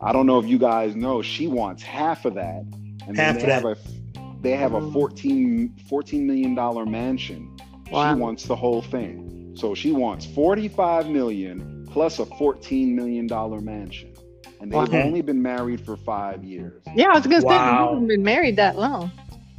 I 0.00 0.12
don't 0.12 0.26
know 0.26 0.38
if 0.38 0.46
you 0.46 0.58
guys 0.58 0.94
know, 0.94 1.22
she 1.22 1.46
wants 1.46 1.82
half 1.82 2.24
of 2.24 2.34
that. 2.34 2.64
And 3.06 3.16
half 3.16 3.36
they 3.36 3.42
have 3.42 3.64
a 3.64 3.76
they 4.40 4.52
have 4.52 4.74
a 4.74 4.90
14, 4.92 5.76
14 5.88 6.26
million 6.26 6.54
dollar 6.54 6.84
mansion. 6.84 7.56
Wow. 7.90 8.14
She 8.14 8.20
wants 8.20 8.44
the 8.44 8.56
whole 8.56 8.82
thing. 8.82 9.54
So 9.56 9.74
she 9.74 9.92
wants 9.92 10.26
45 10.26 11.08
million 11.08 11.86
plus 11.90 12.18
a 12.18 12.26
14 12.26 12.94
million 12.94 13.26
dollar 13.26 13.60
mansion 13.60 14.12
and 14.60 14.70
they've 14.70 14.92
wow. 14.92 15.02
only 15.02 15.22
been 15.22 15.42
married 15.42 15.80
for 15.80 15.96
five 15.96 16.44
years. 16.44 16.82
Yeah, 16.94 17.08
I 17.08 17.18
was 17.18 17.26
gonna 17.26 17.44
wow. 17.44 17.50
say 17.50 17.56
you 17.56 17.88
haven't 17.88 18.08
been 18.08 18.22
married 18.22 18.56
that 18.56 18.76
long. 18.76 19.10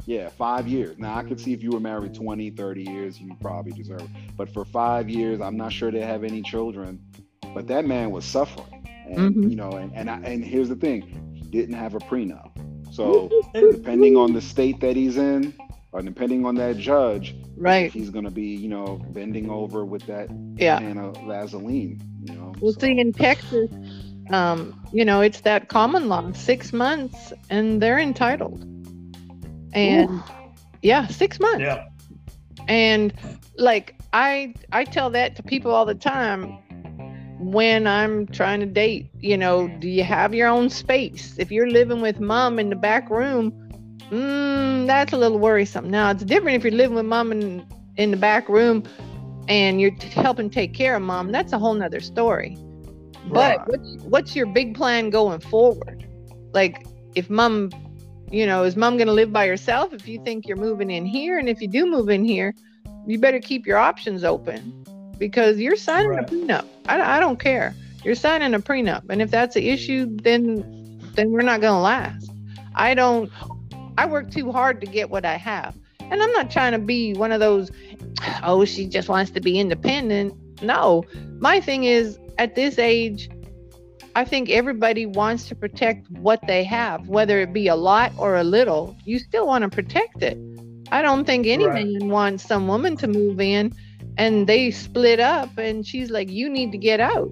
Yeah, 0.08 0.30
five 0.30 0.66
years. 0.66 0.96
Now 0.96 1.16
I 1.16 1.22
could 1.22 1.38
see 1.38 1.52
if 1.52 1.62
you 1.62 1.70
were 1.70 1.80
married 1.80 2.14
20, 2.14 2.48
30 2.48 2.82
years, 2.82 3.20
you 3.20 3.36
probably 3.42 3.72
deserve 3.72 4.00
it. 4.00 4.08
But 4.38 4.48
for 4.48 4.64
five 4.64 5.06
years, 5.10 5.42
I'm 5.42 5.58
not 5.58 5.70
sure 5.70 5.90
they 5.90 6.00
have 6.00 6.24
any 6.24 6.40
children. 6.40 6.98
But 7.52 7.66
that 7.66 7.84
man 7.84 8.10
was 8.10 8.24
suffering. 8.24 8.88
And 9.06 9.18
mm-hmm. 9.18 9.48
you 9.50 9.56
know, 9.56 9.72
and, 9.72 9.94
and 9.94 10.08
I, 10.08 10.16
and 10.20 10.42
here's 10.42 10.70
the 10.70 10.76
thing, 10.76 11.34
he 11.34 11.42
didn't 11.42 11.74
have 11.74 11.94
a 11.94 11.98
prenup. 11.98 12.52
So 12.90 13.28
depending 13.52 14.16
on 14.16 14.32
the 14.32 14.40
state 14.40 14.80
that 14.80 14.96
he's 14.96 15.18
in, 15.18 15.52
or 15.92 16.00
depending 16.00 16.46
on 16.46 16.54
that 16.54 16.78
judge, 16.78 17.36
right, 17.58 17.92
he's 17.92 18.08
gonna 18.08 18.30
be, 18.30 18.56
you 18.56 18.68
know, 18.68 18.96
bending 19.10 19.50
over 19.50 19.84
with 19.84 20.06
that 20.06 20.30
yeah. 20.54 20.78
can 20.78 20.96
of 20.96 21.18
Vaseline. 21.26 22.00
You 22.22 22.34
know. 22.34 22.54
We'll 22.60 22.72
so. 22.72 22.80
see 22.80 22.98
in 22.98 23.12
Texas 23.12 23.70
um, 24.30 24.78
you 24.92 25.04
know, 25.04 25.20
it's 25.20 25.40
that 25.42 25.68
common 25.68 26.08
law, 26.08 26.32
six 26.32 26.72
months, 26.72 27.32
and 27.50 27.80
they're 27.80 27.98
entitled. 27.98 28.64
And 29.72 30.10
Ooh. 30.10 30.22
yeah, 30.82 31.06
six 31.06 31.40
months. 31.40 31.60
Yeah. 31.60 31.84
And 32.68 33.12
like 33.56 33.94
I 34.12 34.54
I 34.72 34.84
tell 34.84 35.10
that 35.10 35.36
to 35.36 35.42
people 35.42 35.72
all 35.72 35.86
the 35.86 35.94
time 35.94 36.58
when 37.40 37.86
I'm 37.86 38.26
trying 38.26 38.60
to 38.60 38.66
date. 38.66 39.10
You 39.20 39.36
know, 39.36 39.68
do 39.68 39.88
you 39.88 40.04
have 40.04 40.34
your 40.34 40.48
own 40.48 40.70
space? 40.70 41.34
If 41.38 41.50
you're 41.50 41.70
living 41.70 42.00
with 42.00 42.20
mom 42.20 42.58
in 42.58 42.70
the 42.70 42.76
back 42.76 43.10
room, 43.10 43.52
mm, 44.10 44.86
that's 44.86 45.12
a 45.12 45.16
little 45.16 45.38
worrisome. 45.38 45.90
Now 45.90 46.10
it's 46.10 46.24
different 46.24 46.56
if 46.56 46.64
you're 46.64 46.78
living 46.78 46.96
with 46.96 47.06
mom 47.06 47.32
in 47.32 47.66
in 47.96 48.10
the 48.10 48.16
back 48.16 48.48
room 48.48 48.84
and 49.48 49.80
you're 49.80 49.94
helping 50.12 50.50
take 50.50 50.74
care 50.74 50.94
of 50.94 51.02
mom. 51.02 51.32
That's 51.32 51.52
a 51.52 51.58
whole 51.58 51.74
nother 51.74 52.00
story. 52.00 52.56
But 53.26 53.66
what's, 53.66 54.02
what's 54.04 54.36
your 54.36 54.46
big 54.46 54.74
plan 54.74 55.10
going 55.10 55.40
forward? 55.40 56.06
Like, 56.52 56.86
if 57.14 57.28
mom, 57.28 57.70
you 58.30 58.46
know, 58.46 58.64
is 58.64 58.76
mom 58.76 58.96
going 58.96 59.06
to 59.06 59.12
live 59.12 59.32
by 59.32 59.46
herself 59.46 59.92
if 59.92 60.06
you 60.08 60.22
think 60.24 60.46
you're 60.46 60.56
moving 60.56 60.90
in 60.90 61.06
here? 61.06 61.38
And 61.38 61.48
if 61.48 61.60
you 61.60 61.68
do 61.68 61.86
move 61.86 62.08
in 62.08 62.24
here, 62.24 62.54
you 63.06 63.18
better 63.18 63.40
keep 63.40 63.66
your 63.66 63.78
options 63.78 64.24
open 64.24 64.84
because 65.18 65.58
you're 65.58 65.76
signing 65.76 66.10
right. 66.10 66.30
a 66.30 66.32
prenup. 66.32 66.66
I, 66.88 67.16
I 67.16 67.20
don't 67.20 67.38
care. 67.38 67.74
You're 68.04 68.14
signing 68.14 68.54
a 68.54 68.60
prenup. 68.60 69.08
And 69.08 69.20
if 69.20 69.30
that's 69.30 69.56
an 69.56 69.62
issue, 69.62 70.16
then 70.22 70.74
then 71.14 71.32
we're 71.32 71.42
not 71.42 71.60
going 71.60 71.72
to 71.72 71.80
last. 71.80 72.30
I 72.74 72.94
don't 72.94 73.30
I 73.98 74.06
work 74.06 74.30
too 74.30 74.52
hard 74.52 74.80
to 74.82 74.86
get 74.86 75.10
what 75.10 75.24
I 75.24 75.36
have. 75.36 75.74
And 76.00 76.22
I'm 76.22 76.32
not 76.32 76.50
trying 76.50 76.72
to 76.72 76.78
be 76.78 77.14
one 77.14 77.32
of 77.32 77.40
those, 77.40 77.70
oh, 78.42 78.64
she 78.64 78.86
just 78.86 79.08
wants 79.08 79.32
to 79.32 79.40
be 79.40 79.58
independent. 79.58 80.34
No, 80.62 81.04
my 81.40 81.60
thing 81.60 81.84
is 81.84 82.18
at 82.38 82.54
this 82.54 82.78
age, 82.78 83.28
I 84.18 84.24
think 84.24 84.50
everybody 84.50 85.06
wants 85.06 85.46
to 85.46 85.54
protect 85.54 86.10
what 86.10 86.40
they 86.48 86.64
have, 86.64 87.06
whether 87.06 87.38
it 87.38 87.52
be 87.52 87.68
a 87.68 87.76
lot 87.76 88.10
or 88.18 88.34
a 88.34 88.42
little. 88.42 88.96
You 89.04 89.20
still 89.20 89.46
want 89.46 89.62
to 89.62 89.68
protect 89.68 90.24
it. 90.24 90.36
I 90.90 91.02
don't 91.02 91.24
think 91.24 91.46
any 91.46 91.66
right. 91.66 91.86
man 91.86 92.08
wants 92.08 92.42
some 92.44 92.66
woman 92.66 92.96
to 92.96 93.06
move 93.06 93.40
in 93.40 93.72
and 94.16 94.48
they 94.48 94.72
split 94.72 95.20
up 95.20 95.56
and 95.56 95.86
she's 95.86 96.10
like, 96.10 96.28
You 96.30 96.50
need 96.50 96.72
to 96.72 96.78
get 96.78 96.98
out. 96.98 97.30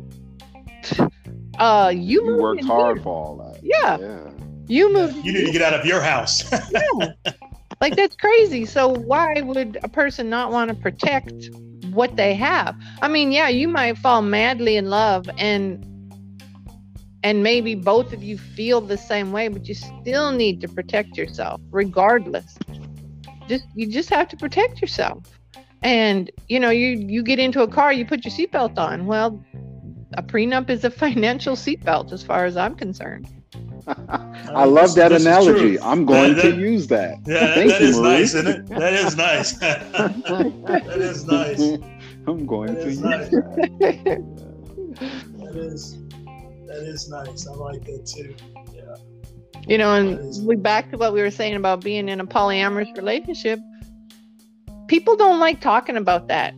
Uh 1.58 1.90
you, 1.90 2.22
you 2.22 2.36
worked 2.36 2.64
hard 2.64 2.98
here. 2.98 3.02
for 3.04 3.14
all 3.14 3.36
that. 3.38 3.60
Yeah. 3.64 3.96
yeah. 3.98 4.30
You 4.68 4.92
moved 4.92 5.24
You 5.24 5.32
need 5.32 5.46
to 5.46 5.52
get 5.52 5.62
out 5.62 5.72
of 5.72 5.86
your 5.86 6.02
house. 6.02 6.44
yeah. 6.70 7.12
Like 7.80 7.96
that's 7.96 8.14
crazy. 8.14 8.64
So 8.64 8.88
why 8.88 9.40
would 9.40 9.78
a 9.82 9.88
person 9.88 10.30
not 10.30 10.52
want 10.52 10.68
to 10.68 10.76
protect 10.76 11.50
what 11.90 12.16
they 12.16 12.34
have? 12.34 12.76
I 13.02 13.08
mean, 13.08 13.32
yeah, 13.32 13.48
you 13.48 13.68
might 13.68 13.98
fall 13.98 14.22
madly 14.22 14.76
in 14.76 14.88
love 14.88 15.28
and 15.36 15.95
and 17.26 17.42
maybe 17.42 17.74
mm. 17.74 17.82
both 17.82 18.12
of 18.12 18.22
you 18.22 18.38
feel 18.38 18.80
the 18.80 18.96
same 18.96 19.32
way, 19.32 19.48
but 19.48 19.68
you 19.68 19.74
still 19.74 20.30
need 20.32 20.60
to 20.60 20.68
protect 20.68 21.16
yourself 21.16 21.60
regardless 21.70 22.56
just 23.48 23.64
you 23.74 23.86
just 23.86 24.10
have 24.10 24.28
to 24.28 24.36
protect 24.36 24.80
yourself 24.80 25.22
and 25.82 26.30
you 26.48 26.58
know 26.58 26.70
you 26.70 26.88
you 26.88 27.22
get 27.22 27.38
into 27.38 27.62
a 27.62 27.68
car 27.68 27.92
you 27.92 28.04
put 28.04 28.24
your 28.24 28.32
seatbelt 28.32 28.76
on 28.78 29.06
well 29.06 29.42
a 30.14 30.22
prenup 30.22 30.70
is 30.70 30.84
a 30.84 30.90
financial 31.04 31.54
seatbelt 31.54 32.12
as 32.12 32.22
far 32.22 32.44
as 32.44 32.56
i'm 32.56 32.74
concerned 32.74 33.28
I 33.88 34.64
uh, 34.64 34.66
love 34.66 34.96
that 34.96 35.12
analogy. 35.12 35.78
I'm 35.78 36.06
going 36.06 36.34
that, 36.34 36.42
that, 36.42 36.56
to 36.56 36.60
use 36.60 36.88
that. 36.88 37.18
Yeah, 37.26 37.54
Thank 37.54 37.70
that 37.70 37.80
you, 37.80 37.86
is 37.86 38.00
Marie. 38.00 38.08
nice, 38.08 38.34
isn't 38.34 38.48
it? 38.48 38.66
That 38.66 38.92
is 38.94 39.16
nice. 39.16 39.52
that 39.58 40.96
is 40.96 41.24
nice. 41.24 41.60
I'm 42.26 42.46
going 42.46 42.74
that 42.74 42.80
to 42.80 42.88
use 42.88 43.00
nice. 43.00 43.30
that. 43.30 44.24
that 45.38 45.56
is 45.56 46.05
that 46.76 46.88
is 46.88 47.08
nice. 47.08 47.46
I 47.46 47.52
like 47.52 47.84
that 47.84 48.06
too. 48.06 48.34
Yeah. 48.74 48.94
You 49.66 49.78
know, 49.78 49.94
and 49.94 50.46
we 50.46 50.56
back 50.56 50.90
to 50.90 50.98
what 50.98 51.12
we 51.12 51.20
were 51.20 51.30
saying 51.30 51.56
about 51.56 51.82
being 51.82 52.08
in 52.08 52.20
a 52.20 52.26
polyamorous 52.26 52.94
relationship. 52.96 53.58
People 54.86 55.16
don't 55.16 55.40
like 55.40 55.60
talking 55.60 55.96
about 55.96 56.28
that. 56.28 56.54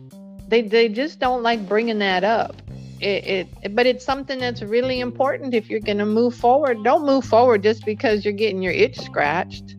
They 0.47 0.61
they 0.61 0.89
just 0.89 1.19
don't 1.19 1.41
like 1.41 1.67
bringing 1.67 1.99
that 1.99 2.23
up. 2.23 2.61
It, 2.99 3.49
it 3.63 3.75
but 3.75 3.85
it's 3.85 4.03
something 4.03 4.39
that's 4.39 4.61
really 4.61 4.99
important 4.99 5.53
if 5.53 5.69
you're 5.69 5.79
going 5.79 5.97
to 5.99 6.05
move 6.05 6.35
forward. 6.35 6.83
Don't 6.83 7.05
move 7.05 7.23
forward 7.25 7.63
just 7.63 7.85
because 7.85 8.25
you're 8.25 8.33
getting 8.33 8.61
your 8.61 8.73
itch 8.73 8.99
scratched. 8.99 9.75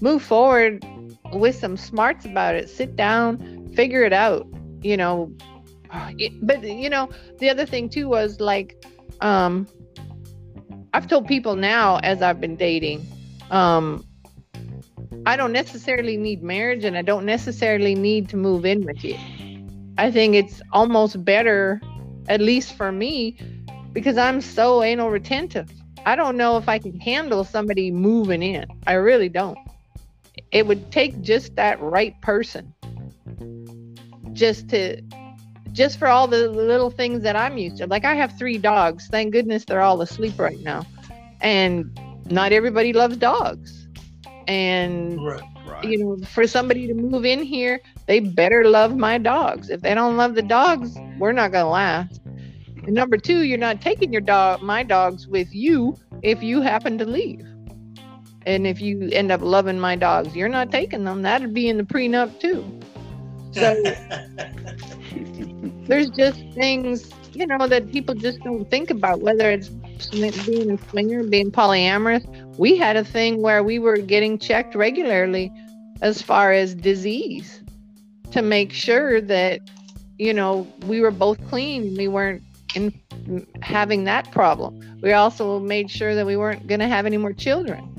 Move 0.00 0.22
forward 0.22 0.84
with 1.32 1.54
some 1.54 1.76
smarts 1.76 2.24
about 2.24 2.54
it. 2.54 2.70
Sit 2.70 2.96
down, 2.96 3.70
figure 3.74 4.02
it 4.02 4.12
out. 4.12 4.46
You 4.80 4.96
know, 4.96 5.32
it, 6.18 6.32
but 6.46 6.62
you 6.62 6.90
know 6.90 7.10
the 7.38 7.50
other 7.50 7.66
thing 7.66 7.88
too 7.88 8.08
was 8.08 8.40
like 8.40 8.84
um 9.20 9.66
I've 10.96 11.06
told 11.06 11.26
people 11.26 11.56
now 11.56 11.98
as 11.98 12.22
I've 12.22 12.40
been 12.40 12.56
dating, 12.56 13.06
um, 13.50 14.02
I 15.26 15.36
don't 15.36 15.52
necessarily 15.52 16.16
need 16.16 16.42
marriage 16.42 16.84
and 16.84 16.96
I 16.96 17.02
don't 17.02 17.26
necessarily 17.26 17.94
need 17.94 18.30
to 18.30 18.38
move 18.38 18.64
in 18.64 18.84
with 18.86 19.04
you. 19.04 19.18
I 19.98 20.10
think 20.10 20.34
it's 20.34 20.62
almost 20.72 21.22
better, 21.22 21.82
at 22.28 22.40
least 22.40 22.74
for 22.76 22.92
me, 22.92 23.36
because 23.92 24.16
I'm 24.16 24.40
so 24.40 24.82
anal 24.82 25.10
retentive. 25.10 25.70
I 26.06 26.16
don't 26.16 26.36
know 26.36 26.56
if 26.56 26.66
I 26.66 26.78
can 26.78 26.98
handle 26.98 27.44
somebody 27.44 27.90
moving 27.90 28.42
in. 28.42 28.64
I 28.86 28.94
really 28.94 29.28
don't. 29.28 29.58
It 30.50 30.66
would 30.66 30.90
take 30.90 31.20
just 31.20 31.56
that 31.56 31.78
right 31.80 32.18
person 32.22 32.72
just 34.32 34.68
to 34.70 35.02
just 35.76 35.98
for 35.98 36.08
all 36.08 36.26
the 36.26 36.48
little 36.48 36.90
things 36.90 37.22
that 37.22 37.36
I'm 37.36 37.58
used 37.58 37.76
to. 37.76 37.86
Like 37.86 38.04
I 38.04 38.14
have 38.14 38.36
three 38.38 38.56
dogs. 38.56 39.08
Thank 39.08 39.32
goodness 39.32 39.64
they're 39.66 39.82
all 39.82 40.00
asleep 40.00 40.38
right 40.38 40.58
now. 40.60 40.84
And 41.42 41.98
not 42.30 42.52
everybody 42.52 42.94
loves 42.94 43.18
dogs. 43.18 43.86
And 44.48 45.22
right, 45.24 45.42
right. 45.66 45.84
you 45.84 45.98
know, 45.98 46.16
for 46.24 46.46
somebody 46.46 46.86
to 46.86 46.94
move 46.94 47.26
in 47.26 47.42
here, 47.42 47.80
they 48.06 48.20
better 48.20 48.64
love 48.64 48.96
my 48.96 49.18
dogs. 49.18 49.68
If 49.68 49.82
they 49.82 49.94
don't 49.94 50.16
love 50.16 50.34
the 50.34 50.42
dogs, 50.42 50.96
we're 51.18 51.32
not 51.32 51.52
gonna 51.52 51.68
last. 51.68 52.22
And 52.84 52.94
number 52.94 53.18
two, 53.18 53.42
you're 53.42 53.58
not 53.58 53.82
taking 53.82 54.12
your 54.12 54.22
dog 54.22 54.62
my 54.62 54.82
dogs 54.82 55.26
with 55.26 55.52
you 55.52 55.98
if 56.22 56.42
you 56.42 56.62
happen 56.62 56.96
to 56.98 57.04
leave. 57.04 57.44
And 58.46 58.66
if 58.66 58.80
you 58.80 59.10
end 59.12 59.30
up 59.30 59.42
loving 59.42 59.78
my 59.78 59.96
dogs, 59.96 60.34
you're 60.34 60.48
not 60.48 60.70
taking 60.70 61.04
them. 61.04 61.22
That'd 61.22 61.52
be 61.52 61.68
in 61.68 61.76
the 61.76 61.82
prenup 61.82 62.38
too. 62.40 62.64
So 63.52 63.82
there's 65.86 66.10
just 66.10 66.40
things, 66.54 67.10
you 67.32 67.46
know, 67.46 67.66
that 67.66 67.90
people 67.92 68.14
just 68.14 68.40
don't 68.40 68.68
think 68.70 68.90
about, 68.90 69.20
whether 69.20 69.50
it's 69.50 69.68
being 69.68 70.70
a 70.70 70.88
swinger, 70.88 71.22
being 71.24 71.50
polyamorous. 71.50 72.24
We 72.58 72.76
had 72.76 72.96
a 72.96 73.04
thing 73.04 73.42
where 73.42 73.62
we 73.62 73.78
were 73.78 73.96
getting 73.96 74.38
checked 74.38 74.74
regularly 74.74 75.52
as 76.02 76.22
far 76.22 76.52
as 76.52 76.74
disease 76.74 77.62
to 78.32 78.42
make 78.42 78.72
sure 78.72 79.20
that, 79.20 79.60
you 80.18 80.32
know, 80.34 80.66
we 80.86 81.00
were 81.00 81.10
both 81.10 81.38
clean. 81.48 81.94
We 81.96 82.08
weren't 82.08 82.42
in 82.74 82.92
having 83.62 84.04
that 84.04 84.30
problem. 84.32 84.98
We 85.02 85.12
also 85.12 85.58
made 85.58 85.90
sure 85.90 86.14
that 86.14 86.26
we 86.26 86.36
weren't 86.36 86.66
going 86.66 86.80
to 86.80 86.88
have 86.88 87.06
any 87.06 87.16
more 87.16 87.32
children. 87.32 87.92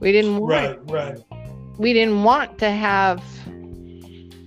We 0.00 0.12
didn't 0.12 0.38
want, 0.38 0.52
right, 0.52 0.90
right. 0.90 1.18
We 1.78 1.92
didn't 1.92 2.22
want 2.22 2.58
to 2.58 2.70
have 2.70 3.22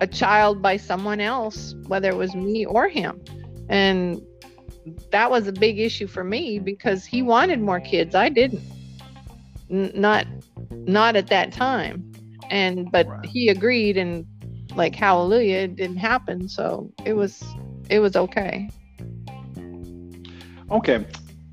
a 0.01 0.07
child 0.07 0.61
by 0.61 0.75
someone 0.75 1.21
else, 1.21 1.75
whether 1.87 2.09
it 2.09 2.17
was 2.17 2.35
me 2.35 2.65
or 2.65 2.89
him. 2.89 3.21
And 3.69 4.21
that 5.11 5.31
was 5.31 5.47
a 5.47 5.53
big 5.53 5.79
issue 5.79 6.07
for 6.07 6.23
me 6.23 6.59
because 6.59 7.05
he 7.05 7.21
wanted 7.21 7.61
more 7.61 7.79
kids. 7.79 8.15
I 8.15 8.29
didn't. 8.29 8.63
N- 9.69 9.91
not 9.95 10.27
not 10.71 11.15
at 11.15 11.27
that 11.27 11.53
time. 11.53 12.11
And 12.49 12.91
but 12.91 13.07
right. 13.07 13.25
he 13.25 13.47
agreed 13.47 13.95
and 13.95 14.25
like 14.75 14.95
hallelujah 14.95 15.57
it 15.57 15.75
didn't 15.75 15.97
happen 15.97 16.47
so 16.47 16.91
it 17.05 17.13
was 17.13 17.43
it 17.89 17.99
was 17.99 18.15
okay 18.15 18.69
okay 20.69 21.05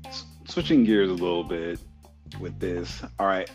S- 0.05 0.25
switching 0.47 0.83
gears 0.83 1.09
a 1.09 1.13
little 1.13 1.43
bit 1.43 1.79
with 2.39 2.59
this 2.59 3.03
all 3.19 3.27
right 3.27 3.49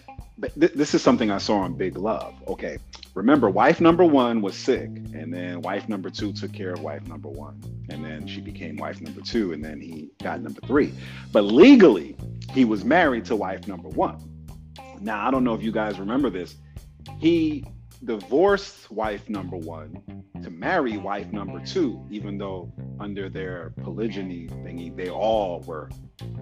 th- 0.59 0.73
this 0.73 0.95
is 0.95 1.03
something 1.03 1.31
i 1.31 1.39
saw 1.39 1.59
on 1.59 1.75
big 1.75 1.97
love 1.97 2.35
okay 2.47 2.79
remember, 3.15 3.49
wife 3.49 3.81
number 3.81 4.05
one 4.05 4.43
was 4.43 4.57
sick, 4.57 4.89
and 4.89 5.33
then 5.33 5.61
wife 5.63 5.89
number 5.89 6.11
two 6.11 6.33
took 6.33 6.53
care 6.53 6.73
of 6.73 6.81
wife 6.81 7.07
number 7.07 7.29
one, 7.29 7.61
and 7.89 8.05
then 8.05 8.27
she 8.27 8.41
became 8.41 8.77
wife 8.77 9.01
number 9.01 9.21
two, 9.21 9.53
and 9.53 9.65
then 9.65 9.81
he 9.81 10.11
got 10.23 10.43
number 10.43 10.61
three. 10.67 10.93
But 11.33 11.43
legally, 11.43 12.17
he 12.53 12.65
was 12.65 12.85
married 12.85 13.25
to 13.27 13.37
wife 13.37 13.67
number 13.67 13.89
one. 13.89 14.19
Now, 15.01 15.27
I 15.27 15.31
don't 15.31 15.45
know 15.45 15.55
if 15.55 15.63
you 15.63 15.73
guys 15.73 15.99
remember 15.99 16.31
this. 16.31 16.57
He 17.19 17.65
divorced 18.05 18.91
wife 18.91 19.29
number 19.29 19.57
one 19.57 20.03
to 20.43 20.51
marry 20.51 20.97
wife 20.99 21.33
number 21.33 21.65
two, 21.65 22.05
even 22.11 22.37
though 22.37 22.73
under 23.01 23.29
their 23.29 23.73
polygyny 23.83 24.47
thingy, 24.49 24.95
they 24.95 25.09
all 25.09 25.61
were 25.67 25.91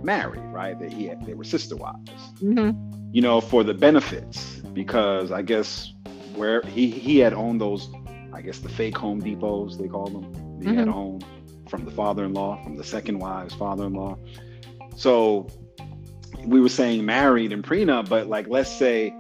married, 0.03 0.43
right? 0.47 0.79
They, 0.79 0.91
he 0.91 1.07
had, 1.07 1.25
they 1.25 1.35
were 1.35 1.45
sister 1.45 1.77
wives. 1.77 2.11
Mm-hmm. 2.43 3.13
You 3.13 3.23
know, 3.23 3.41
for 3.41 3.63
the 3.63 3.75
benefits, 3.75 4.57
because 4.73 5.31
I 5.31 5.43
guess 5.43 5.93
where 6.35 6.63
he 6.63 6.91
he 6.91 7.19
had 7.19 7.33
owned 7.33 7.61
those, 7.61 7.89
I 8.33 8.43
guess 8.43 8.59
the 8.59 8.69
fake 8.69 8.97
Home 8.99 9.21
Depots 9.21 9.77
they 9.77 9.89
call 9.89 10.07
them. 10.07 10.33
He 10.61 10.69
mm-hmm. 10.69 10.79
had 10.79 10.89
owned 10.89 11.25
from 11.69 11.85
the 11.85 11.91
father-in-law, 11.91 12.63
from 12.65 12.77
the 12.77 12.85
second 12.85 13.19
wife's 13.19 13.55
father-in-law. 13.55 14.19
So 14.97 15.49
we 16.45 16.61
were 16.61 16.69
saying 16.69 17.05
married 17.05 17.53
and 17.53 17.65
prenup, 17.65 18.09
but 18.09 18.27
like 18.27 18.49
let's 18.49 18.71
say 18.71 19.15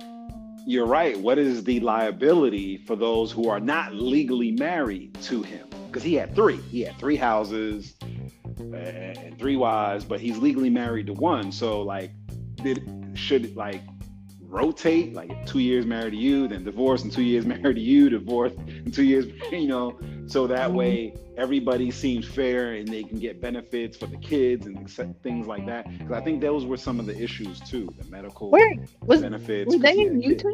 you're 0.66 0.86
right. 0.86 1.18
What 1.18 1.38
is 1.38 1.64
the 1.64 1.80
liability 1.80 2.78
for 2.78 2.94
those 2.94 3.32
who 3.32 3.48
are 3.48 3.60
not 3.60 3.94
legally 3.94 4.52
married 4.52 5.14
to 5.22 5.42
him? 5.42 5.68
Because 5.86 6.02
he 6.02 6.14
had 6.14 6.34
three. 6.34 6.56
He 6.70 6.82
had 6.82 6.96
three 6.98 7.16
houses 7.16 7.94
and 8.58 9.38
three 9.38 9.56
wives, 9.56 10.04
but 10.04 10.20
he's 10.20 10.38
legally 10.38 10.70
married 10.70 11.06
to 11.06 11.14
one. 11.14 11.52
So 11.52 11.82
like, 11.82 12.12
did 12.56 12.88
should 13.14 13.56
like 13.56 13.82
rotate, 14.52 15.14
like 15.14 15.46
two 15.46 15.60
years 15.60 15.86
married 15.86 16.10
to 16.10 16.16
you, 16.16 16.46
then 16.46 16.62
divorce, 16.62 17.02
and 17.02 17.10
two 17.10 17.22
years 17.22 17.46
married 17.54 17.74
to 17.74 17.80
you, 17.80 18.10
divorce, 18.10 18.52
and 18.56 18.92
two 18.92 19.02
years, 19.02 19.26
you 19.50 19.66
know, 19.66 19.98
so 20.26 20.46
that 20.46 20.68
mm-hmm. 20.68 20.76
way 20.76 21.14
everybody 21.38 21.90
seems 21.90 22.28
fair 22.28 22.74
and 22.74 22.86
they 22.86 23.02
can 23.02 23.18
get 23.18 23.40
benefits 23.40 23.96
for 23.96 24.06
the 24.06 24.18
kids 24.18 24.66
and 24.66 25.22
things 25.22 25.46
like 25.46 25.66
that. 25.66 25.86
Because 25.98 26.12
I 26.12 26.20
think 26.20 26.40
those 26.40 26.66
were 26.66 26.76
some 26.76 27.00
of 27.00 27.06
the 27.06 27.18
issues 27.18 27.58
too, 27.60 27.88
the 27.98 28.08
medical 28.10 28.50
Where, 28.50 28.76
was, 29.06 29.22
benefits. 29.22 29.72
Was 29.72 29.80
they 29.80 29.98
in 29.98 30.20
Utah? 30.20 30.48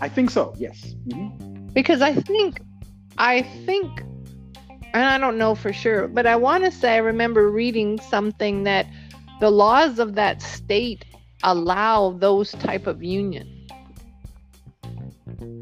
I 0.00 0.08
think 0.08 0.30
so. 0.30 0.54
Yes. 0.56 0.94
Mm-hmm. 1.08 1.68
Because 1.68 2.00
I 2.00 2.14
think, 2.14 2.60
I 3.18 3.42
think, 3.66 4.00
and 4.94 5.04
I 5.04 5.18
don't 5.18 5.36
know 5.36 5.54
for 5.54 5.72
sure, 5.72 6.08
but 6.08 6.26
I 6.26 6.36
want 6.36 6.64
to 6.64 6.70
say 6.70 6.94
I 6.94 6.98
remember 6.98 7.50
reading 7.50 8.00
something 8.00 8.64
that 8.64 8.86
the 9.40 9.50
laws 9.50 9.98
of 9.98 10.14
that 10.14 10.40
state 10.40 11.04
allow 11.42 12.10
those 12.12 12.52
type 12.52 12.86
of 12.86 13.02
unions 13.02 13.70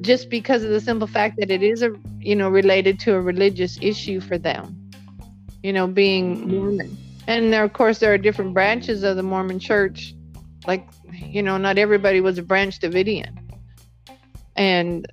just 0.00 0.30
because 0.30 0.62
of 0.64 0.70
the 0.70 0.80
simple 0.80 1.06
fact 1.06 1.36
that 1.38 1.50
it 1.50 1.62
is 1.62 1.82
a 1.82 1.90
you 2.20 2.34
know 2.34 2.48
related 2.48 2.98
to 3.00 3.14
a 3.14 3.20
religious 3.20 3.78
issue 3.82 4.20
for 4.20 4.38
them 4.38 4.86
you 5.62 5.72
know 5.72 5.86
being 5.86 6.48
mormon. 6.48 6.96
And 7.26 7.52
there 7.52 7.64
of 7.64 7.72
course 7.72 7.98
there 7.98 8.12
are 8.14 8.18
different 8.18 8.54
branches 8.54 9.02
of 9.02 9.16
the 9.16 9.22
mormon 9.22 9.58
church. 9.58 10.14
Like 10.66 10.86
you 11.12 11.42
know 11.42 11.56
not 11.56 11.78
everybody 11.78 12.20
was 12.20 12.38
a 12.38 12.42
branch 12.42 12.78
davidian 12.80 13.36
and 14.56 15.06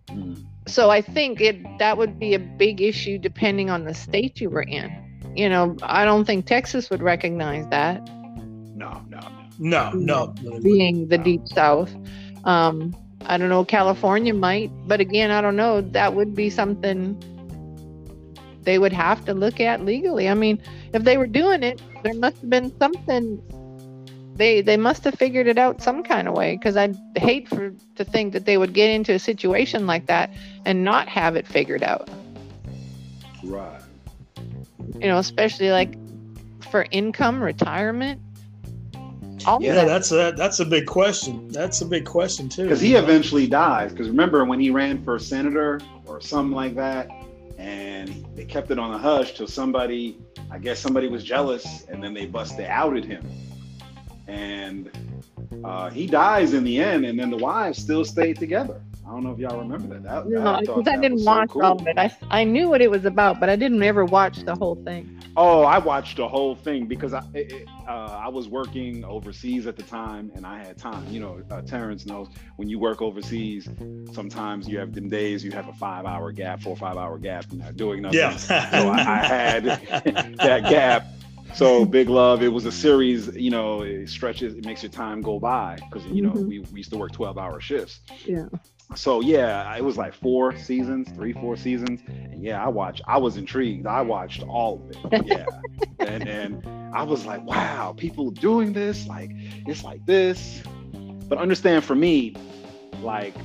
so 0.68 0.90
i 0.90 1.02
think 1.02 1.42
it 1.42 1.58
that 1.80 1.98
would 1.98 2.20
be 2.20 2.34
a 2.34 2.40
big 2.40 2.82
issue 2.82 3.18
depending 3.18 3.70
on 3.70 3.84
the 3.84 3.94
state 3.94 4.40
you 4.42 4.50
were 4.50 4.64
in. 4.64 4.92
You 5.36 5.50
know 5.50 5.76
i 5.84 6.06
don't 6.06 6.26
think 6.26 6.46
texas 6.46 6.90
would 6.90 7.02
recognize 7.02 7.68
that. 7.68 8.06
No 8.76 9.02
no 9.10 9.43
no 9.60 9.92
no 9.94 10.34
no 10.42 10.60
being 10.60 11.08
the 11.08 11.18
deep 11.18 11.48
south 11.48 11.96
um 12.44 12.96
I 13.26 13.38
don't 13.38 13.50
know, 13.50 13.64
California 13.64 14.34
might, 14.34 14.72
but 14.88 15.00
again, 15.00 15.32
I 15.32 15.42
don't 15.42 15.56
know. 15.56 15.82
That 15.82 16.14
would 16.14 16.36
be 16.36 16.50
something 16.50 17.18
they 18.64 18.80
would 18.80 18.94
have 18.94 19.26
to 19.26 19.34
look 19.34 19.60
at 19.60 19.84
legally. 19.84 20.30
I 20.30 20.34
mean, 20.34 20.62
if 20.94 21.04
they 21.04 21.18
were 21.18 21.28
doing 21.28 21.64
it, 21.64 21.82
there 22.04 22.14
must 22.14 22.38
have 22.38 22.50
been 22.50 22.78
something 22.80 23.42
they 24.36 24.62
they 24.62 24.78
must 24.78 25.04
have 25.04 25.14
figured 25.14 25.46
it 25.48 25.60
out 25.60 25.82
some 25.82 26.02
kind 26.02 26.28
of 26.28 26.34
way 26.34 26.56
because 26.56 26.76
I'd 26.76 26.98
hate 27.16 27.48
for 27.48 27.74
to 27.96 28.04
think 28.04 28.34
that 28.34 28.46
they 28.46 28.58
would 28.58 28.74
get 28.74 28.90
into 28.90 29.14
a 29.14 29.20
situation 29.20 29.86
like 29.86 30.08
that 30.08 30.32
and 30.66 30.84
not 30.84 31.08
have 31.08 31.36
it 31.36 31.48
figured 31.48 31.84
out. 31.84 32.10
Right. 33.44 33.82
You 35.00 35.08
know, 35.08 35.18
especially 35.18 35.72
like 35.72 35.96
for 36.72 36.88
income, 36.92 37.42
retirement. 37.44 38.22
All 39.46 39.62
yeah, 39.62 39.76
that. 39.76 39.86
that's 39.86 40.12
a 40.12 40.34
that's 40.36 40.60
a 40.60 40.66
big 40.66 40.86
question. 40.86 41.48
That's 41.50 41.82
a 41.82 41.86
big 41.86 42.06
question 42.06 42.50
too. 42.50 42.64
Because 42.64 42.82
he 42.82 42.96
eventually 42.96 43.48
dies. 43.48 43.92
Because 43.92 44.08
remember 44.08 44.46
when 44.46 44.60
he 44.60 44.70
ran 44.70 45.04
for 45.04 45.20
senator 45.20 45.82
or 46.06 46.22
something 46.22 46.56
like 46.56 46.76
that, 46.76 47.10
and 47.58 48.26
they 48.36 48.46
kept 48.46 48.72
it 48.72 48.80
on 48.80 48.92
the 48.92 48.98
hush 48.98 49.34
till 49.34 49.48
somebody, 49.48 50.18
I 50.52 50.60
guess 50.60 50.80
somebody 50.80 51.08
was 51.08 51.24
jealous, 51.24 51.86
and 51.86 52.04
then 52.04 52.14
they 52.14 52.26
busted 52.26 52.68
outed 52.68 53.06
him, 53.06 53.30
and 54.28 54.90
uh, 55.64 55.90
he 55.90 56.08
dies 56.08 56.54
in 56.54 56.64
the 56.64 56.80
end, 56.80 57.06
and 57.06 57.20
then 57.20 57.30
the 57.30 57.38
wives 57.38 57.80
still 57.80 58.06
stayed 58.06 58.38
together. 58.38 58.82
I 59.06 59.10
don't 59.10 59.24
know 59.24 59.32
if 59.32 59.40
y'all 59.40 59.60
remember 59.60 59.88
that. 59.88 60.04
that 60.04 60.28
no, 60.28 60.60
because 60.60 60.88
I, 60.88 60.94
I, 60.94 60.98
didn't 60.98 61.24
watch 61.26 61.50
so 61.50 61.54
cool. 61.54 61.64
all 61.64 61.82
of 61.82 61.88
it. 61.88 61.98
I, 61.98 62.16
I 62.30 62.44
knew 62.44 62.70
what 62.70 62.82
it 62.82 62.90
was 62.90 63.06
about, 63.06 63.40
but 63.40 63.50
I 63.50 63.56
didn't 63.56 63.84
ever 63.84 64.06
watch 64.06 64.44
the 64.46 64.56
whole 64.56 64.76
thing. 64.76 65.20
Oh, 65.36 65.64
I 65.64 65.80
watched 65.80 66.18
the 66.18 66.28
whole 66.28 66.56
thing 66.56 66.86
because 66.86 67.14
I 67.14 67.24
it, 67.34 67.68
uh, 67.88 68.20
I 68.24 68.30
was 68.30 68.48
working 68.48 69.04
overseas 69.04 69.68
at 69.68 69.76
the 69.76 69.84
time 69.84 70.32
and 70.36 70.46
I 70.46 70.60
had 70.60 70.78
time. 70.78 71.06
You 71.10 71.20
know, 71.20 71.42
uh, 71.52 71.62
Terrence 71.64 72.06
knows 72.06 72.30
when 72.56 72.70
you 72.70 72.80
work 72.80 73.02
overseas, 73.02 73.68
sometimes 74.14 74.68
you 74.68 74.78
have 74.80 74.94
them 74.94 75.10
days 75.10 75.44
you 75.44 75.52
have 75.52 75.68
a 75.68 75.74
five 75.74 76.06
hour 76.06 76.32
gap, 76.32 76.62
four 76.62 76.74
or 76.74 76.78
five 76.78 76.98
hour 76.98 77.18
gap, 77.18 77.46
you're 77.52 77.64
not 77.64 77.76
doing 77.76 78.04
nothing. 78.04 78.20
Yeah. 78.20 78.38
so 78.38 78.90
I, 78.90 79.00
I 79.00 79.26
had 79.26 79.64
that 80.38 80.70
gap 80.70 81.08
so 81.54 81.86
big 81.86 82.10
love 82.10 82.42
it 82.42 82.48
was 82.48 82.66
a 82.66 82.72
series 82.72 83.28
you 83.36 83.52
know 83.52 83.84
it 83.84 84.08
stretches 84.10 84.56
it 84.56 84.66
makes 84.66 84.82
your 84.82 84.92
time 84.92 85.22
go 85.22 85.40
by 85.40 85.78
because 85.90 86.06
you 86.08 86.22
know 86.22 86.32
mm-hmm. 86.32 86.48
we, 86.48 86.60
we 86.60 86.80
used 86.80 86.90
to 86.90 86.98
work 86.98 87.12
12 87.12 87.38
hour 87.38 87.62
shifts 87.62 88.00
yeah 88.26 88.48
so 88.96 89.22
yeah, 89.22 89.76
it 89.76 89.84
was 89.84 89.98
like 89.98 90.14
four 90.14 90.56
seasons, 90.58 91.10
three, 91.12 91.34
four 91.34 91.56
seasons. 91.56 92.02
And 92.08 92.44
yeah, 92.44 92.64
I 92.64 92.68
watched, 92.68 93.02
I 93.08 93.18
was 93.18 93.38
intrigued. 93.38 93.88
I 93.88 94.02
watched 94.02 94.44
all 94.44 94.82
of 95.04 95.14
it. 95.14 95.26
Yeah. 95.26 95.46
and 96.00 96.28
and 96.28 96.68
I 96.96 97.04
was 97.04 97.26
like, 97.26 97.44
wow, 97.44 97.94
people 97.98 98.32
doing 98.32 98.74
this, 98.74 99.08
like 99.08 99.32
it's 99.34 99.84
like 99.84 100.06
this. 100.06 100.62
But 101.28 101.38
understand 101.38 101.84
for 101.84 101.96
me, 101.96 102.36
like 103.02 103.36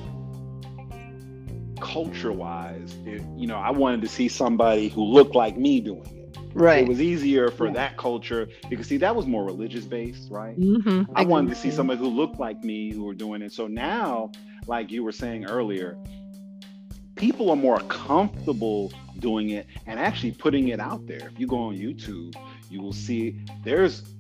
culture 1.81 2.33
wise, 2.33 2.97
you 3.37 3.47
know, 3.47 3.57
I 3.57 3.71
wanted 3.71 4.03
to 4.03 4.09
see 4.09 4.29
somebody 4.29 4.89
who 4.89 5.03
looked 5.05 5.35
like 5.35 5.57
me 5.57 5.81
doing 5.81 6.07
it. 6.07 6.19
Right. 6.55 6.83
it 6.83 6.89
was 6.89 7.01
easier 7.01 7.51
for 7.51 7.67
yeah. 7.67 7.75
that 7.75 7.97
culture 7.97 8.49
because 8.69 8.89
see 8.89 8.97
that 8.97 9.15
was 9.15 9.27
more 9.27 9.45
religious 9.45 9.85
based, 9.85 10.31
right? 10.31 10.59
Mm-hmm. 10.59 11.13
I, 11.15 11.23
I 11.23 11.25
wanted 11.25 11.51
to 11.51 11.55
see 11.55 11.71
somebody 11.71 12.01
who 12.01 12.09
looked 12.09 12.41
like 12.41 12.65
me 12.65 12.91
who 12.91 13.05
were 13.05 13.15
doing 13.15 13.43
it. 13.43 13.53
So 13.53 13.67
now 13.67 14.33
like 14.69 14.93
you 14.93 15.03
were 15.03 15.13
saying 15.13 15.47
earlier, 15.47 15.97
people 17.17 17.51
are 17.51 17.57
more 17.57 17.81
comfortable 17.81 18.93
doing 19.19 19.51
it 19.51 19.67
and 19.87 19.99
actually 19.99 20.31
putting 20.31 20.69
it 20.69 20.79
out 20.79 21.07
there. 21.07 21.29
If 21.33 21.41
you 21.41 21.47
go 21.47 21.59
on 21.59 21.77
YouTube, 21.77 22.37
you 22.71 22.81
will 22.81 22.93
see 22.93 23.41
there's 23.65 24.15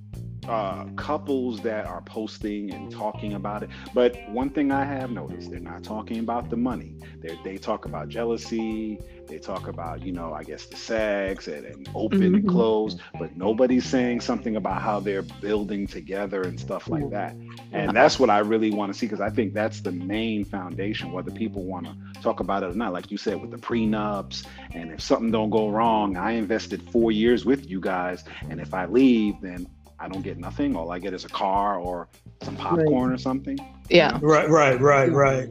uh, 0.48 0.86
couples 0.96 1.60
that 1.60 1.86
are 1.86 2.00
posting 2.00 2.72
and 2.72 2.90
talking 2.90 3.34
about 3.34 3.62
it. 3.62 3.68
But 3.92 4.16
one 4.30 4.48
thing 4.48 4.72
I 4.72 4.84
have 4.84 5.10
noticed, 5.10 5.50
they're 5.50 5.60
not 5.60 5.84
talking 5.84 6.18
about 6.20 6.48
the 6.48 6.56
money. 6.56 6.96
They 7.20 7.38
they 7.44 7.58
talk 7.58 7.84
about 7.84 8.08
jealousy. 8.08 8.98
They 9.28 9.38
talk 9.38 9.68
about, 9.68 10.02
you 10.02 10.12
know, 10.12 10.32
I 10.32 10.42
guess 10.42 10.66
the 10.66 10.76
sex 10.76 11.48
and, 11.48 11.64
and 11.66 11.88
open 11.94 12.20
mm-hmm. 12.20 12.34
and 12.34 12.48
closed, 12.48 13.00
but 13.18 13.36
nobody's 13.36 13.84
saying 13.84 14.22
something 14.22 14.56
about 14.56 14.80
how 14.80 15.00
they're 15.00 15.22
building 15.22 15.86
together 15.86 16.42
and 16.42 16.58
stuff 16.58 16.88
like 16.88 17.10
that. 17.10 17.36
And 17.72 17.94
that's 17.94 18.18
what 18.18 18.30
I 18.30 18.38
really 18.38 18.70
want 18.70 18.92
to 18.92 18.98
see 18.98 19.06
because 19.06 19.20
I 19.20 19.30
think 19.30 19.52
that's 19.52 19.80
the 19.80 19.92
main 19.92 20.44
foundation, 20.44 21.12
whether 21.12 21.30
people 21.30 21.64
want 21.64 21.86
to 21.86 22.22
talk 22.22 22.40
about 22.40 22.62
it 22.62 22.70
or 22.70 22.74
not. 22.74 22.92
Like 22.92 23.10
you 23.10 23.18
said, 23.18 23.40
with 23.40 23.50
the 23.50 23.58
prenups, 23.58 24.46
and 24.72 24.90
if 24.92 25.00
something 25.00 25.30
don't 25.30 25.50
go 25.50 25.68
wrong, 25.68 26.16
I 26.16 26.32
invested 26.32 26.90
four 26.90 27.12
years 27.12 27.44
with 27.44 27.68
you 27.68 27.80
guys, 27.80 28.24
and 28.48 28.60
if 28.60 28.72
I 28.72 28.86
leave, 28.86 29.40
then 29.42 29.66
I 30.00 30.08
don't 30.08 30.22
get 30.22 30.38
nothing. 30.38 30.76
All 30.76 30.90
I 30.92 30.98
get 30.98 31.12
is 31.12 31.24
a 31.24 31.28
car 31.28 31.78
or 31.78 32.08
some 32.42 32.56
popcorn 32.56 33.10
right. 33.10 33.14
or 33.14 33.18
something. 33.18 33.58
Yeah. 33.90 34.14
You 34.14 34.20
know? 34.20 34.28
Right, 34.28 34.48
right, 34.48 34.80
right, 34.80 35.12
right. 35.12 35.48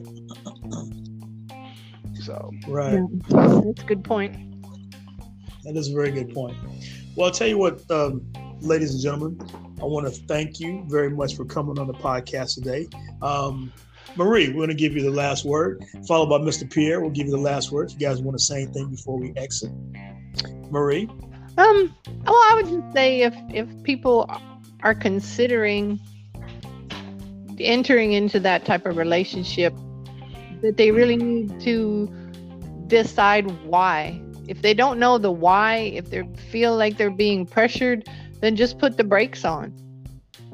So 2.28 2.51
right, 2.67 2.95
yeah. 2.95 3.61
that's 3.63 3.82
a 3.82 3.86
good 3.86 4.03
point. 4.03 4.36
That 5.63 5.78
is 5.78 5.89
a 5.89 5.93
very 5.93 6.11
good 6.11 6.34
point. 6.34 6.57
Well, 7.15 7.28
I'll 7.28 7.32
tell 7.32 7.47
you 7.47 7.57
what, 7.57 7.89
um, 7.89 8.21
ladies 8.59 8.93
and 8.93 9.01
gentlemen, 9.01 9.39
I 9.82 9.86
want 9.86 10.07
to 10.07 10.11
thank 10.11 10.59
you 10.59 10.84
very 10.89 11.09
much 11.09 11.38
for 11.38 11.45
coming 11.45 11.80
on 11.80 11.88
the 11.88 11.93
podcast 11.93 12.55
today. 12.55 12.89
Um, 13.21 13.71
Marie, 14.17 14.49
we're 14.49 14.55
going 14.55 14.67
to 14.67 14.75
give 14.75 14.93
you 14.93 15.03
the 15.03 15.09
last 15.09 15.45
word, 15.45 15.82
followed 16.05 16.28
by 16.28 16.38
Mr. 16.39 16.69
Pierre. 16.69 16.99
We'll 16.99 17.11
give 17.11 17.28
you 17.28 17.32
the 17.32 17.38
last 17.38 17.71
word. 17.71 17.91
If 17.91 17.93
you 17.93 18.05
guys 18.05 18.21
want 18.21 18.38
to 18.38 18.43
say 18.43 18.63
anything 18.63 18.89
before 18.89 19.17
we 19.17 19.32
exit, 19.38 19.71
Marie. 20.69 21.07
Um. 21.57 21.95
Well, 22.25 22.36
I 22.36 22.55
would 22.55 22.67
just 22.67 22.93
say 22.93 23.21
if 23.21 23.34
if 23.53 23.84
people 23.84 24.30
are 24.84 24.93
considering 24.93 25.97
entering 27.57 28.11
into 28.11 28.41
that 28.41 28.65
type 28.65 28.86
of 28.86 28.97
relationship, 28.97 29.73
that 30.61 30.77
they 30.77 30.91
really 30.91 31.17
need 31.17 31.59
to 31.61 32.07
decide 32.87 33.49
why. 33.65 34.21
If 34.47 34.61
they 34.61 34.73
don't 34.73 34.99
know 34.99 35.17
the 35.17 35.31
why, 35.31 35.75
if 35.75 36.09
they 36.09 36.23
feel 36.51 36.75
like 36.75 36.97
they're 36.97 37.09
being 37.09 37.45
pressured, 37.45 38.07
then 38.39 38.55
just 38.55 38.79
put 38.79 38.97
the 38.97 39.03
brakes 39.03 39.43
on. 39.43 39.73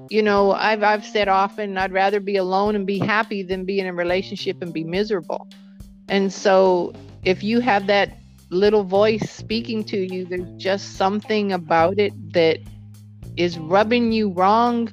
You 0.09 0.21
know, 0.21 0.51
I've 0.51 0.83
I've 0.83 1.05
said 1.05 1.27
often 1.27 1.77
I'd 1.77 1.91
rather 1.91 2.19
be 2.19 2.37
alone 2.37 2.75
and 2.75 2.85
be 2.85 2.99
happy 2.99 3.43
than 3.43 3.65
be 3.65 3.79
in 3.79 3.87
a 3.87 3.93
relationship 3.93 4.61
and 4.61 4.73
be 4.73 4.83
miserable. 4.83 5.47
And 6.09 6.31
so 6.31 6.93
if 7.23 7.43
you 7.43 7.59
have 7.61 7.87
that 7.87 8.17
little 8.49 8.83
voice 8.83 9.29
speaking 9.31 9.83
to 9.85 9.97
you, 9.97 10.25
there's 10.25 10.49
just 10.57 10.97
something 10.97 11.51
about 11.51 11.97
it 11.99 12.13
that 12.33 12.59
is 13.37 13.57
rubbing 13.57 14.11
you 14.11 14.29
wrong, 14.29 14.91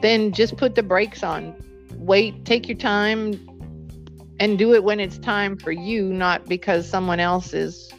then 0.00 0.32
just 0.32 0.56
put 0.56 0.74
the 0.74 0.82
brakes 0.82 1.22
on. 1.22 1.54
Wait, 1.96 2.44
take 2.44 2.68
your 2.68 2.76
time, 2.76 3.32
and 4.42 4.58
do 4.58 4.74
it 4.74 4.82
when 4.82 4.98
it's 4.98 5.18
time 5.18 5.56
for 5.56 5.70
you, 5.70 6.12
not 6.12 6.48
because 6.48 6.88
someone 6.88 7.20
else 7.20 7.54
is 7.54 7.92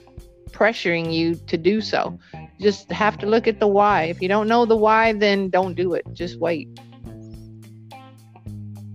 pressuring 0.52 1.14
you 1.14 1.36
to 1.36 1.56
do 1.56 1.80
so. 1.80 2.20
Just 2.60 2.91
have 2.91 3.18
to 3.20 3.26
look 3.26 3.48
at 3.48 3.62
the 3.62 3.68
why. 3.68 4.04
If 4.04 4.22
you 4.22 4.28
don't 4.28 4.50
know 4.50 4.66
the 4.66 4.76
why, 4.76 5.14
then 5.14 5.50
don't 5.50 5.74
do 5.74 5.94
it. 5.94 6.04
Just 6.12 6.41
wait. 6.41 6.68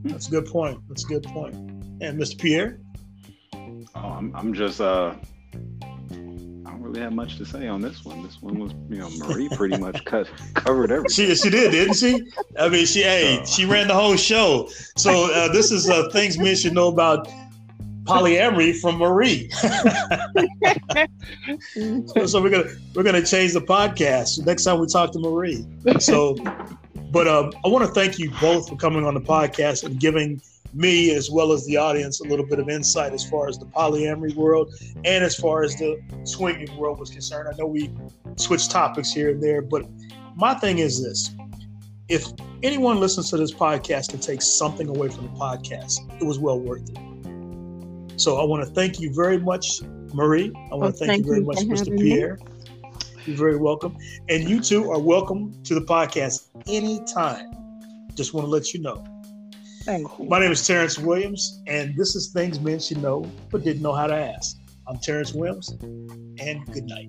That's 0.04 0.28
a 0.28 0.30
good 0.30 0.44
point. 0.44 0.78
That's 0.88 1.06
a 1.06 1.08
good 1.08 1.22
point. 1.22 1.54
And 1.54 2.20
Mr. 2.20 2.38
Pierre? 2.38 2.80
Oh, 3.54 3.78
I'm, 3.94 4.36
I'm 4.36 4.52
just 4.52 4.82
uh 4.82 5.14
really 6.88 7.00
have 7.00 7.12
much 7.12 7.36
to 7.36 7.44
say 7.44 7.68
on 7.68 7.82
this 7.82 8.04
one. 8.04 8.22
This 8.22 8.40
one 8.40 8.58
was, 8.58 8.72
you 8.88 8.96
know, 8.96 9.10
Marie 9.18 9.48
pretty 9.50 9.76
much 9.76 10.04
cut 10.04 10.28
covered 10.54 10.90
everything. 10.90 11.28
She 11.28 11.34
she 11.34 11.50
did, 11.50 11.72
didn't 11.72 11.94
she? 11.94 12.26
I 12.58 12.68
mean, 12.68 12.86
she 12.86 13.02
hey, 13.02 13.44
she 13.44 13.66
ran 13.66 13.88
the 13.88 13.94
whole 13.94 14.16
show. 14.16 14.68
So 14.96 15.32
uh, 15.32 15.52
this 15.52 15.70
is 15.70 15.88
uh, 15.88 16.08
things 16.12 16.38
men 16.38 16.56
should 16.56 16.74
know 16.74 16.88
about 16.88 17.28
polyamory 18.04 18.78
from 18.80 18.96
Marie. 18.96 19.50
so 22.26 22.42
we're 22.42 22.50
gonna 22.50 22.70
we're 22.94 23.02
gonna 23.02 23.24
change 23.24 23.52
the 23.52 23.60
podcast 23.60 24.44
next 24.46 24.64
time 24.64 24.80
we 24.80 24.86
talk 24.86 25.12
to 25.12 25.18
Marie. 25.18 25.64
So, 25.98 26.36
but 27.12 27.28
um, 27.28 27.52
I 27.64 27.68
want 27.68 27.86
to 27.86 27.92
thank 27.92 28.18
you 28.18 28.30
both 28.40 28.68
for 28.68 28.76
coming 28.76 29.04
on 29.04 29.14
the 29.14 29.20
podcast 29.20 29.84
and 29.84 30.00
giving 30.00 30.40
me 30.74 31.14
as 31.14 31.30
well 31.30 31.52
as 31.52 31.64
the 31.66 31.76
audience 31.76 32.20
a 32.20 32.24
little 32.24 32.46
bit 32.46 32.58
of 32.58 32.68
insight 32.68 33.12
as 33.12 33.28
far 33.28 33.48
as 33.48 33.58
the 33.58 33.66
polyamory 33.66 34.34
world 34.34 34.74
and 35.04 35.24
as 35.24 35.34
far 35.36 35.62
as 35.62 35.74
the 35.76 36.00
swinging 36.24 36.74
world 36.76 36.98
was 36.98 37.10
concerned. 37.10 37.48
I 37.52 37.56
know 37.56 37.66
we 37.66 37.90
switched 38.36 38.70
topics 38.70 39.10
here 39.12 39.30
and 39.30 39.42
there, 39.42 39.62
but 39.62 39.86
my 40.36 40.54
thing 40.54 40.78
is 40.78 41.02
this 41.02 41.30
if 42.08 42.26
anyone 42.62 43.00
listens 43.00 43.28
to 43.30 43.36
this 43.36 43.52
podcast 43.52 44.10
can 44.10 44.20
take 44.20 44.40
something 44.40 44.88
away 44.88 45.08
from 45.08 45.24
the 45.24 45.32
podcast, 45.32 45.98
it 46.20 46.24
was 46.24 46.38
well 46.38 46.58
worth 46.58 46.88
it. 46.88 48.20
So 48.20 48.36
I 48.40 48.44
want 48.44 48.64
to 48.64 48.70
thank 48.70 48.98
you 48.98 49.12
very 49.12 49.38
much, 49.38 49.82
Marie. 50.14 50.50
I 50.54 50.74
want 50.74 50.80
Well, 50.80 50.92
to 50.92 50.98
thank, 51.06 51.26
you 51.26 51.32
very 51.32 51.44
much, 51.44 51.58
Mr. 51.58 51.78
having 51.78 51.94
me. 51.96 52.02
Pierre. 52.02 52.38
You're 53.26 53.36
very 53.36 53.58
welcome. 53.58 53.96
And 54.30 54.48
you 54.48 54.60
two 54.60 54.90
are 54.90 54.98
welcome 54.98 55.62
to 55.64 55.74
the 55.74 55.82
podcast 55.82 56.48
anytime. 56.66 57.52
Just 58.14 58.32
want 58.32 58.46
to 58.46 58.50
let 58.50 58.72
you 58.72 58.80
know. 58.80 59.04
Thank 59.88 60.18
you. 60.18 60.26
My 60.26 60.38
name 60.38 60.52
is 60.52 60.66
Terrence 60.66 60.98
Williams, 60.98 61.62
and 61.66 61.96
this 61.96 62.14
is 62.14 62.30
Things 62.30 62.60
Men 62.60 62.78
Should 62.78 62.98
Know 62.98 63.24
but 63.50 63.64
Didn't 63.64 63.80
Know 63.80 63.94
How 63.94 64.06
to 64.06 64.14
Ask. 64.14 64.58
I'm 64.86 64.98
Terrence 64.98 65.32
Williams, 65.32 65.70
and 65.80 66.66
good 66.66 66.84
night. 66.84 67.08